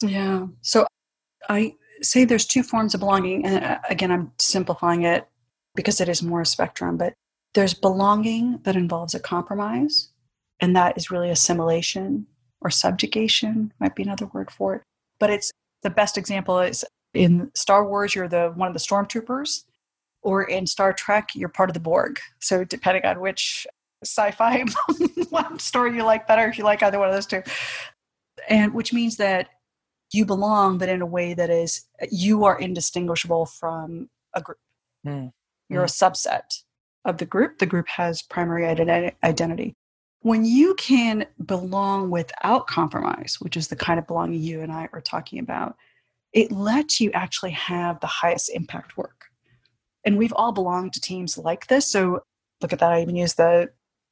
Yeah. 0.02 0.48
So 0.62 0.86
I 1.50 1.76
say 2.02 2.26
there's 2.26 2.46
two 2.46 2.64
forms 2.64 2.94
of 2.94 3.00
belonging. 3.00 3.46
And 3.46 3.64
uh, 3.64 3.80
again, 3.90 4.12
I'm 4.12 4.32
simplifying 4.38 5.04
it 5.04 5.28
because 5.76 6.02
it 6.02 6.10
is 6.10 6.22
more 6.22 6.42
a 6.42 6.46
spectrum, 6.46 6.98
but 6.98 7.14
there's 7.54 7.74
belonging 7.74 8.60
that 8.64 8.76
involves 8.76 9.16
a 9.16 9.20
compromise, 9.20 10.10
and 10.60 10.76
that 10.76 10.98
is 10.98 11.10
really 11.10 11.30
assimilation 11.30 12.28
or 12.62 12.70
subjugation, 12.70 13.74
might 13.80 13.96
be 13.96 14.04
another 14.04 14.26
word 14.28 14.52
for 14.52 14.76
it. 14.76 14.82
But 15.20 15.30
it's 15.30 15.52
the 15.84 15.90
best 15.90 16.18
example 16.18 16.60
is 16.60 16.84
in 17.18 17.52
Star 17.56 17.88
Wars, 17.88 18.14
you're 18.16 18.28
the 18.28 18.52
one 18.56 18.68
of 18.68 18.74
the 18.74 18.80
stormtroopers, 18.80 19.64
or 20.22 20.44
in 20.44 20.68
Star 20.68 20.94
Trek, 20.94 21.30
you're 21.34 21.50
part 21.50 21.70
of 21.70 21.74
the 21.74 21.80
Borg. 21.80 22.20
So 22.40 22.64
depending 22.64 23.06
on 23.06 23.20
which 23.20 23.66
sci-fi 24.04 24.64
one 25.30 25.60
story 25.60 25.96
you 25.96 26.04
like 26.04 26.28
better, 26.28 26.48
if 26.48 26.58
you 26.58 26.64
like 26.64 26.84
either 26.84 27.00
one 27.00 27.10
of 27.10 27.16
those 27.16 27.26
two, 27.26 27.42
and 28.48 28.74
which 28.74 28.94
means 28.94 29.18
that 29.18 29.50
you 30.14 30.26
belong, 30.26 30.78
but 30.78 30.90
in 30.90 31.02
a 31.02 31.06
way 31.06 31.34
that 31.34 31.50
is 31.50 31.86
you 32.12 32.46
are 32.46 32.58
indistinguishable 32.60 33.46
from 33.46 34.10
a 34.34 34.42
group. 34.42 34.60
Mm. 35.06 35.32
You're 35.70 35.84
mm. 35.84 36.06
a 36.06 36.12
subset 36.12 36.64
of 37.06 37.18
the 37.18 37.26
group. 37.26 37.60
The 37.60 37.66
group 37.66 37.88
has 37.88 38.22
primary 38.22 38.66
identity. 38.66 39.74
When 40.22 40.46
you 40.46 40.76
can 40.76 41.26
belong 41.46 42.10
without 42.10 42.68
compromise, 42.68 43.38
which 43.40 43.56
is 43.56 43.68
the 43.68 43.76
kind 43.76 44.00
of 44.00 44.08
belonging 44.08 44.42
you 44.42 44.62
and 44.62 44.72
I 44.72 44.90
are 44.92 45.02
talking 45.02 45.40
about, 45.40 45.76
it 46.34 46.52
lets 46.52 47.00
you 47.00 47.12
actually 47.14 47.52
have 47.52 48.00
the 48.00 48.08
highest 48.08 48.50
impact 48.50 48.98
work. 48.98 49.26
And 50.06 50.18
we've 50.18 50.34
all 50.34 50.52
belonged 50.52 50.94
to 50.94 51.02
teams 51.02 51.38
like 51.38 51.68
this. 51.68 51.90
So 51.92 52.22
look 52.62 52.74
at 52.74 52.80
that. 52.80 52.94
I 52.94 53.02
even 53.02 53.16
used 53.16 53.38
the 53.38 53.70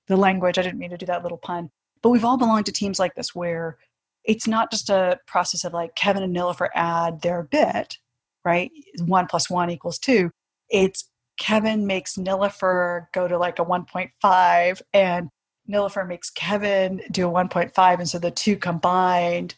the 0.08 0.17
language. 0.17 0.58
I 0.58 0.62
didn't 0.62 0.80
mean 0.80 0.91
to 0.91 0.97
do 0.97 1.06
that 1.08 1.23
little 1.23 1.38
pun. 1.38 1.69
But 2.01 2.10
we've 2.10 2.25
all 2.25 2.38
belonged 2.38 2.67
to 2.67 2.71
teams 2.71 2.99
like 2.99 3.15
this 3.15 3.34
where 3.34 3.78
it's 4.23 4.47
not 4.47 4.71
just 4.71 4.89
a 4.89 5.19
process 5.28 5.63
of 5.63 5.73
like 5.73 5.95
Kevin 5.95 6.23
and 6.23 6.36
Nilofer 6.36 6.69
add 6.75 7.21
their 7.21 7.43
bit, 7.43 7.97
right? 8.43 8.71
One 9.06 9.28
plus 9.28 9.49
one 9.49 9.69
equals 9.69 9.99
two. 9.99 10.32
It's 10.69 11.10
Kevin 11.38 11.86
makes 11.86 12.15
Nilofer 12.15 13.08
go 13.13 13.28
to 13.28 13.38
like 13.38 13.60
a 13.60 13.65
1.5 13.65 14.82
and 14.93 15.30
Nilofer 15.69 16.08
makes 16.08 16.30
Kevin 16.30 17.01
do 17.12 17.28
a 17.28 17.32
1.5. 17.32 17.99
And 17.99 18.10
so 18.10 18.19
the 18.19 18.32
two 18.32 18.58
combined, 18.58 19.56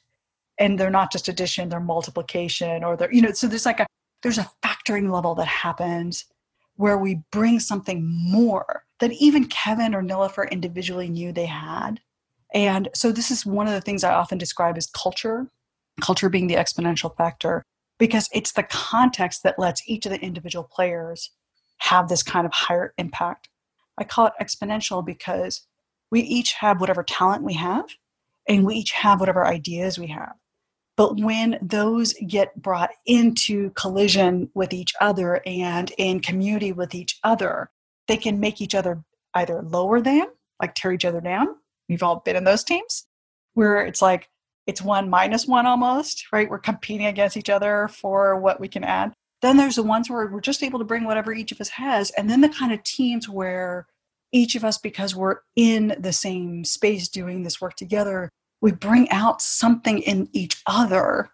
and 0.60 0.80
they're 0.80 0.90
not 0.90 1.12
just 1.12 1.28
addition, 1.28 1.70
they're 1.70 1.80
multiplication 1.80 2.84
or 2.84 2.98
they're, 2.98 3.14
you 3.14 3.22
know, 3.22 3.32
so 3.32 3.48
there's 3.48 3.66
like 3.66 3.80
a, 3.80 3.88
there's 4.24 4.38
a 4.38 4.50
factoring 4.64 5.12
level 5.12 5.36
that 5.36 5.48
happens 5.48 6.26
where 6.76 6.98
we 6.98 7.22
bring 7.32 7.60
something 7.60 8.04
more 8.06 8.84
that 9.00 9.12
even 9.14 9.46
Kevin 9.46 9.94
or 9.94 10.02
Nilofer 10.02 10.50
individually 10.52 11.10
knew 11.10 11.32
they 11.32 11.46
had 11.46 12.00
and 12.54 12.90
so 12.94 13.12
this 13.12 13.32
is 13.32 13.46
one 13.46 13.68
of 13.68 13.74
the 13.74 13.82
things 13.82 14.04
I 14.04 14.14
often 14.14 14.38
describe 14.38 14.78
as 14.78 14.88
culture, 14.88 15.48
culture 16.02 16.30
being 16.30 16.48
the 16.48 16.56
exponential 16.56 17.16
factor, 17.16 17.64
because 17.98 18.30
it's 18.34 18.54
the 18.54 18.64
context 18.64 19.44
that 19.44 19.60
lets 19.60 19.88
each 19.88 20.06
of 20.06 20.12
the 20.12 20.22
individual 20.22 20.64
players 20.64 21.32
have 21.80 22.08
this 22.08 22.24
kind 22.24 22.46
of 22.46 22.54
higher 22.54 22.94
impact. 22.98 23.50
I 23.98 24.04
call 24.04 24.28
it 24.28 24.34
exponential 24.42 25.06
because 25.06 25.68
we 26.12 26.22
each 26.22 26.54
have 26.54 26.80
whatever 26.80 27.04
talent 27.04 27.44
we 27.44 27.56
have 27.56 27.86
and 28.48 28.66
we 28.66 28.76
each 28.76 28.92
have 28.92 29.20
whatever 29.20 29.46
ideas 29.46 30.00
we 30.00 30.08
have. 30.08 30.34
But 30.98 31.20
when 31.20 31.60
those 31.62 32.14
get 32.28 32.60
brought 32.62 32.90
into 33.06 33.70
collision 33.72 34.50
with 34.56 34.74
each 34.74 34.94
other 35.00 35.42
and 35.46 35.92
in 35.98 36.20
community 36.20 36.74
with 36.74 36.94
each 36.96 37.20
other, 37.24 37.70
they 38.08 38.18
can 38.18 38.40
make 38.40 38.62
each 38.62 38.76
other 38.76 39.04
either 39.34 39.62
lower 39.62 40.02
than, 40.02 40.26
like 40.60 40.74
tear 40.74 40.92
each 40.92 41.06
other 41.06 41.22
down, 41.22 41.56
We've 41.90 42.04
all 42.04 42.20
been 42.20 42.36
in 42.36 42.44
those 42.44 42.64
teams 42.64 43.06
where 43.54 43.86
it's 43.86 44.02
like 44.02 44.30
it's 44.66 44.82
one 44.82 45.10
minus 45.10 45.48
one 45.48 45.66
almost, 45.66 46.26
right? 46.32 46.50
We're 46.50 46.60
competing 46.60 47.08
against 47.08 47.38
each 47.38 47.50
other 47.50 47.88
for 47.88 48.38
what 48.40 48.60
we 48.60 48.68
can 48.68 48.84
add. 48.84 49.14
Then 49.42 49.58
there's 49.58 49.76
the 49.76 49.84
ones 49.84 50.10
where 50.10 50.28
we're 50.28 50.42
just 50.42 50.64
able 50.64 50.80
to 50.80 50.86
bring 50.86 51.06
whatever 51.06 51.34
each 51.34 51.52
of 51.52 51.62
us 51.62 51.70
has. 51.70 52.10
And 52.12 52.30
then 52.30 52.42
the 52.42 52.50
kind 52.50 52.74
of 52.74 52.84
teams 52.84 53.30
where 53.30 53.88
each 54.34 54.56
of 54.56 54.66
us, 54.66 54.78
because 54.78 55.16
we're 55.16 55.38
in 55.56 55.96
the 55.98 56.12
same 56.12 56.66
space 56.66 57.08
doing 57.08 57.44
this 57.44 57.62
work 57.62 57.76
together, 57.76 58.30
we 58.62 58.72
bring 58.72 59.10
out 59.10 59.42
something 59.42 60.00
in 60.00 60.30
each 60.34 60.62
other 60.66 61.30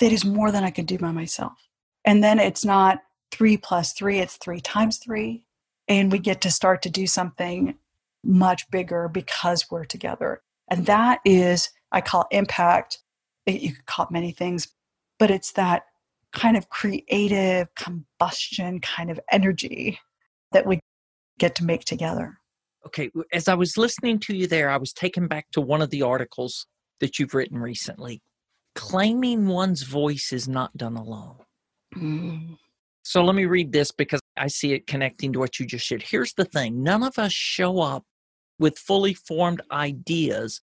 that 0.00 0.12
is 0.12 0.24
more 0.24 0.52
than 0.52 0.64
I 0.64 0.70
could 0.70 0.86
do 0.86 0.98
by 0.98 1.10
myself. 1.10 1.68
And 2.04 2.22
then 2.22 2.38
it's 2.38 2.64
not 2.64 3.00
three 3.30 3.56
plus 3.56 3.92
three, 3.92 4.20
it's 4.20 4.36
three 4.36 4.60
times 4.60 4.98
three. 4.98 5.44
And 5.88 6.12
we 6.12 6.18
get 6.18 6.40
to 6.42 6.50
start 6.50 6.82
to 6.82 6.90
do 6.90 7.06
something 7.06 7.74
much 8.24 8.70
bigger 8.70 9.08
because 9.08 9.70
we're 9.70 9.84
together. 9.84 10.42
And 10.68 10.86
that 10.86 11.20
is, 11.24 11.70
I 11.92 12.00
call 12.00 12.26
impact. 12.30 12.98
You 13.46 13.72
could 13.72 13.86
call 13.86 14.06
it 14.06 14.10
many 14.10 14.32
things, 14.32 14.68
but 15.18 15.30
it's 15.30 15.52
that 15.52 15.84
kind 16.32 16.56
of 16.56 16.68
creative 16.68 17.74
combustion 17.74 18.80
kind 18.80 19.10
of 19.10 19.18
energy 19.32 19.98
that 20.52 20.66
we 20.66 20.80
get 21.38 21.54
to 21.56 21.64
make 21.64 21.84
together. 21.84 22.38
Okay, 22.86 23.10
as 23.32 23.48
I 23.48 23.54
was 23.54 23.76
listening 23.76 24.18
to 24.20 24.34
you 24.34 24.46
there, 24.46 24.70
I 24.70 24.76
was 24.76 24.92
taken 24.92 25.26
back 25.26 25.46
to 25.52 25.60
one 25.60 25.82
of 25.82 25.90
the 25.90 26.02
articles 26.02 26.66
that 27.00 27.18
you've 27.18 27.34
written 27.34 27.58
recently 27.58 28.22
claiming 28.78 29.48
one's 29.48 29.82
voice 29.82 30.32
is 30.32 30.46
not 30.46 30.74
done 30.76 30.96
alone. 30.96 31.34
Mm. 31.96 32.56
So 33.02 33.24
let 33.24 33.34
me 33.34 33.44
read 33.44 33.72
this 33.72 33.90
because 33.90 34.20
I 34.36 34.46
see 34.46 34.72
it 34.72 34.86
connecting 34.86 35.32
to 35.32 35.40
what 35.40 35.58
you 35.58 35.66
just 35.66 35.88
said. 35.88 36.00
Here's 36.00 36.32
the 36.34 36.44
thing 36.44 36.84
none 36.84 37.02
of 37.02 37.18
us 37.18 37.32
show 37.32 37.80
up 37.80 38.04
with 38.60 38.78
fully 38.78 39.14
formed 39.14 39.62
ideas 39.72 40.60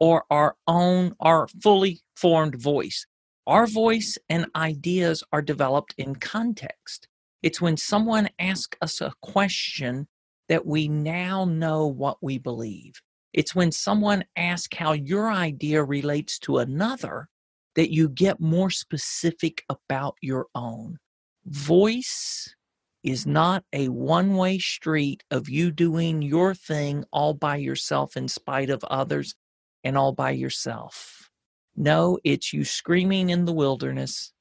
or 0.00 0.24
our 0.28 0.56
own, 0.66 1.14
our 1.20 1.46
fully 1.62 2.00
formed 2.16 2.60
voice. 2.60 3.06
Our 3.46 3.68
voice 3.68 4.18
and 4.28 4.46
ideas 4.56 5.22
are 5.32 5.42
developed 5.42 5.94
in 5.98 6.16
context. 6.16 7.06
It's 7.44 7.60
when 7.60 7.76
someone 7.76 8.28
asks 8.40 8.76
us 8.80 9.00
a 9.00 9.12
question 9.22 10.08
that 10.48 10.66
we 10.66 10.88
now 10.88 11.44
know 11.44 11.86
what 11.86 12.18
we 12.20 12.38
believe. 12.38 12.94
It's 13.32 13.54
when 13.54 13.72
someone 13.72 14.24
asks 14.36 14.76
how 14.76 14.92
your 14.92 15.30
idea 15.30 15.82
relates 15.82 16.38
to 16.40 16.58
another 16.58 17.28
that 17.74 17.92
you 17.92 18.08
get 18.08 18.40
more 18.40 18.70
specific 18.70 19.64
about 19.68 20.16
your 20.20 20.46
own. 20.54 20.98
Voice 21.46 22.54
is 23.02 23.26
not 23.26 23.64
a 23.72 23.88
one 23.88 24.36
way 24.36 24.58
street 24.58 25.24
of 25.30 25.48
you 25.48 25.70
doing 25.70 26.22
your 26.22 26.54
thing 26.54 27.04
all 27.12 27.34
by 27.34 27.56
yourself 27.56 28.16
in 28.16 28.28
spite 28.28 28.70
of 28.70 28.84
others 28.84 29.34
and 29.82 29.96
all 29.96 30.12
by 30.12 30.30
yourself. 30.30 31.30
No, 31.74 32.18
it's 32.22 32.52
you 32.52 32.64
screaming 32.64 33.30
in 33.30 33.44
the 33.44 33.52
wilderness. 33.52 34.32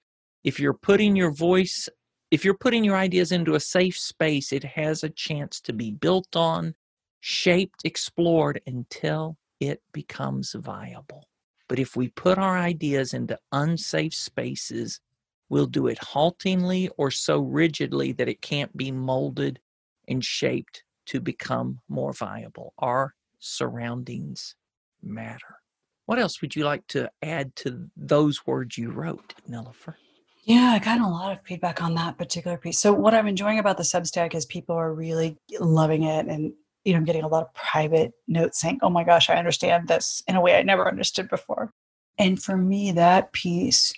If 0.44 0.60
you're 0.60 0.74
putting 0.74 1.16
your 1.16 1.32
voice, 1.32 1.88
if 2.32 2.46
you're 2.46 2.54
putting 2.54 2.86
your 2.86 2.96
ideas 2.96 3.34
into 3.34 3.56
a 3.56 3.60
safe 3.60 3.98
space, 3.98 4.54
it 4.54 4.64
has 4.64 5.04
a 5.04 5.10
chance 5.10 5.60
to 5.62 5.74
be 5.74 5.92
built 5.92 6.36
on, 6.36 6.74
shaped, 7.20 7.82
explored 7.84 8.62
until 8.66 9.38
it 9.60 9.82
becomes 9.92 10.56
viable. 10.58 11.28
But 11.68 11.78
if 11.78 11.96
we 11.96 12.08
put 12.08 12.38
our 12.38 12.58
ideas 12.58 13.14
into 13.14 13.38
unsafe 13.52 14.14
spaces, 14.14 15.02
we'll 15.50 15.68
do 15.68 15.88
it 15.88 16.00
haltingly 16.02 16.90
or 16.98 17.12
so 17.12 17.40
rigidly 17.40 18.14
that 18.14 18.30
it 18.30 18.42
can't 18.42 18.76
be 18.76 18.92
molded 18.92 19.60
and 20.08 20.24
shaped 20.24 20.84
to 21.08 21.20
become 21.20 21.80
more 21.90 22.14
viable. 22.14 22.74
Our 22.80 23.14
surroundings 23.40 24.56
matter. 25.04 25.58
What 26.06 26.20
else 26.20 26.42
would 26.42 26.56
you 26.56 26.64
like 26.64 26.88
to 26.88 27.10
add 27.22 27.56
to 27.58 27.90
those 27.96 28.46
words 28.46 28.78
you 28.78 28.92
wrote, 28.92 29.34
Nilofer? 29.50 29.96
Yeah, 30.44 30.72
I 30.74 30.80
got 30.80 31.00
a 31.00 31.08
lot 31.08 31.32
of 31.32 31.44
feedback 31.46 31.84
on 31.84 31.94
that 31.96 32.18
particular 32.18 32.58
piece. 32.58 32.80
So 32.80 32.94
what 32.94 33.14
I'm 33.14 33.28
enjoying 33.28 33.60
about 33.60 33.78
the 33.78 33.84
Substack 33.84 34.34
is 34.34 34.46
people 34.46 34.76
are 34.76 34.94
really 34.94 35.38
loving 35.60 36.04
it 36.04 36.26
and 36.28 36.54
you 36.84 36.94
know, 36.94 36.98
I'm 36.98 37.06
getting 37.06 37.24
a 37.24 37.28
lot 37.28 37.44
of 37.44 37.54
private 37.54 38.14
notes 38.28 38.60
saying, 38.60 38.80
"Oh 38.82 38.90
my 38.90 39.04
gosh, 39.04 39.30
I 39.30 39.36
understand 39.36 39.88
this 39.88 40.24
in 40.28 40.36
a 40.36 40.42
way 40.42 40.56
I 40.56 40.64
never 40.64 40.88
understood 40.88 41.30
before." 41.30 41.72
And 42.18 42.42
for 42.42 42.58
me, 42.58 42.92
that 42.94 43.34
piece 43.34 43.94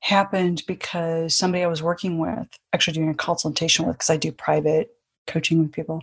happened 0.00 0.62
because 0.66 1.36
somebody 1.36 1.62
I 1.64 1.68
was 1.68 1.82
working 1.82 2.18
with, 2.18 2.48
actually 2.72 2.94
doing 2.94 3.10
a 3.10 3.14
consultation 3.14 3.86
with, 3.86 3.96
because 3.96 4.10
I 4.10 4.16
do 4.16 4.32
private 4.32 4.90
coaching 5.28 5.60
with 5.60 5.72
people, 5.72 6.02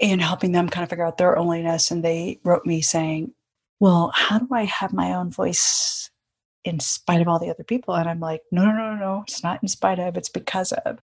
and 0.00 0.20
helping 0.22 0.52
them 0.52 0.68
kind 0.68 0.84
of 0.84 0.90
figure 0.90 1.04
out 1.04 1.16
their 1.18 1.34
loneliness. 1.36 1.90
And 1.90 2.04
they 2.04 2.40
wrote 2.44 2.66
me 2.66 2.82
saying, 2.82 3.32
well, 3.80 4.12
how 4.14 4.38
do 4.38 4.48
I 4.52 4.64
have 4.64 4.92
my 4.92 5.14
own 5.14 5.30
voice 5.30 6.10
in 6.64 6.80
spite 6.80 7.20
of 7.20 7.28
all 7.28 7.38
the 7.38 7.50
other 7.50 7.64
people? 7.64 7.94
And 7.94 8.08
I'm 8.08 8.20
like, 8.20 8.42
no, 8.50 8.64
no, 8.64 8.72
no, 8.72 8.94
no, 8.94 8.98
no. 8.98 9.24
it's 9.26 9.42
not 9.42 9.62
in 9.62 9.68
spite 9.68 9.98
of, 9.98 10.16
it's 10.16 10.28
because 10.28 10.72
of. 10.72 10.98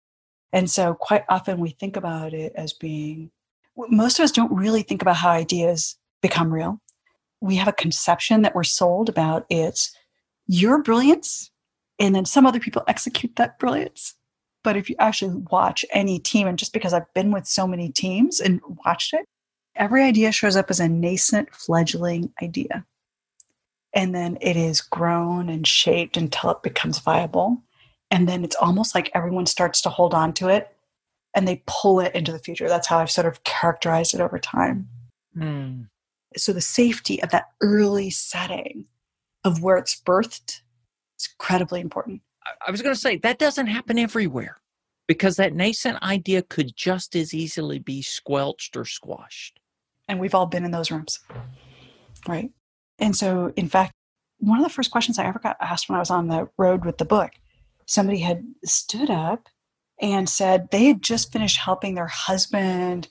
And 0.53 0.71
so 0.71 0.95
quite 0.95 1.25
often 1.29 1.59
we 1.59 1.71
think 1.71 1.97
about 1.97 2.33
it 2.33 2.53
as 2.57 2.73
being, 2.73 3.31
most 3.77 4.19
of 4.19 4.25
us 4.25 4.31
don't 4.31 4.53
really 4.53 4.83
think 4.83 5.03
about 5.03 5.17
how 5.17 5.31
ideas 5.31 5.97
become 6.23 6.53
real. 6.53 6.81
We 7.41 7.57
have 7.57 7.69
a 7.69 7.73
conception 7.73 8.43
that 8.43 8.55
we're 8.55 8.65
sold 8.65 9.09
about 9.09 9.47
it's 9.51 9.95
your 10.47 10.83
brilliance, 10.83 11.51
and 11.99 12.15
then 12.15 12.25
some 12.25 12.47
other 12.47 12.61
people 12.61 12.83
execute 12.89 13.37
that 13.37 13.59
brilliance. 13.59 14.15
But 14.65 14.77
if 14.77 14.89
you 14.89 14.97
actually 14.99 15.43
watch 15.51 15.85
any 15.93 16.19
team, 16.19 16.47
and 16.47 16.59
just 16.59 16.73
because 16.73 16.93
I've 16.93 17.13
been 17.15 17.31
with 17.31 17.47
so 17.47 17.67
many 17.67 17.91
teams 17.91 18.41
and 18.41 18.61
watched 18.85 19.13
it, 19.13 19.27
every 19.75 20.03
idea 20.03 20.33
shows 20.33 20.57
up 20.57 20.71
as 20.71 20.81
a 20.81 20.89
nascent 20.89 21.55
fledgling 21.55 22.33
idea. 22.43 22.85
And 23.97 24.15
then 24.15 24.39
it 24.41 24.57
is 24.57 24.81
grown 24.81 25.49
and 25.49 25.67
shaped 25.67 26.17
until 26.17 26.51
it 26.51 26.63
becomes 26.63 27.01
viable. 27.01 27.63
And 28.11 28.29
then 28.29 28.45
it's 28.45 28.55
almost 28.57 28.95
like 28.95 29.11
everyone 29.15 29.47
starts 29.47 29.81
to 29.83 29.89
hold 29.89 30.15
on 30.15 30.33
to 30.35 30.49
it 30.49 30.73
and 31.35 31.49
they 31.49 31.63
pull 31.67 31.99
it 32.01 32.15
into 32.15 32.31
the 32.31 32.39
future. 32.39 32.69
That's 32.69 32.87
how 32.87 32.99
I've 32.99 33.11
sort 33.11 33.27
of 33.27 33.43
characterized 33.43 34.15
it 34.15 34.21
over 34.21 34.39
time. 34.39 34.89
Mm. 35.37 35.89
So 36.37 36.53
the 36.53 36.61
safety 36.61 37.23
of 37.23 37.31
that 37.31 37.49
early 37.61 38.11
setting 38.11 38.85
of 39.45 39.63
where 39.63 39.77
it's 39.77 40.01
birthed 40.01 40.61
is 41.19 41.29
incredibly 41.33 41.81
important. 41.81 42.21
I 42.67 42.71
was 42.71 42.83
going 42.83 42.95
to 42.95 43.01
say 43.01 43.17
that 43.19 43.39
doesn't 43.39 43.67
happen 43.67 43.99
everywhere 43.99 44.61
because 45.09 45.37
that 45.37 45.55
nascent 45.55 46.03
idea 46.03 46.43
could 46.43 46.77
just 46.77 47.17
as 47.17 47.33
easily 47.33 47.79
be 47.79 48.03
squelched 48.03 48.77
or 48.77 48.85
squashed. 48.85 49.59
And 50.09 50.21
we've 50.21 50.35
all 50.35 50.47
been 50.47 50.65
in 50.65 50.71
those 50.71 50.91
rooms. 50.91 51.21
Right. 52.29 52.51
And 52.99 53.15
so, 53.15 53.53
in 53.57 53.69
fact, 53.69 53.93
one 54.39 54.59
of 54.59 54.65
the 54.65 54.73
first 54.73 54.91
questions 54.91 55.19
I 55.19 55.27
ever 55.27 55.39
got 55.39 55.57
asked 55.61 55.89
when 55.89 55.97
I 55.97 56.01
was 56.01 56.11
on 56.11 56.29
the 56.29 56.49
road 56.59 56.85
with 56.85 56.99
the 56.99 57.05
book, 57.05 57.33
somebody 57.87 58.19
had 58.19 58.45
stood 58.65 59.11
up 59.11 59.49
and 60.01 60.29
said 60.29 60.71
they 60.71 60.87
had 60.87 61.03
just 61.03 61.33
finished 61.33 61.59
helping 61.59 61.95
their 61.95 62.07
husband. 62.07 63.09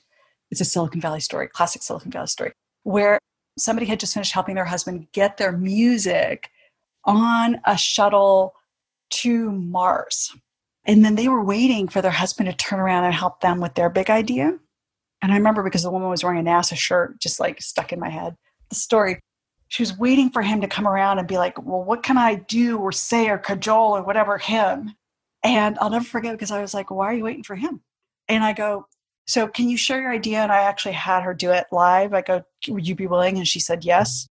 It's 0.50 0.60
a 0.60 0.64
Silicon 0.64 1.00
Valley 1.00 1.20
story, 1.20 1.48
classic 1.48 1.82
Silicon 1.82 2.12
Valley 2.12 2.28
story, 2.28 2.52
where 2.84 3.18
somebody 3.58 3.86
had 3.86 4.00
just 4.00 4.14
finished 4.14 4.32
helping 4.32 4.54
their 4.54 4.64
husband 4.64 5.08
get 5.12 5.36
their 5.36 5.52
music 5.52 6.50
on 7.04 7.60
a 7.64 7.76
shuttle 7.76 8.54
to 9.10 9.50
Mars. 9.50 10.34
And 10.84 11.04
then 11.04 11.16
they 11.16 11.28
were 11.28 11.42
waiting 11.42 11.88
for 11.88 12.00
their 12.00 12.12
husband 12.12 12.48
to 12.48 12.56
turn 12.56 12.78
around 12.78 13.04
and 13.04 13.14
help 13.14 13.40
them 13.40 13.60
with 13.60 13.74
their 13.74 13.90
big 13.90 14.10
idea. 14.10 14.56
And 15.22 15.32
I 15.32 15.36
remember 15.36 15.62
because 15.62 15.82
the 15.82 15.90
woman 15.90 16.08
was 16.08 16.22
wearing 16.22 16.46
a 16.46 16.48
NASA 16.48 16.76
shirt, 16.76 17.18
just 17.20 17.40
like 17.40 17.60
stuck 17.60 17.92
in 17.92 17.98
my 17.98 18.10
head. 18.10 18.36
The 18.68 18.76
story, 18.76 19.18
she 19.68 19.82
was 19.82 19.96
waiting 19.96 20.30
for 20.30 20.42
him 20.42 20.60
to 20.60 20.68
come 20.68 20.86
around 20.86 21.18
and 21.18 21.28
be 21.28 21.38
like, 21.38 21.62
Well, 21.64 21.84
what 21.84 22.02
can 22.02 22.18
I 22.18 22.36
do 22.36 22.78
or 22.78 22.92
say 22.92 23.28
or 23.28 23.38
cajole 23.38 23.96
or 23.96 24.02
whatever 24.02 24.38
him? 24.38 24.94
And 25.44 25.78
I'll 25.80 25.90
never 25.90 26.04
forget 26.04 26.32
because 26.32 26.50
I 26.50 26.60
was 26.60 26.74
like, 26.74 26.90
Why 26.90 27.06
are 27.06 27.14
you 27.14 27.24
waiting 27.24 27.44
for 27.44 27.56
him? 27.56 27.80
And 28.28 28.44
I 28.44 28.52
go, 28.52 28.86
So 29.26 29.48
can 29.48 29.68
you 29.68 29.76
share 29.76 30.00
your 30.00 30.12
idea? 30.12 30.38
And 30.38 30.52
I 30.52 30.62
actually 30.62 30.92
had 30.94 31.22
her 31.22 31.34
do 31.34 31.50
it 31.50 31.66
live. 31.72 32.14
I 32.14 32.22
go, 32.22 32.42
Would 32.68 32.86
you 32.86 32.94
be 32.94 33.06
willing? 33.06 33.36
And 33.38 33.48
she 33.48 33.60
said, 33.60 33.84
Yes. 33.84 34.28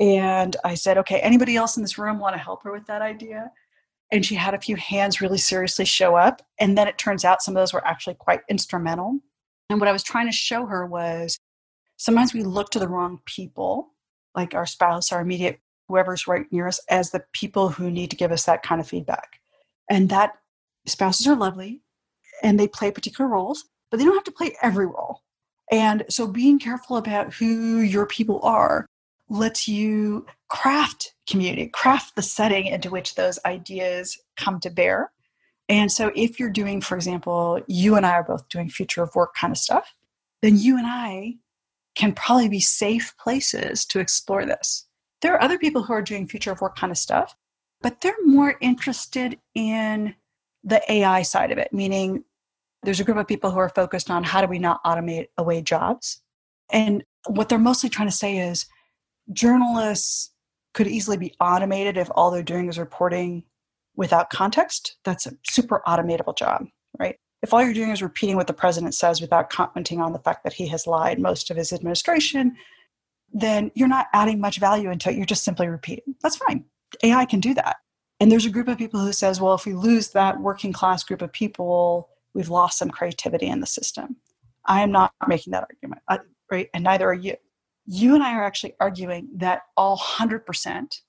And 0.00 0.56
I 0.64 0.74
said, 0.74 0.98
Okay, 0.98 1.20
anybody 1.20 1.56
else 1.56 1.76
in 1.76 1.82
this 1.82 1.98
room 1.98 2.18
want 2.18 2.34
to 2.34 2.42
help 2.42 2.62
her 2.64 2.72
with 2.72 2.86
that 2.86 3.02
idea? 3.02 3.50
And 4.10 4.24
she 4.24 4.36
had 4.36 4.54
a 4.54 4.60
few 4.60 4.76
hands 4.76 5.20
really 5.20 5.38
seriously 5.38 5.84
show 5.84 6.16
up. 6.16 6.40
And 6.58 6.78
then 6.78 6.88
it 6.88 6.96
turns 6.96 7.26
out 7.26 7.42
some 7.42 7.54
of 7.54 7.60
those 7.60 7.74
were 7.74 7.86
actually 7.86 8.14
quite 8.14 8.40
instrumental 8.48 9.20
and 9.70 9.80
what 9.80 9.88
I 9.88 9.92
was 9.92 10.02
trying 10.02 10.26
to 10.26 10.32
show 10.32 10.66
her 10.66 10.86
was 10.86 11.38
sometimes 11.96 12.32
we 12.32 12.42
look 12.42 12.70
to 12.70 12.78
the 12.78 12.88
wrong 12.88 13.20
people, 13.26 13.94
like 14.34 14.54
our 14.54 14.66
spouse, 14.66 15.12
our 15.12 15.20
immediate, 15.20 15.60
whoever's 15.88 16.26
right 16.26 16.46
near 16.50 16.68
us, 16.68 16.80
as 16.88 17.10
the 17.10 17.24
people 17.32 17.70
who 17.70 17.90
need 17.90 18.10
to 18.10 18.16
give 18.16 18.32
us 18.32 18.44
that 18.44 18.62
kind 18.62 18.80
of 18.80 18.88
feedback. 18.88 19.40
And 19.90 20.08
that 20.10 20.34
spouses 20.86 21.26
are 21.26 21.36
lovely 21.36 21.80
and 22.42 22.58
they 22.58 22.68
play 22.68 22.90
particular 22.90 23.28
roles, 23.28 23.64
but 23.90 23.98
they 23.98 24.04
don't 24.04 24.14
have 24.14 24.24
to 24.24 24.32
play 24.32 24.56
every 24.62 24.86
role. 24.86 25.22
And 25.70 26.04
so 26.08 26.26
being 26.26 26.58
careful 26.58 26.96
about 26.96 27.34
who 27.34 27.80
your 27.80 28.06
people 28.06 28.40
are 28.42 28.86
lets 29.28 29.68
you 29.68 30.26
craft 30.48 31.14
community, 31.28 31.68
craft 31.68 32.16
the 32.16 32.22
setting 32.22 32.66
into 32.66 32.90
which 32.90 33.14
those 33.14 33.38
ideas 33.44 34.18
come 34.36 34.60
to 34.60 34.70
bear 34.70 35.10
and 35.68 35.92
so, 35.92 36.10
if 36.14 36.40
you're 36.40 36.50
doing, 36.50 36.80
for 36.80 36.94
example, 36.96 37.60
you 37.66 37.96
and 37.96 38.06
I 38.06 38.12
are 38.12 38.24
both 38.24 38.48
doing 38.48 38.70
future 38.70 39.02
of 39.02 39.14
work 39.14 39.34
kind 39.34 39.50
of 39.50 39.58
stuff, 39.58 39.92
then 40.40 40.56
you 40.56 40.78
and 40.78 40.86
I 40.86 41.34
can 41.98 42.12
probably 42.12 42.48
be 42.48 42.60
safe 42.60 43.12
places 43.18 43.84
to 43.84 43.98
explore 43.98 44.46
this. 44.46 44.86
There 45.20 45.34
are 45.34 45.42
other 45.42 45.58
people 45.58 45.82
who 45.82 45.92
are 45.92 46.00
doing 46.00 46.28
future 46.28 46.52
of 46.52 46.60
work 46.60 46.76
kind 46.76 46.92
of 46.92 46.96
stuff, 46.96 47.34
but 47.82 48.00
they're 48.00 48.14
more 48.24 48.54
interested 48.60 49.36
in 49.56 50.14
the 50.62 50.80
AI 50.90 51.22
side 51.22 51.50
of 51.50 51.58
it, 51.58 51.72
meaning 51.72 52.22
there's 52.84 53.00
a 53.00 53.04
group 53.04 53.16
of 53.16 53.26
people 53.26 53.50
who 53.50 53.58
are 53.58 53.68
focused 53.68 54.12
on 54.12 54.22
how 54.22 54.40
do 54.40 54.46
we 54.46 54.60
not 54.60 54.82
automate 54.84 55.26
away 55.38 55.60
jobs. 55.60 56.22
And 56.70 57.02
what 57.26 57.48
they're 57.48 57.58
mostly 57.58 57.88
trying 57.88 58.08
to 58.08 58.14
say 58.14 58.38
is 58.38 58.66
journalists 59.32 60.30
could 60.74 60.86
easily 60.86 61.16
be 61.16 61.34
automated 61.40 61.96
if 61.96 62.08
all 62.14 62.30
they're 62.30 62.44
doing 62.44 62.68
is 62.68 62.78
reporting 62.78 63.42
without 63.96 64.30
context, 64.30 64.98
that's 65.04 65.26
a 65.26 65.32
super 65.50 65.82
automatable 65.84 66.36
job? 66.36 66.66
If 67.42 67.54
all 67.54 67.62
you're 67.62 67.72
doing 67.72 67.90
is 67.90 68.02
repeating 68.02 68.36
what 68.36 68.46
the 68.46 68.52
president 68.52 68.94
says 68.94 69.20
without 69.20 69.50
commenting 69.50 70.00
on 70.00 70.12
the 70.12 70.18
fact 70.18 70.44
that 70.44 70.52
he 70.52 70.66
has 70.68 70.86
lied 70.86 71.20
most 71.20 71.50
of 71.50 71.56
his 71.56 71.72
administration, 71.72 72.56
then 73.32 73.70
you're 73.74 73.88
not 73.88 74.06
adding 74.12 74.40
much 74.40 74.58
value 74.58 74.90
into 74.90 75.10
it. 75.10 75.16
You're 75.16 75.26
just 75.26 75.44
simply 75.44 75.68
repeating. 75.68 76.14
That's 76.22 76.36
fine. 76.36 76.64
AI 77.02 77.24
can 77.26 77.40
do 77.40 77.54
that. 77.54 77.76
And 78.20 78.32
there's 78.32 78.46
a 78.46 78.50
group 78.50 78.68
of 78.68 78.78
people 78.78 79.00
who 79.00 79.12
says, 79.12 79.40
well, 79.40 79.54
if 79.54 79.66
we 79.66 79.74
lose 79.74 80.08
that 80.10 80.40
working 80.40 80.72
class 80.72 81.04
group 81.04 81.22
of 81.22 81.32
people, 81.32 82.08
we've 82.34 82.48
lost 82.48 82.78
some 82.78 82.90
creativity 82.90 83.46
in 83.46 83.60
the 83.60 83.66
system. 83.66 84.16
I 84.64 84.82
am 84.82 84.90
not 84.90 85.12
making 85.28 85.52
that 85.52 85.66
argument, 85.70 86.02
uh, 86.08 86.18
right? 86.50 86.68
And 86.74 86.84
neither 86.84 87.08
are 87.08 87.14
you. 87.14 87.36
You 87.86 88.14
and 88.14 88.22
I 88.22 88.34
are 88.34 88.44
actually 88.44 88.74
arguing 88.80 89.28
that 89.36 89.62
all 89.76 89.96
100% 89.96 91.00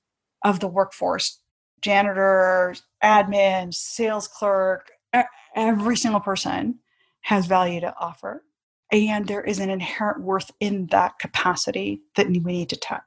of 0.46 0.60
the 0.60 0.68
workforce 0.68 1.40
janitor, 1.82 2.76
admin, 3.04 3.74
sales 3.74 4.28
clerk, 4.28 4.92
uh, 5.14 5.24
every 5.60 5.97
single 5.97 6.22
person 6.22 6.80
has 7.22 7.45
value 7.45 7.82
to 7.82 7.93
offer. 7.99 8.43
And 8.91 9.28
there 9.28 9.43
is 9.43 9.60
an 9.60 9.70
inherent 9.70 10.22
worth 10.22 10.49
in 10.60 10.88
that 10.88 11.20
capacity 11.20 12.01
that 12.16 12.28
we 12.28 12.39
need 12.39 12.70
to 12.70 12.76
tap. 12.76 13.03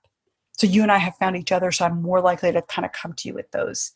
So 0.53 0.67
you 0.67 0.83
and 0.83 0.93
I 0.93 0.99
have 0.99 1.17
found 1.17 1.37
each 1.37 1.51
other, 1.51 1.73
so 1.73 1.85
I'm 1.85 2.03
more 2.03 2.21
likely 2.21 2.53
to 2.53 2.63
kind 2.63 2.87
of 2.87 2.93
come 2.93 3.15
to 3.15 3.29
you 3.29 3.35
with 3.35 3.51
those 3.51 3.93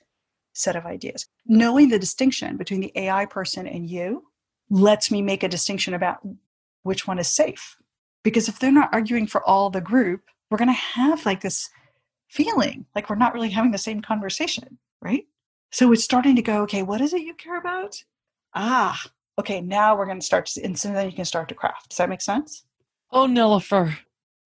set 0.55 0.75
of 0.75 0.87
ideas. 0.87 1.27
Knowing 1.47 1.91
the 1.91 1.99
distinction 1.99 2.57
between 2.57 2.81
the 2.81 2.93
AI 2.97 3.27
person 3.27 3.67
and 3.67 3.89
you 3.89 4.25
lets 4.71 5.11
me 5.11 5.23
make 5.23 5.43
a 5.43 5.49
distinction 5.49 5.95
about 5.95 6.27
which 6.83 7.07
one 7.07 7.19
is 7.19 7.29
safe. 7.29 7.77
Because 8.25 8.49
if 8.49 8.59
they're 8.59 8.73
not 8.73 8.93
arguing 8.93 9.27
for 9.27 9.47
all 9.47 9.71
the 9.71 9.81
group, 9.81 10.23
we're 10.51 10.59
going 10.59 10.69
to 10.69 10.73
have 10.73 11.25
like 11.27 11.43
this 11.43 11.69
feeling 12.29 12.87
like 12.95 13.09
we're 13.09 13.17
not 13.17 13.35
really 13.35 13.51
having 13.51 13.71
the 13.71 13.79
same 13.79 14.01
conversation, 14.01 14.79
right? 15.01 15.25
So 15.71 15.93
it's 15.93 16.03
starting 16.03 16.35
to 16.37 16.43
go, 16.43 16.63
okay, 16.63 16.83
what 16.83 17.01
is 17.01 17.13
it 17.13 17.23
you 17.23 17.35
care 17.35 17.59
about? 17.59 18.03
Ah, 18.57 19.01
okay, 19.39 19.61
now 19.61 19.97
we're 19.97 20.07
going 20.07 20.19
to 20.19 20.25
start, 20.27 20.47
to, 20.47 20.65
and 20.65 20.79
so 20.79 20.91
then 20.93 21.07
you 21.07 21.15
can 21.15 21.27
start 21.27 21.49
to 21.51 21.55
craft. 21.55 21.91
Does 21.91 21.99
that 21.99 22.09
make 22.09 22.23
sense? 22.23 22.65
Oh, 23.13 23.27
Nilofer, 23.27 23.97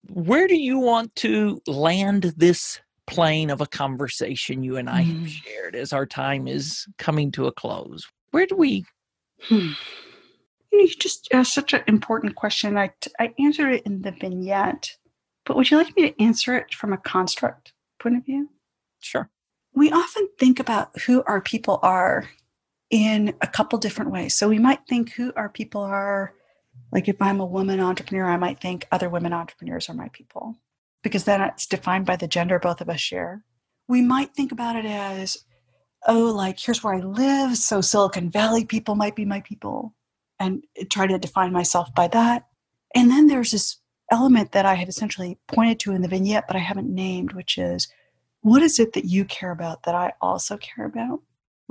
where 0.09 0.47
do 0.47 0.55
you 0.55 0.77
want 0.77 1.15
to 1.17 1.61
land 1.65 2.33
this 2.35 2.79
plane 3.07 3.49
of 3.49 3.61
a 3.61 3.65
conversation 3.65 4.63
you 4.63 4.77
and 4.77 4.89
I 4.89 5.03
mm. 5.03 5.21
have 5.21 5.29
shared 5.29 5.75
as 5.75 5.93
our 5.93 6.05
time 6.05 6.47
is 6.47 6.85
coming 6.97 7.31
to 7.31 7.47
a 7.47 7.51
close? 7.51 8.05
Where 8.31 8.45
do 8.45 8.55
we? 8.55 8.85
Hmm. 9.43 9.71
You 10.71 10.87
just 10.87 11.27
asked 11.33 11.53
such 11.53 11.73
an 11.73 11.83
important 11.87 12.35
question. 12.35 12.77
I, 12.77 12.91
I 13.19 13.33
answered 13.39 13.73
it 13.73 13.85
in 13.85 14.01
the 14.01 14.11
vignette, 14.11 14.89
but 15.45 15.55
would 15.55 15.69
you 15.69 15.77
like 15.77 15.95
me 15.95 16.09
to 16.09 16.21
answer 16.21 16.55
it 16.55 16.73
from 16.73 16.93
a 16.93 16.97
construct 16.97 17.73
point 17.99 18.17
of 18.17 18.25
view? 18.25 18.49
Sure. 18.99 19.29
We 19.73 19.91
often 19.91 20.27
think 20.37 20.59
about 20.59 20.97
who 21.01 21.23
our 21.23 21.41
people 21.41 21.79
are 21.81 22.29
in 22.91 23.33
a 23.41 23.47
couple 23.47 23.79
different 23.79 24.11
ways. 24.11 24.35
So 24.35 24.49
we 24.49 24.59
might 24.59 24.85
think 24.87 25.13
who 25.13 25.33
our 25.35 25.49
people 25.49 25.81
are. 25.81 26.33
Like 26.91 27.07
if 27.07 27.21
I'm 27.21 27.39
a 27.39 27.45
woman 27.45 27.79
entrepreneur, 27.79 28.29
I 28.29 28.37
might 28.37 28.59
think 28.59 28.85
other 28.91 29.09
women 29.09 29.33
entrepreneurs 29.33 29.89
are 29.89 29.93
my 29.93 30.09
people 30.09 30.57
because 31.01 31.23
then 31.23 31.41
it's 31.41 31.65
defined 31.65 32.05
by 32.05 32.17
the 32.17 32.27
gender 32.27 32.59
both 32.59 32.81
of 32.81 32.89
us 32.89 32.99
share. 32.99 33.43
We 33.87 34.01
might 34.01 34.35
think 34.35 34.51
about 34.51 34.75
it 34.75 34.85
as, 34.85 35.37
oh, 36.05 36.33
like 36.35 36.59
here's 36.59 36.83
where 36.83 36.93
I 36.93 36.99
live. 36.99 37.57
So 37.57 37.79
Silicon 37.79 38.29
Valley 38.29 38.65
people 38.65 38.95
might 38.95 39.15
be 39.15 39.25
my 39.25 39.39
people 39.41 39.95
and 40.39 40.63
try 40.89 41.07
to 41.07 41.17
define 41.17 41.53
myself 41.53 41.93
by 41.95 42.09
that. 42.09 42.45
And 42.93 43.09
then 43.09 43.27
there's 43.27 43.51
this 43.51 43.77
element 44.11 44.51
that 44.51 44.65
I 44.65 44.75
have 44.75 44.89
essentially 44.89 45.39
pointed 45.47 45.79
to 45.81 45.93
in 45.93 46.01
the 46.01 46.09
vignette, 46.09 46.45
but 46.47 46.57
I 46.57 46.59
haven't 46.59 46.93
named, 46.93 47.31
which 47.31 47.57
is 47.57 47.87
what 48.41 48.61
is 48.61 48.79
it 48.79 48.93
that 48.93 49.05
you 49.05 49.23
care 49.23 49.51
about 49.51 49.83
that 49.83 49.95
I 49.95 50.11
also 50.19 50.57
care 50.57 50.85
about? 50.85 51.21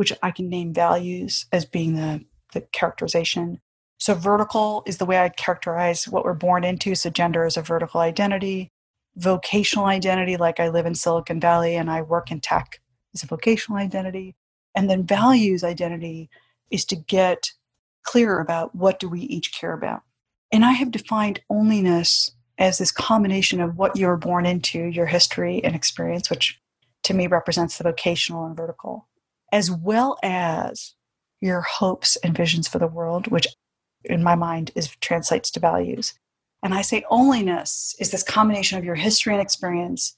Which 0.01 0.15
I 0.23 0.31
can 0.31 0.49
name 0.49 0.73
values 0.73 1.45
as 1.53 1.67
being 1.67 1.95
the, 1.95 2.25
the 2.55 2.63
characterization. 2.63 3.61
So, 3.99 4.15
vertical 4.15 4.83
is 4.87 4.97
the 4.97 5.05
way 5.05 5.19
I 5.19 5.29
characterize 5.29 6.09
what 6.09 6.25
we're 6.25 6.33
born 6.33 6.65
into. 6.65 6.95
So, 6.95 7.11
gender 7.11 7.45
is 7.45 7.59
a 7.59 7.61
vertical 7.61 8.01
identity. 8.01 8.71
Vocational 9.17 9.85
identity, 9.85 10.39
like 10.39 10.59
I 10.59 10.71
live 10.71 10.87
in 10.87 10.95
Silicon 10.95 11.39
Valley 11.39 11.77
and 11.77 11.91
I 11.91 12.01
work 12.01 12.31
in 12.31 12.41
tech, 12.41 12.81
is 13.13 13.23
a 13.23 13.27
vocational 13.27 13.79
identity. 13.79 14.37
And 14.75 14.89
then 14.89 15.05
values 15.05 15.63
identity 15.63 16.31
is 16.71 16.87
to 16.87 16.97
get 16.97 17.53
clear 18.03 18.41
about 18.41 18.75
what 18.75 19.01
do 19.01 19.09
we 19.11 19.21
each 19.21 19.53
care 19.53 19.75
about. 19.75 20.01
And 20.51 20.65
I 20.65 20.73
have 20.73 20.93
defined 20.93 21.43
onlyness 21.53 22.31
as 22.57 22.79
this 22.79 22.91
combination 22.91 23.61
of 23.61 23.77
what 23.77 23.99
you're 23.99 24.17
born 24.17 24.47
into, 24.47 24.79
your 24.79 25.05
history 25.05 25.63
and 25.63 25.77
experience, 25.77 26.31
which 26.31 26.59
to 27.03 27.13
me 27.13 27.27
represents 27.27 27.77
the 27.77 27.85
vocational 27.85 28.47
and 28.47 28.57
vertical 28.57 29.10
as 29.53 29.71
well 29.71 30.19
as 30.23 30.95
your 31.41 31.63
hopes 31.63 32.17
and 32.17 32.37
visions 32.37 32.69
for 32.69 32.79
the 32.79 32.87
world, 32.87 33.29
which 33.29 33.47
in 34.05 34.23
my 34.23 34.35
mind 34.35 34.71
is 34.75 34.89
translates 35.01 35.51
to 35.51 35.61
values. 35.61 36.15
And 36.63 36.75
I 36.75 36.83
say 36.83 37.05
onlyness 37.11 37.95
is 37.99 38.11
this 38.11 38.23
combination 38.23 38.79
of 38.79 38.85
your 38.85 38.95
history 38.95 39.33
and 39.33 39.43
experience 39.43 40.17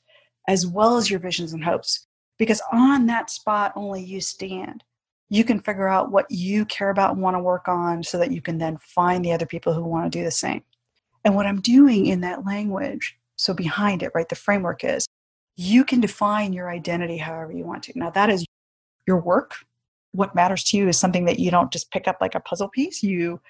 as 0.48 0.66
well 0.66 0.96
as 0.96 1.10
your 1.10 1.20
visions 1.20 1.52
and 1.52 1.62
hopes. 1.62 2.06
Because 2.38 2.60
on 2.72 3.06
that 3.06 3.30
spot 3.30 3.72
only 3.76 4.02
you 4.02 4.20
stand. 4.20 4.82
You 5.28 5.44
can 5.44 5.60
figure 5.60 5.88
out 5.88 6.10
what 6.10 6.26
you 6.30 6.64
care 6.66 6.90
about 6.90 7.12
and 7.12 7.22
want 7.22 7.36
to 7.36 7.42
work 7.42 7.68
on 7.68 8.02
so 8.02 8.18
that 8.18 8.32
you 8.32 8.42
can 8.42 8.58
then 8.58 8.78
find 8.78 9.24
the 9.24 9.32
other 9.32 9.46
people 9.46 9.72
who 9.72 9.84
want 9.84 10.12
to 10.12 10.18
do 10.18 10.24
the 10.24 10.30
same. 10.30 10.62
And 11.24 11.34
what 11.34 11.46
I'm 11.46 11.60
doing 11.60 12.06
in 12.06 12.20
that 12.22 12.44
language, 12.44 13.16
so 13.36 13.54
behind 13.54 14.02
it, 14.02 14.10
right, 14.14 14.28
the 14.28 14.34
framework 14.34 14.84
is 14.84 15.06
you 15.56 15.84
can 15.84 16.00
define 16.00 16.52
your 16.52 16.70
identity 16.70 17.16
however 17.16 17.52
you 17.52 17.64
want 17.64 17.84
to. 17.84 17.92
Now, 17.96 18.10
that 18.10 18.28
is 18.28 18.44
your 19.06 19.20
work. 19.20 19.54
What 20.12 20.34
matters 20.34 20.64
to 20.64 20.76
you 20.76 20.88
is 20.88 20.98
something 20.98 21.24
that 21.24 21.38
you 21.38 21.50
don't 21.50 21.72
just 21.72 21.90
pick 21.90 22.06
up 22.06 22.18
like 22.20 22.34
a 22.34 22.40
puzzle 22.40 22.68
piece, 22.68 23.02
you 23.02 23.40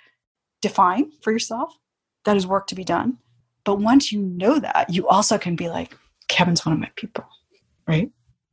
define 0.60 1.10
for 1.22 1.32
yourself. 1.32 1.76
That 2.24 2.36
is 2.36 2.46
work 2.46 2.68
to 2.68 2.74
be 2.74 2.84
done. 2.84 3.18
But 3.64 3.80
once 3.80 4.12
you 4.12 4.20
know 4.22 4.58
that, 4.58 4.90
you 4.90 5.08
also 5.08 5.38
can 5.38 5.56
be 5.56 5.68
like, 5.68 5.96
Kevin's 6.28 6.64
one 6.64 6.72
of 6.72 6.78
my 6.78 6.90
people, 6.96 7.24
right? 7.86 8.10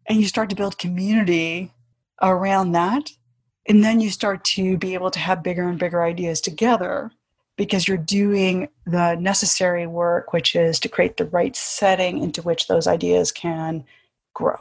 And 0.08 0.20
you 0.20 0.28
start 0.28 0.50
to 0.50 0.56
build 0.56 0.78
community 0.78 1.72
around 2.22 2.72
that. 2.74 3.10
And 3.68 3.84
then 3.84 4.00
you 4.00 4.10
start 4.10 4.44
to 4.46 4.78
be 4.78 4.96
able 4.96 5.12
to 5.12 5.20
have 5.20 5.44
bigger 5.44 5.68
and 5.68 5.78
bigger 5.78 6.04
ideas 6.04 6.42
together 6.42 7.12
because 7.58 7.88
you're 7.88 7.98
doing 7.98 8.70
the 8.86 9.16
necessary 9.16 9.86
work, 9.86 10.34
which 10.34 10.56
is 10.56 10.80
to 10.80 10.90
create 10.90 11.18
the 11.18 11.26
right 11.26 11.56
setting 11.56 12.24
into 12.24 12.42
which 12.42 12.68
those 12.68 12.88
ideas 12.88 13.32
can 13.32 13.84
grow. 14.34 14.56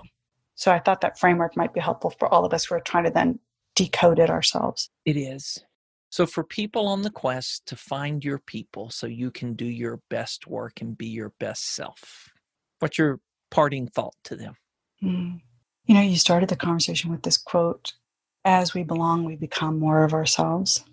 So 0.59 0.73
I 0.73 0.81
thought 0.81 1.03
that 1.03 1.21
framework 1.21 1.57
might 1.57 1.73
be 1.73 1.79
helpful 1.79 2.11
for 2.19 2.27
all 2.35 2.45
of 2.45 2.53
us 2.53 2.65
who 2.65 2.75
are 2.75 2.81
trying 2.81 3.05
to 3.05 3.11
then 3.11 3.39
decode 3.77 4.19
it 4.19 4.29
ourselves. 4.29 4.91
It 5.05 5.17
is. 5.17 5.65
So, 6.11 6.27
for 6.27 6.43
people 6.43 6.89
on 6.89 7.03
the 7.03 7.11
quest 7.11 7.65
to 7.67 7.77
find 7.77 8.25
your 8.25 8.41
people 8.41 8.91
so 8.91 9.07
you 9.07 9.31
can 9.31 9.55
do 9.55 9.67
your 9.67 10.01
best 10.11 10.49
work 10.49 10.81
and 10.81 10.99
be 10.99 11.07
your 11.07 11.33
best 11.39 11.77
self, 11.77 12.31
what's 12.81 12.99
your 12.99 13.21
parting 13.53 13.87
thought 13.87 14.17
to 14.25 14.35
them? 14.35 14.57
Mm. 15.01 15.41
You 15.85 15.95
know, 15.95 16.01
you 16.01 16.17
started 16.17 16.49
the 16.49 16.57
conversation 16.57 17.13
with 17.13 17.23
this 17.23 17.37
quote 17.37 17.93
As 18.45 18.75
we 18.75 18.83
belong, 18.83 19.25
we 19.25 19.37
become 19.37 19.79
more 19.79 20.03
of 20.03 20.13
ourselves. 20.13 20.85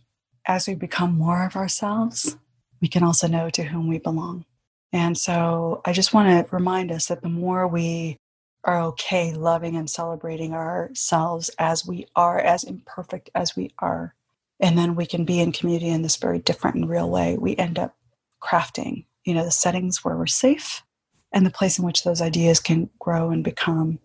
As 0.45 0.67
we 0.67 0.75
become 0.75 1.17
more 1.17 1.43
of 1.43 1.55
ourselves, 1.55 2.37
we 2.81 2.87
can 2.87 3.01
also 3.01 3.27
know 3.27 3.49
to 3.49 3.63
whom 3.63 3.87
we 3.87 3.97
belong. 3.97 4.45
And 4.93 5.17
so 5.17 5.81
I 5.85 5.91
just 5.91 6.13
want 6.13 6.29
to 6.29 6.55
remind 6.55 6.91
us 6.91 7.07
that 7.07 7.23
the 7.23 7.29
more 7.29 7.67
we 7.67 8.19
are 8.65 8.81
okay 8.81 9.33
loving 9.33 9.75
and 9.75 9.89
celebrating 9.89 10.53
ourselves 10.53 11.49
as 11.59 11.85
we 11.85 12.07
are, 12.15 12.39
as 12.39 12.63
imperfect 12.63 13.29
as 13.35 13.55
we 13.55 13.69
are. 13.79 14.15
And 14.59 14.77
then 14.77 14.95
we 14.95 15.05
can 15.05 15.23
be 15.23 15.39
in 15.39 15.51
community 15.51 15.89
in 15.89 16.01
this 16.01 16.15
very 16.15 16.39
different 16.39 16.77
and 16.77 16.89
real 16.89 17.09
way. 17.09 17.37
We 17.37 17.55
end 17.55 17.77
up 17.77 17.95
crafting, 18.41 19.05
you 19.23 19.33
know, 19.33 19.43
the 19.43 19.51
settings 19.51 20.03
where 20.03 20.17
we're 20.17 20.25
safe 20.25 20.83
and 21.31 21.45
the 21.45 21.51
place 21.51 21.77
in 21.77 21.85
which 21.85 22.03
those 22.03 22.21
ideas 22.21 22.59
can 22.59 22.89
grow 22.99 23.29
and 23.29 23.43
become. 23.43 23.99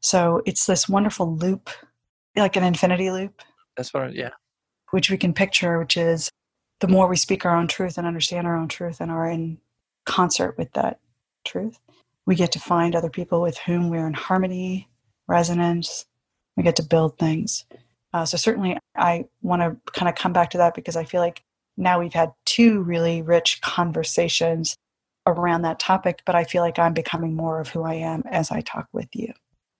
So 0.00 0.42
it's 0.46 0.66
this 0.66 0.88
wonderful 0.88 1.36
loop, 1.36 1.70
like 2.34 2.56
an 2.56 2.64
infinity 2.64 3.10
loop. 3.10 3.42
That's 3.76 3.92
what, 3.92 4.14
yeah. 4.14 4.30
Which 4.90 5.10
we 5.10 5.18
can 5.18 5.34
picture, 5.34 5.78
which 5.78 5.96
is 5.96 6.30
the 6.80 6.88
more 6.88 7.06
we 7.06 7.16
speak 7.16 7.44
our 7.44 7.56
own 7.56 7.68
truth 7.68 7.98
and 7.98 8.06
understand 8.06 8.46
our 8.46 8.56
own 8.56 8.68
truth 8.68 9.00
and 9.00 9.10
are 9.10 9.28
in 9.28 9.58
concert 10.06 10.56
with 10.56 10.72
that 10.72 10.98
truth, 11.44 11.78
we 12.26 12.34
get 12.34 12.52
to 12.52 12.60
find 12.60 12.94
other 12.94 13.10
people 13.10 13.40
with 13.40 13.58
whom 13.58 13.90
we're 13.90 14.06
in 14.06 14.14
harmony, 14.14 14.88
resonance. 15.26 16.06
We 16.56 16.62
get 16.62 16.76
to 16.76 16.82
build 16.82 17.18
things. 17.18 17.64
Uh, 18.12 18.24
so 18.24 18.36
certainly, 18.36 18.76
I 18.96 19.26
want 19.42 19.62
to 19.62 19.92
kind 19.92 20.08
of 20.08 20.14
come 20.14 20.32
back 20.32 20.50
to 20.50 20.58
that 20.58 20.74
because 20.74 20.96
I 20.96 21.04
feel 21.04 21.20
like 21.20 21.42
now 21.76 22.00
we've 22.00 22.12
had 22.12 22.32
two 22.44 22.82
really 22.82 23.22
rich 23.22 23.60
conversations 23.62 24.76
around 25.26 25.62
that 25.62 25.78
topic, 25.78 26.22
but 26.26 26.34
I 26.34 26.44
feel 26.44 26.62
like 26.62 26.78
I'm 26.78 26.94
becoming 26.94 27.34
more 27.34 27.60
of 27.60 27.68
who 27.68 27.82
I 27.82 27.94
am 27.94 28.22
as 28.30 28.50
I 28.50 28.60
talk 28.62 28.88
with 28.92 29.08
you. 29.14 29.32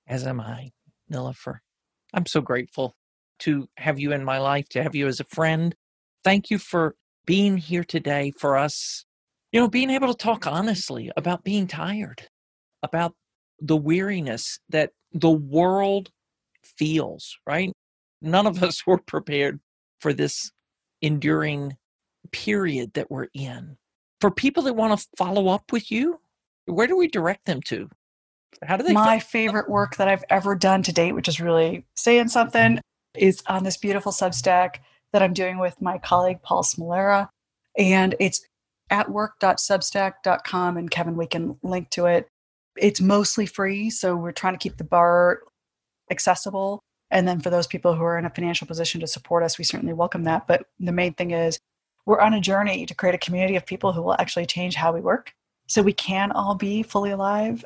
As 0.06 0.26
am 0.26 0.40
I, 0.40 0.70
Nilofer. 1.12 1.58
I'm 2.14 2.26
so 2.26 2.40
grateful 2.40 2.94
to 3.40 3.68
have 3.76 3.98
you 3.98 4.12
in 4.12 4.24
my 4.24 4.38
life, 4.38 4.68
to 4.70 4.82
have 4.82 4.94
you 4.94 5.06
as 5.06 5.20
a 5.20 5.24
friend. 5.24 5.74
Thank 6.24 6.50
you 6.50 6.58
for 6.58 6.96
being 7.26 7.56
here 7.56 7.84
today 7.84 8.32
for 8.38 8.56
us. 8.56 9.04
You 9.52 9.60
know, 9.60 9.68
being 9.68 9.90
able 9.90 10.08
to 10.08 10.14
talk 10.14 10.46
honestly 10.46 11.10
about 11.16 11.42
being 11.44 11.66
tired, 11.66 12.28
about 12.82 13.14
the 13.60 13.76
weariness 13.76 14.58
that 14.68 14.90
the 15.12 15.30
world 15.30 16.10
feels, 16.62 17.36
right? 17.46 17.72
None 18.22 18.46
of 18.46 18.62
us 18.62 18.86
were 18.86 18.98
prepared 18.98 19.60
for 20.00 20.12
this 20.12 20.52
enduring 21.02 21.76
period 22.32 22.92
that 22.94 23.10
we're 23.10 23.28
in. 23.34 23.76
For 24.20 24.30
people 24.30 24.62
that 24.64 24.76
want 24.76 24.98
to 24.98 25.06
follow 25.16 25.48
up 25.48 25.72
with 25.72 25.90
you, 25.90 26.20
where 26.66 26.86
do 26.86 26.96
we 26.96 27.08
direct 27.08 27.46
them 27.46 27.62
to? 27.62 27.88
How 28.62 28.76
do 28.76 28.84
they? 28.84 28.92
My 28.92 29.18
favorite 29.18 29.70
work 29.70 29.96
that 29.96 30.08
I've 30.08 30.24
ever 30.28 30.54
done 30.54 30.82
to 30.82 30.92
date, 30.92 31.12
which 31.12 31.28
is 31.28 31.40
really 31.40 31.86
saying 31.96 32.28
something, 32.28 32.80
is 33.16 33.42
on 33.46 33.64
this 33.64 33.76
beautiful 33.76 34.12
Substack 34.12 34.76
that 35.12 35.22
I'm 35.22 35.32
doing 35.32 35.58
with 35.58 35.80
my 35.80 35.98
colleague 35.98 36.42
Paul 36.42 36.62
Smolera. 36.62 37.28
And 37.78 38.14
it's 38.20 38.44
at 38.90 39.10
work.substack.com. 39.10 40.76
And 40.76 40.90
Kevin, 40.90 41.16
we 41.16 41.26
can 41.26 41.56
link 41.62 41.90
to 41.90 42.06
it 42.06 42.28
it's 42.76 43.00
mostly 43.00 43.46
free 43.46 43.90
so 43.90 44.16
we're 44.16 44.32
trying 44.32 44.54
to 44.54 44.58
keep 44.58 44.76
the 44.76 44.84
bar 44.84 45.40
accessible. 46.10 46.82
And 47.10 47.26
then 47.26 47.40
for 47.40 47.50
those 47.50 47.66
people 47.66 47.94
who 47.94 48.02
are 48.02 48.18
in 48.18 48.24
a 48.24 48.30
financial 48.30 48.66
position 48.66 49.00
to 49.00 49.06
support 49.06 49.42
us, 49.42 49.58
we 49.58 49.64
certainly 49.64 49.92
welcome 49.92 50.24
that. 50.24 50.46
But 50.46 50.64
the 50.78 50.92
main 50.92 51.14
thing 51.14 51.32
is 51.32 51.58
we're 52.06 52.20
on 52.20 52.34
a 52.34 52.40
journey 52.40 52.86
to 52.86 52.94
create 52.94 53.14
a 53.14 53.18
community 53.18 53.56
of 53.56 53.66
people 53.66 53.92
who 53.92 54.02
will 54.02 54.16
actually 54.18 54.46
change 54.46 54.74
how 54.74 54.92
we 54.92 55.00
work 55.00 55.32
so 55.66 55.82
we 55.82 55.92
can 55.92 56.32
all 56.32 56.54
be 56.54 56.82
fully 56.82 57.10
alive 57.10 57.64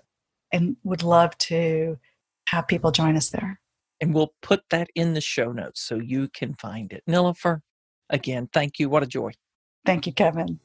and 0.53 0.77
would 0.83 1.03
love 1.03 1.37
to 1.39 1.99
have 2.49 2.69
people 2.69 2.91
join 2.91 3.17
us 3.17 3.31
there. 3.31 3.61
And 4.01 4.15
we'll 4.15 4.35
put 4.43 4.63
that 4.71 4.89
in 4.95 5.15
the 5.15 5.21
show 5.21 5.53
notes 5.53 5.81
so 5.81 5.97
you 5.97 6.29
can 6.29 6.55
find 6.55 6.93
it. 6.93 7.03
Nilofer, 7.09 7.61
again, 8.11 8.49
thank 8.53 8.79
you. 8.79 8.89
What 8.89 9.03
a 9.03 9.07
joy. 9.07 9.33
Thank 9.87 10.07
you, 10.07 10.13
Kevin. 10.13 10.59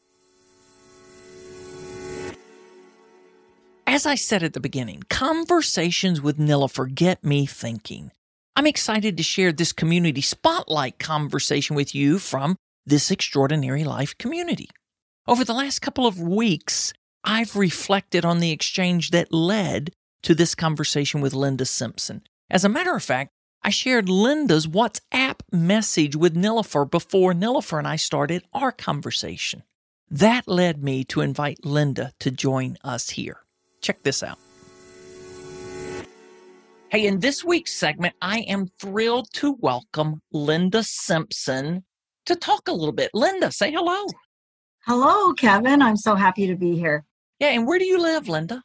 As 3.92 4.06
I 4.06 4.14
said 4.14 4.44
at 4.44 4.54
the 4.54 4.60
beginning, 4.60 5.02
conversations 5.10 6.22
with 6.22 6.38
Nilofer 6.38 6.94
get 6.94 7.24
me 7.24 7.48
thinking. 7.48 8.12
I'm 8.56 8.68
excited 8.68 9.18
to 9.18 9.24
share 9.24 9.52
this 9.52 9.72
community 9.74 10.22
spotlight 10.22 11.00
conversation 11.00 11.76
with 11.76 11.96
you 11.96 12.20
from 12.20 12.56
this 12.86 13.10
extraordinary 13.10 13.84
life 13.84 14.16
community. 14.20 14.70
Over 15.28 15.44
the 15.44 15.56
last 15.56 15.80
couple 15.80 16.06
of 16.06 16.22
weeks, 16.22 16.94
I've 17.24 17.56
reflected 17.56 18.24
on 18.26 18.42
the 18.42 18.52
exchange 18.52 19.10
that 19.10 19.34
led 19.34 19.90
to 20.22 20.36
this 20.36 20.54
conversation 20.54 21.20
with 21.20 21.34
Linda 21.34 21.66
Simpson. 21.66 22.22
As 22.48 22.64
a 22.64 22.70
matter 22.70 22.96
of 22.96 23.02
fact, 23.02 23.32
I 23.64 23.72
shared 23.72 24.08
Linda's 24.08 24.68
WhatsApp 24.68 25.40
message 25.52 26.16
with 26.16 26.36
Nilofer 26.36 26.88
before 26.88 27.34
Nilofer 27.34 27.80
and 27.80 27.88
I 27.88 27.96
started 27.96 28.44
our 28.54 28.72
conversation. 28.72 29.64
That 30.12 30.48
led 30.48 30.84
me 30.84 31.04
to 31.06 31.22
invite 31.22 31.66
Linda 31.66 32.14
to 32.20 32.30
join 32.30 32.78
us 32.84 33.10
here. 33.10 33.40
Check 33.82 34.04
this 34.04 34.24
out. 34.24 34.38
Hey, 36.90 37.06
in 37.06 37.20
this 37.20 37.44
week's 37.44 37.76
segment, 37.76 38.16
I 38.22 38.40
am 38.42 38.68
thrilled 38.82 39.28
to 39.34 39.56
welcome 39.60 40.22
Linda 40.32 40.82
Simpson 40.84 41.84
to 42.26 42.36
talk 42.36 42.68
a 42.68 42.74
little 42.74 42.94
bit. 42.94 43.12
Linda, 43.14 43.52
say 43.52 43.72
hello. 43.72 44.08
Hello, 44.86 45.34
Kevin. 45.34 45.84
I'm 45.84 45.98
so 45.98 46.16
happy 46.16 46.48
to 46.48 46.56
be 46.56 46.76
here. 46.76 47.06
Yeah, 47.40 47.50
and 47.50 47.68
where 47.68 47.78
do 47.78 47.86
you 47.86 48.02
live, 48.02 48.28
Linda? 48.28 48.64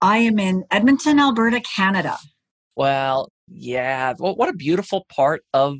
I 0.00 0.18
am 0.18 0.38
in 0.38 0.64
Edmonton, 0.70 1.20
Alberta, 1.20 1.60
Canada. 1.60 2.16
Well, 2.74 3.30
yeah. 3.48 4.14
Well, 4.18 4.34
what 4.34 4.48
a 4.48 4.54
beautiful 4.54 5.04
part 5.14 5.44
of 5.52 5.78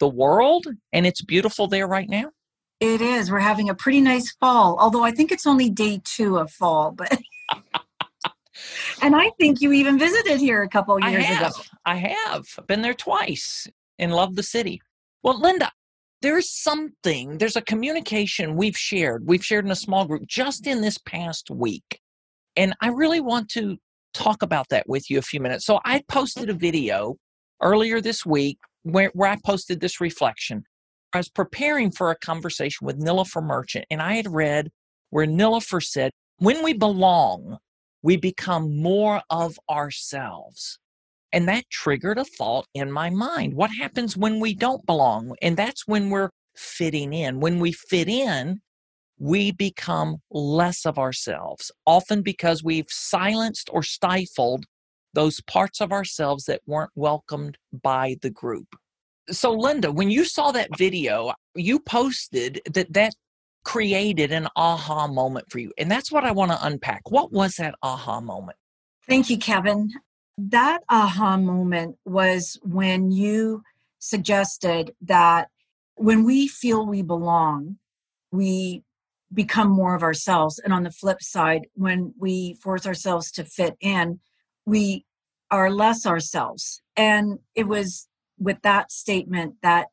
the 0.00 0.08
world. 0.08 0.66
And 0.92 1.06
it's 1.06 1.22
beautiful 1.22 1.68
there 1.68 1.86
right 1.86 2.08
now. 2.08 2.30
It 2.80 3.00
is. 3.00 3.30
We're 3.30 3.38
having 3.38 3.70
a 3.70 3.76
pretty 3.76 4.00
nice 4.00 4.32
fall, 4.40 4.76
although 4.80 5.04
I 5.04 5.12
think 5.12 5.30
it's 5.30 5.46
only 5.46 5.70
day 5.70 6.00
two 6.04 6.38
of 6.38 6.50
fall, 6.50 6.90
but. 6.90 7.16
and 9.00 9.16
I 9.16 9.30
think 9.38 9.60
you 9.60 9.72
even 9.72 9.98
visited 9.98 10.38
here 10.38 10.62
a 10.62 10.68
couple 10.68 10.98
years 11.00 11.14
I 11.16 11.20
have, 11.20 11.52
ago. 11.52 11.62
I 11.84 11.96
have 11.96 12.44
been 12.66 12.82
there 12.82 12.94
twice 12.94 13.66
and 13.98 14.12
love 14.12 14.36
the 14.36 14.42
city. 14.42 14.80
Well, 15.22 15.40
Linda, 15.40 15.70
there's 16.20 16.50
something, 16.50 17.38
there's 17.38 17.56
a 17.56 17.62
communication 17.62 18.56
we've 18.56 18.76
shared. 18.76 19.26
We've 19.26 19.44
shared 19.44 19.64
in 19.64 19.70
a 19.70 19.76
small 19.76 20.04
group 20.04 20.26
just 20.26 20.66
in 20.66 20.80
this 20.80 20.98
past 20.98 21.50
week. 21.50 22.00
And 22.56 22.74
I 22.80 22.88
really 22.88 23.20
want 23.20 23.48
to 23.50 23.78
talk 24.14 24.42
about 24.42 24.68
that 24.68 24.88
with 24.88 25.10
you 25.10 25.18
a 25.18 25.22
few 25.22 25.40
minutes. 25.40 25.64
So 25.64 25.80
I 25.84 26.02
posted 26.08 26.50
a 26.50 26.54
video 26.54 27.16
earlier 27.62 28.00
this 28.00 28.26
week 28.26 28.58
where, 28.82 29.10
where 29.14 29.30
I 29.30 29.38
posted 29.44 29.80
this 29.80 30.00
reflection. 30.00 30.64
I 31.12 31.18
was 31.18 31.28
preparing 31.28 31.90
for 31.90 32.10
a 32.10 32.16
conversation 32.16 32.86
with 32.86 33.00
Nilofer 33.00 33.42
Merchant, 33.42 33.84
and 33.90 34.00
I 34.00 34.14
had 34.14 34.32
read 34.32 34.70
where 35.10 35.26
Nilofer 35.26 35.82
said, 35.82 36.10
When 36.38 36.62
we 36.62 36.72
belong, 36.72 37.58
we 38.02 38.16
become 38.16 38.80
more 38.80 39.22
of 39.30 39.58
ourselves. 39.70 40.78
And 41.32 41.48
that 41.48 41.70
triggered 41.70 42.18
a 42.18 42.24
thought 42.24 42.66
in 42.74 42.92
my 42.92 43.08
mind. 43.08 43.54
What 43.54 43.70
happens 43.70 44.16
when 44.16 44.38
we 44.38 44.54
don't 44.54 44.84
belong? 44.84 45.34
And 45.40 45.56
that's 45.56 45.86
when 45.86 46.10
we're 46.10 46.30
fitting 46.54 47.12
in. 47.12 47.40
When 47.40 47.58
we 47.58 47.72
fit 47.72 48.08
in, 48.08 48.60
we 49.18 49.52
become 49.52 50.16
less 50.30 50.84
of 50.84 50.98
ourselves, 50.98 51.70
often 51.86 52.22
because 52.22 52.62
we've 52.62 52.90
silenced 52.90 53.70
or 53.72 53.82
stifled 53.82 54.64
those 55.14 55.40
parts 55.42 55.80
of 55.80 55.92
ourselves 55.92 56.44
that 56.44 56.60
weren't 56.66 56.90
welcomed 56.94 57.56
by 57.82 58.16
the 58.22 58.30
group. 58.30 58.66
So, 59.30 59.52
Linda, 59.52 59.92
when 59.92 60.10
you 60.10 60.24
saw 60.24 60.50
that 60.50 60.76
video, 60.76 61.32
you 61.54 61.78
posted 61.78 62.60
that 62.72 62.92
that 62.92 63.14
created 63.64 64.32
an 64.32 64.48
aha 64.56 65.06
moment 65.06 65.50
for 65.50 65.58
you. 65.58 65.72
And 65.78 65.90
that's 65.90 66.10
what 66.10 66.24
I 66.24 66.32
want 66.32 66.50
to 66.50 66.66
unpack. 66.66 67.10
What 67.10 67.32
was 67.32 67.56
that 67.56 67.74
aha 67.82 68.20
moment? 68.20 68.58
Thank 69.08 69.30
you, 69.30 69.38
Kevin. 69.38 69.92
That 70.38 70.82
aha 70.88 71.36
moment 71.36 71.96
was 72.04 72.58
when 72.62 73.10
you 73.10 73.62
suggested 73.98 74.94
that 75.02 75.48
when 75.94 76.24
we 76.24 76.48
feel 76.48 76.86
we 76.86 77.02
belong, 77.02 77.78
we 78.30 78.82
become 79.32 79.68
more 79.68 79.94
of 79.94 80.02
ourselves. 80.02 80.58
And 80.58 80.72
on 80.72 80.82
the 80.82 80.90
flip 80.90 81.22
side, 81.22 81.66
when 81.74 82.14
we 82.18 82.54
force 82.54 82.86
ourselves 82.86 83.30
to 83.32 83.44
fit 83.44 83.76
in, 83.80 84.20
we 84.66 85.04
are 85.50 85.70
less 85.70 86.06
ourselves. 86.06 86.82
And 86.96 87.38
it 87.54 87.68
was 87.68 88.08
with 88.38 88.62
that 88.62 88.90
statement 88.90 89.56
that 89.62 89.88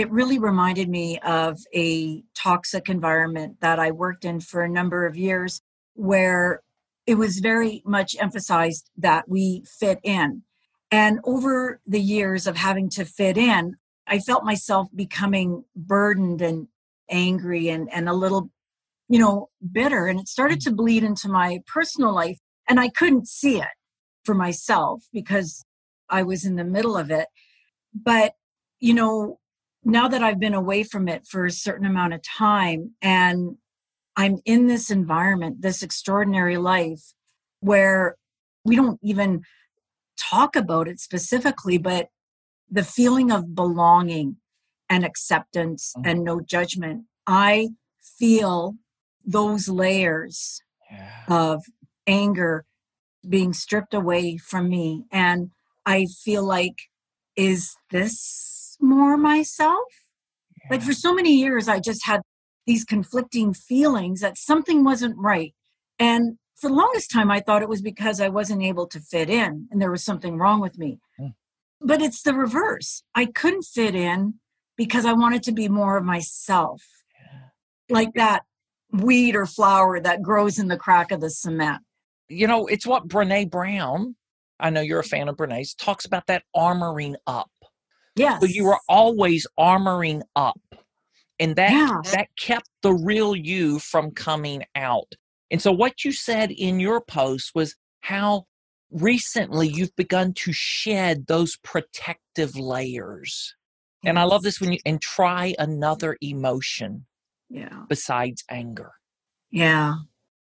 it 0.00 0.10
really 0.10 0.38
reminded 0.38 0.88
me 0.88 1.18
of 1.20 1.58
a 1.74 2.22
toxic 2.34 2.88
environment 2.88 3.60
that 3.60 3.78
I 3.78 3.90
worked 3.90 4.24
in 4.24 4.40
for 4.40 4.62
a 4.62 4.68
number 4.68 5.06
of 5.06 5.16
years 5.16 5.62
where 5.94 6.62
it 7.06 7.14
was 7.14 7.38
very 7.38 7.82
much 7.84 8.16
emphasized 8.18 8.90
that 8.96 9.28
we 9.28 9.64
fit 9.78 10.00
in. 10.02 10.42
And 10.90 11.20
over 11.24 11.80
the 11.86 12.00
years 12.00 12.46
of 12.46 12.56
having 12.56 12.88
to 12.90 13.04
fit 13.04 13.36
in, 13.36 13.76
I 14.06 14.18
felt 14.18 14.44
myself 14.44 14.88
becoming 14.94 15.64
burdened 15.76 16.42
and 16.42 16.68
angry 17.10 17.68
and, 17.68 17.88
and 17.92 18.08
a 18.08 18.14
little 18.14 18.50
you 19.10 19.18
know, 19.18 19.48
bitter 19.72 20.06
and 20.06 20.20
it 20.20 20.28
started 20.28 20.60
mm. 20.60 20.64
to 20.64 20.70
bleed 20.70 21.02
into 21.02 21.28
my 21.28 21.58
personal 21.66 22.14
life. 22.14 22.38
And 22.68 22.78
I 22.78 22.88
couldn't 22.88 23.26
see 23.26 23.58
it 23.58 23.74
for 24.24 24.36
myself 24.36 25.02
because 25.12 25.64
I 26.08 26.22
was 26.22 26.44
in 26.44 26.54
the 26.54 26.64
middle 26.64 26.96
of 26.96 27.10
it. 27.10 27.26
But, 27.92 28.34
you 28.78 28.94
know, 28.94 29.40
now 29.84 30.08
that 30.08 30.22
I've 30.22 30.40
been 30.40 30.54
away 30.54 30.82
from 30.82 31.08
it 31.08 31.26
for 31.26 31.46
a 31.46 31.50
certain 31.50 31.86
amount 31.86 32.14
of 32.14 32.22
time 32.22 32.92
and 33.00 33.56
I'm 34.16 34.38
in 34.44 34.66
this 34.66 34.90
environment, 34.90 35.62
this 35.62 35.82
extraordinary 35.82 36.58
life 36.58 37.14
where 37.60 38.16
we 38.64 38.76
don't 38.76 38.98
even 39.02 39.42
talk 40.18 40.56
about 40.56 40.88
it 40.88 41.00
specifically, 41.00 41.78
but 41.78 42.08
the 42.70 42.84
feeling 42.84 43.30
of 43.30 43.54
belonging 43.54 44.36
and 44.90 45.04
acceptance 45.04 45.94
mm-hmm. 45.96 46.08
and 46.08 46.24
no 46.24 46.40
judgment. 46.40 47.04
I 47.26 47.70
feel 48.18 48.74
those 49.24 49.68
layers 49.68 50.62
yeah. 50.90 51.22
of 51.28 51.62
anger 52.06 52.64
being 53.26 53.52
stripped 53.52 53.94
away 53.94 54.36
from 54.36 54.68
me. 54.68 55.04
And 55.12 55.50
I 55.86 56.06
feel 56.06 56.44
like, 56.44 56.76
is 57.36 57.74
this 57.90 58.59
more 58.80 59.16
myself? 59.16 59.88
Yeah. 60.62 60.68
Like 60.70 60.82
for 60.82 60.92
so 60.92 61.14
many 61.14 61.34
years, 61.36 61.68
I 61.68 61.80
just 61.80 62.06
had 62.06 62.20
these 62.66 62.84
conflicting 62.84 63.54
feelings 63.54 64.20
that 64.20 64.38
something 64.38 64.84
wasn't 64.84 65.16
right. 65.18 65.54
And 65.98 66.38
for 66.56 66.68
the 66.68 66.74
longest 66.74 67.10
time, 67.10 67.30
I 67.30 67.40
thought 67.40 67.62
it 67.62 67.68
was 67.68 67.82
because 67.82 68.20
I 68.20 68.28
wasn't 68.28 68.62
able 68.62 68.86
to 68.88 69.00
fit 69.00 69.30
in 69.30 69.68
and 69.70 69.80
there 69.80 69.90
was 69.90 70.04
something 70.04 70.36
wrong 70.36 70.60
with 70.60 70.78
me. 70.78 70.98
Mm. 71.18 71.34
But 71.80 72.02
it's 72.02 72.22
the 72.22 72.34
reverse. 72.34 73.02
I 73.14 73.26
couldn't 73.26 73.64
fit 73.64 73.94
in 73.94 74.34
because 74.76 75.06
I 75.06 75.14
wanted 75.14 75.42
to 75.44 75.52
be 75.52 75.68
more 75.68 75.96
of 75.96 76.04
myself. 76.04 76.82
Yeah. 77.14 77.94
Like 77.94 78.12
that 78.14 78.42
weed 78.92 79.36
or 79.36 79.46
flower 79.46 80.00
that 80.00 80.22
grows 80.22 80.58
in 80.58 80.68
the 80.68 80.76
crack 80.76 81.10
of 81.10 81.20
the 81.20 81.30
cement. 81.30 81.82
You 82.28 82.46
know, 82.46 82.66
it's 82.66 82.86
what 82.86 83.08
Brene 83.08 83.50
Brown, 83.50 84.16
I 84.58 84.70
know 84.70 84.80
you're 84.80 85.00
a 85.00 85.04
fan 85.04 85.28
of 85.28 85.36
Brene's, 85.36 85.74
talks 85.74 86.04
about 86.04 86.26
that 86.26 86.44
armoring 86.54 87.14
up. 87.26 87.50
Yes. 88.16 88.40
So 88.40 88.46
you 88.46 88.64
were 88.64 88.78
always 88.88 89.46
armoring 89.58 90.22
up. 90.36 90.60
And 91.38 91.56
that 91.56 91.70
yeah. 91.70 92.00
that 92.12 92.28
kept 92.38 92.68
the 92.82 92.92
real 92.92 93.34
you 93.34 93.78
from 93.78 94.10
coming 94.10 94.64
out. 94.74 95.14
And 95.50 95.60
so 95.60 95.72
what 95.72 96.04
you 96.04 96.12
said 96.12 96.50
in 96.50 96.80
your 96.80 97.00
post 97.00 97.52
was 97.54 97.74
how 98.00 98.44
recently 98.90 99.68
you've 99.68 99.94
begun 99.96 100.34
to 100.34 100.52
shed 100.52 101.26
those 101.28 101.56
protective 101.64 102.56
layers. 102.56 103.54
And 104.04 104.18
I 104.18 104.24
love 104.24 104.42
this 104.42 104.60
when 104.60 104.72
you 104.72 104.78
and 104.84 105.00
try 105.00 105.54
another 105.58 106.16
emotion 106.20 107.06
yeah 107.50 107.82
besides 107.88 108.44
anger 108.48 108.92
yeah 109.50 109.94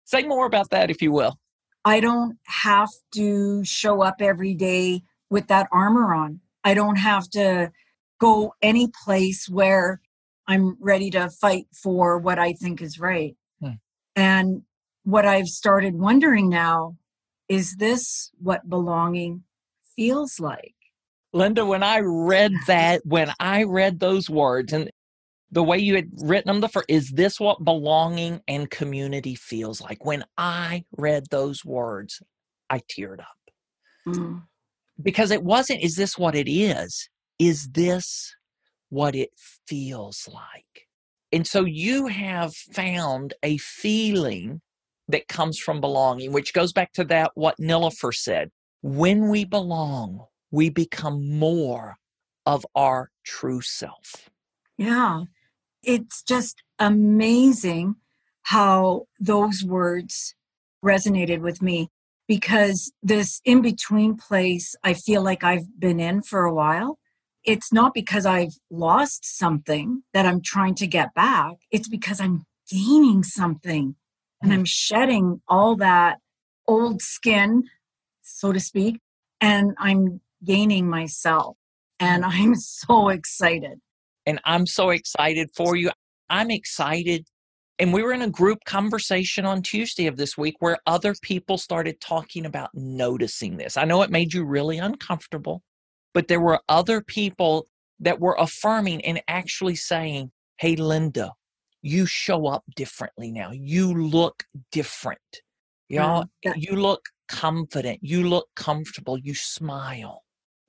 say 0.05 0.23
more 0.23 0.45
about 0.45 0.69
that 0.71 0.89
if 0.89 1.01
you 1.01 1.11
will 1.11 1.37
i 1.85 1.99
don't 1.99 2.37
have 2.45 2.89
to 3.13 3.63
show 3.63 4.01
up 4.01 4.15
every 4.19 4.53
day 4.53 5.03
with 5.29 5.47
that 5.47 5.67
armor 5.71 6.13
on 6.13 6.39
i 6.63 6.73
don't 6.73 6.97
have 6.97 7.29
to 7.29 7.71
go 8.19 8.53
any 8.61 8.89
place 9.03 9.47
where 9.49 10.01
i'm 10.47 10.77
ready 10.79 11.09
to 11.09 11.29
fight 11.29 11.67
for 11.73 12.17
what 12.17 12.39
i 12.39 12.53
think 12.53 12.81
is 12.81 12.99
right 12.99 13.35
hmm. 13.59 13.71
and 14.15 14.61
what 15.03 15.25
i've 15.25 15.47
started 15.47 15.95
wondering 15.95 16.49
now 16.49 16.95
is 17.49 17.75
this 17.75 18.31
what 18.39 18.69
belonging 18.69 19.43
feels 19.95 20.39
like 20.39 20.73
Linda, 21.33 21.65
when 21.65 21.81
I 21.81 21.99
read 21.99 22.53
that, 22.67 23.01
when 23.05 23.33
I 23.39 23.63
read 23.63 23.99
those 23.99 24.29
words 24.29 24.71
and 24.71 24.91
the 25.51 25.63
way 25.63 25.77
you 25.77 25.95
had 25.95 26.09
written 26.21 26.47
them 26.47 26.61
the 26.61 26.69
first, 26.69 26.85
is 26.89 27.09
this 27.11 27.39
what 27.39 27.63
belonging 27.63 28.41
and 28.47 28.69
community 28.69 29.35
feels 29.35 29.81
like? 29.81 30.05
When 30.05 30.23
I 30.37 30.85
read 30.97 31.27
those 31.29 31.65
words, 31.65 32.21
I 32.69 32.79
teared 32.79 33.19
up. 33.19 33.27
Mm. 34.07 34.43
Because 35.03 35.31
it 35.31 35.43
wasn't, 35.43 35.83
is 35.83 35.95
this 35.95 36.17
what 36.17 36.35
it 36.35 36.49
is? 36.49 37.09
Is 37.39 37.69
this 37.69 38.35
what 38.89 39.15
it 39.15 39.29
feels 39.67 40.27
like? 40.31 40.87
And 41.31 41.45
so 41.47 41.65
you 41.65 42.07
have 42.07 42.53
found 42.55 43.33
a 43.43 43.57
feeling 43.57 44.61
that 45.07 45.27
comes 45.27 45.59
from 45.59 45.81
belonging, 45.81 46.31
which 46.31 46.53
goes 46.53 46.71
back 46.71 46.93
to 46.93 47.03
that 47.05 47.31
what 47.35 47.57
Nilofer 47.57 48.13
said. 48.13 48.51
When 48.81 49.29
we 49.29 49.43
belong, 49.45 50.25
we 50.51 50.69
become 50.69 51.37
more 51.37 51.97
of 52.45 52.65
our 52.75 53.09
true 53.25 53.61
self. 53.61 54.29
Yeah. 54.77 55.23
It's 55.81 56.21
just 56.23 56.63
amazing 56.79 57.95
how 58.43 59.07
those 59.19 59.63
words 59.63 60.35
resonated 60.83 61.39
with 61.39 61.61
me 61.61 61.89
because 62.27 62.91
this 63.01 63.41
in 63.45 63.61
between 63.61 64.15
place 64.15 64.75
I 64.83 64.93
feel 64.93 65.23
like 65.23 65.43
I've 65.43 65.79
been 65.79 65.99
in 65.99 66.21
for 66.21 66.45
a 66.45 66.53
while. 66.53 66.99
It's 67.43 67.73
not 67.73 67.93
because 67.93 68.25
I've 68.25 68.55
lost 68.71 69.37
something 69.37 70.03
that 70.13 70.25
I'm 70.25 70.41
trying 70.41 70.75
to 70.75 70.87
get 70.87 71.13
back, 71.13 71.55
it's 71.71 71.89
because 71.89 72.21
I'm 72.21 72.45
gaining 72.71 73.23
something 73.23 73.95
and 74.41 74.51
mm. 74.51 74.55
I'm 74.55 74.65
shedding 74.65 75.41
all 75.47 75.75
that 75.77 76.19
old 76.67 77.01
skin, 77.01 77.63
so 78.21 78.53
to 78.53 78.59
speak, 78.59 78.99
and 79.41 79.73
I'm 79.77 80.21
gaining 80.43 80.89
myself. 80.89 81.57
And 81.99 82.23
mm. 82.23 82.29
I'm 82.31 82.55
so 82.55 83.09
excited. 83.09 83.79
And 84.25 84.39
I'm 84.45 84.65
so 84.65 84.89
excited 84.91 85.49
for 85.55 85.75
you. 85.75 85.91
I'm 86.29 86.49
excited 86.49 87.27
and 87.79 87.91
we 87.91 88.03
were 88.03 88.13
in 88.13 88.21
a 88.21 88.29
group 88.29 88.59
conversation 88.65 89.45
on 89.45 89.61
Tuesday 89.61 90.07
of 90.07 90.17
this 90.17 90.37
week 90.37 90.55
where 90.59 90.77
other 90.85 91.15
people 91.21 91.57
started 91.57 91.99
talking 91.99 92.45
about 92.45 92.69
noticing 92.73 93.57
this. 93.57 93.77
I 93.77 93.85
know 93.85 94.01
it 94.03 94.11
made 94.11 94.33
you 94.33 94.45
really 94.45 94.77
uncomfortable, 94.77 95.63
but 96.13 96.27
there 96.27 96.41
were 96.41 96.59
other 96.69 97.01
people 97.01 97.67
that 97.99 98.19
were 98.19 98.35
affirming 98.37 99.03
and 99.05 99.21
actually 99.27 99.75
saying, 99.75 100.31
Hey, 100.57 100.75
Linda, 100.75 101.31
you 101.81 102.05
show 102.05 102.45
up 102.47 102.63
differently 102.75 103.31
now. 103.31 103.51
You 103.51 103.93
look 103.93 104.43
different. 104.71 105.19
You 105.89 105.99
know, 105.99 106.25
mm, 106.45 106.53
you 106.55 106.75
look 106.75 107.01
confident. 107.27 107.99
You 108.01 108.27
look 108.27 108.47
comfortable. 108.55 109.17
You 109.17 109.35
smile. 109.35 110.21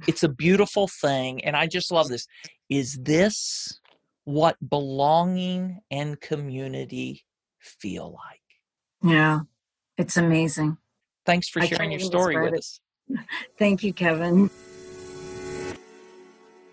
It's 0.09 0.23
a 0.23 0.29
beautiful 0.29 0.89
thing. 0.89 1.45
And 1.45 1.57
I 1.57 1.67
just 1.67 1.93
love 1.93 2.09
this. 2.09 2.27
Is 2.69 2.99
this 3.03 3.79
what 4.25 4.57
belonging 4.69 5.81
and 5.91 6.21
community 6.21 7.25
feel 7.59 8.13
like. 8.13 8.41
Yeah, 9.13 9.41
it's 9.99 10.17
amazing. 10.17 10.79
Thanks 11.27 11.49
for 11.49 11.61
sharing 11.63 11.93
your 11.93 12.01
story 12.01 12.43
with 12.43 12.59
us. 12.59 12.81
Thank 13.59 13.83
you, 13.83 13.93
Kevin. 13.93 14.51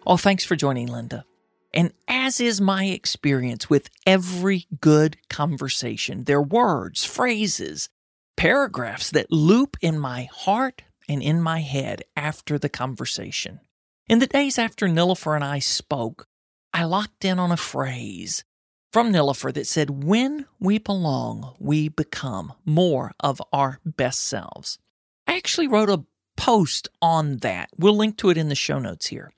Oh, 0.06 0.18
thanks 0.18 0.44
for 0.44 0.56
joining, 0.56 0.88
Linda. 0.88 1.26
And 1.74 1.94
as 2.08 2.42
is 2.42 2.60
my 2.60 2.86
experience 2.86 3.70
with 3.70 3.90
every 4.06 4.66
good 4.82 5.18
conversation, 5.30 6.24
there 6.24 6.38
are 6.38 6.44
words, 6.44 7.06
phrases, 7.06 7.88
paragraphs 8.36 9.12
that 9.12 9.32
loop 9.32 9.78
in 9.82 10.00
my 10.00 10.28
heart 10.34 10.82
and 11.08 11.22
in 11.22 11.42
my 11.42 11.60
head 11.60 12.04
after 12.16 12.58
the 12.58 12.70
conversation. 12.70 13.60
In 14.08 14.20
the 14.20 14.28
days 14.28 14.58
after 14.58 14.88
Nilofer 14.88 15.36
and 15.36 15.44
I 15.44 15.60
spoke, 15.60 16.28
I 16.74 16.86
locked 16.86 17.26
in 17.26 17.40
on 17.40 17.52
a 17.52 17.58
phrase 17.58 18.44
from 18.92 19.12
Nilofer 19.12 19.54
that 19.54 19.68
said, 19.68 20.04
When 20.04 20.46
we 20.60 20.78
belong, 20.78 21.56
we 21.60 21.90
become 21.90 22.54
more 22.66 23.14
of 23.20 23.42
our 23.52 23.80
best 23.86 24.22
selves. 24.22 24.80
I 25.28 25.38
actually 25.38 25.68
wrote 25.68 25.90
a 25.90 26.06
post 26.38 26.88
on 27.02 27.38
that. 27.38 27.70
We'll 27.78 27.96
link 27.96 28.18
to 28.18 28.30
it 28.30 28.38
in 28.38 28.50
the 28.50 28.56
show 28.56 28.80
notes 28.80 29.08
here. 29.08 29.32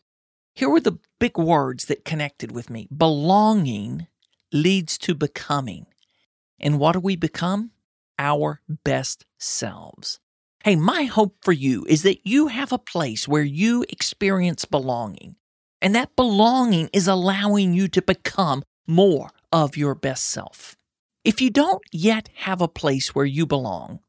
Here 0.55 0.69
were 0.69 0.79
the 0.79 0.99
big 1.19 1.37
words 1.37 1.85
that 1.85 2.05
connected 2.05 2.51
with 2.51 2.69
me 2.69 2.87
belonging 2.95 4.07
leads 4.51 4.97
to 4.99 5.15
becoming. 5.15 5.87
And 6.59 6.79
what 6.79 6.93
do 6.93 6.99
we 6.99 7.15
become? 7.15 7.71
Our 8.19 8.61
best 8.83 9.25
selves. 9.39 10.19
Hey, 10.63 10.75
my 10.75 11.03
hope 11.03 11.37
for 11.41 11.51
you 11.51 11.83
is 11.89 12.03
that 12.03 12.25
you 12.25 12.47
have 12.47 12.71
a 12.71 12.77
place 12.77 13.27
where 13.27 13.43
you 13.43 13.83
experience 13.89 14.63
belonging. 14.65 15.35
And 15.83 15.93
that 15.95 16.15
belonging 16.15 16.89
is 16.93 17.09
allowing 17.09 17.73
you 17.73 17.89
to 17.89 18.01
become 18.01 18.63
more 18.87 19.31
of 19.51 19.75
your 19.75 19.95
best 19.95 20.23
self. 20.23 20.77
If 21.25 21.41
you 21.41 21.49
don't 21.49 21.83
yet 21.91 22.29
have 22.35 22.61
a 22.61 22.69
place 22.69 23.13
where 23.13 23.25
you 23.25 23.45
belong, 23.45 23.99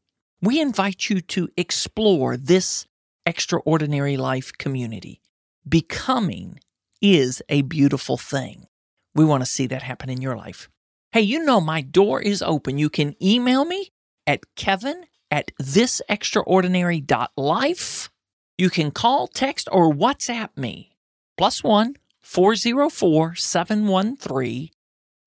we 0.41 0.61
invite 0.61 1.11
you 1.11 1.20
to 1.20 1.49
explore 1.57 2.37
this 2.37 2.87
extraordinary 3.27 4.16
life 4.16 4.53
community. 4.57 5.20
Becoming 5.68 6.61
is 7.03 7.43
a 7.49 7.62
beautiful 7.62 8.16
thing. 8.16 8.68
We 9.16 9.25
want 9.25 9.43
to 9.43 9.51
see 9.51 9.66
that 9.66 9.83
happen 9.83 10.09
in 10.09 10.22
your 10.22 10.37
life. 10.37 10.68
Hey, 11.11 11.22
you 11.22 11.45
know 11.45 11.61
my 11.61 11.81
door 11.81 12.22
is 12.22 12.41
open. 12.41 12.79
You 12.79 12.89
can 12.89 13.16
email 13.20 13.64
me 13.64 13.91
at 14.29 14.45
kevin 14.55 15.07
at 15.29 15.51
thisextraordinary.life. 15.61 18.11
You 18.59 18.70
can 18.70 18.93
call, 18.93 19.27
text, 19.27 19.68
or 19.72 19.93
WhatsApp 19.93 20.51
me 20.57 20.93
plus 21.37 21.62
one 21.62 21.97
404 22.22 23.35
713 23.35 24.70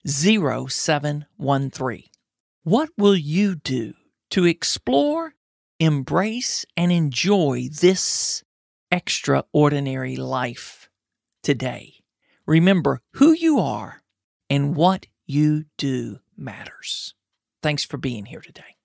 0713. 0.05 2.03
What 2.63 2.89
will 2.97 3.15
you 3.15 3.55
do 3.55 3.93
to 4.31 4.45
explore, 4.45 5.33
embrace, 5.79 6.65
and 6.75 6.91
enjoy 6.91 7.69
this 7.71 8.43
extraordinary 8.91 10.15
life 10.15 10.89
today? 11.43 11.95
Remember 12.45 13.01
who 13.13 13.33
you 13.33 13.59
are 13.59 14.01
and 14.49 14.75
what 14.75 15.07
you 15.25 15.65
do 15.77 16.19
matters. 16.37 17.13
Thanks 17.61 17.83
for 17.83 17.97
being 17.97 18.25
here 18.25 18.41
today. 18.41 18.76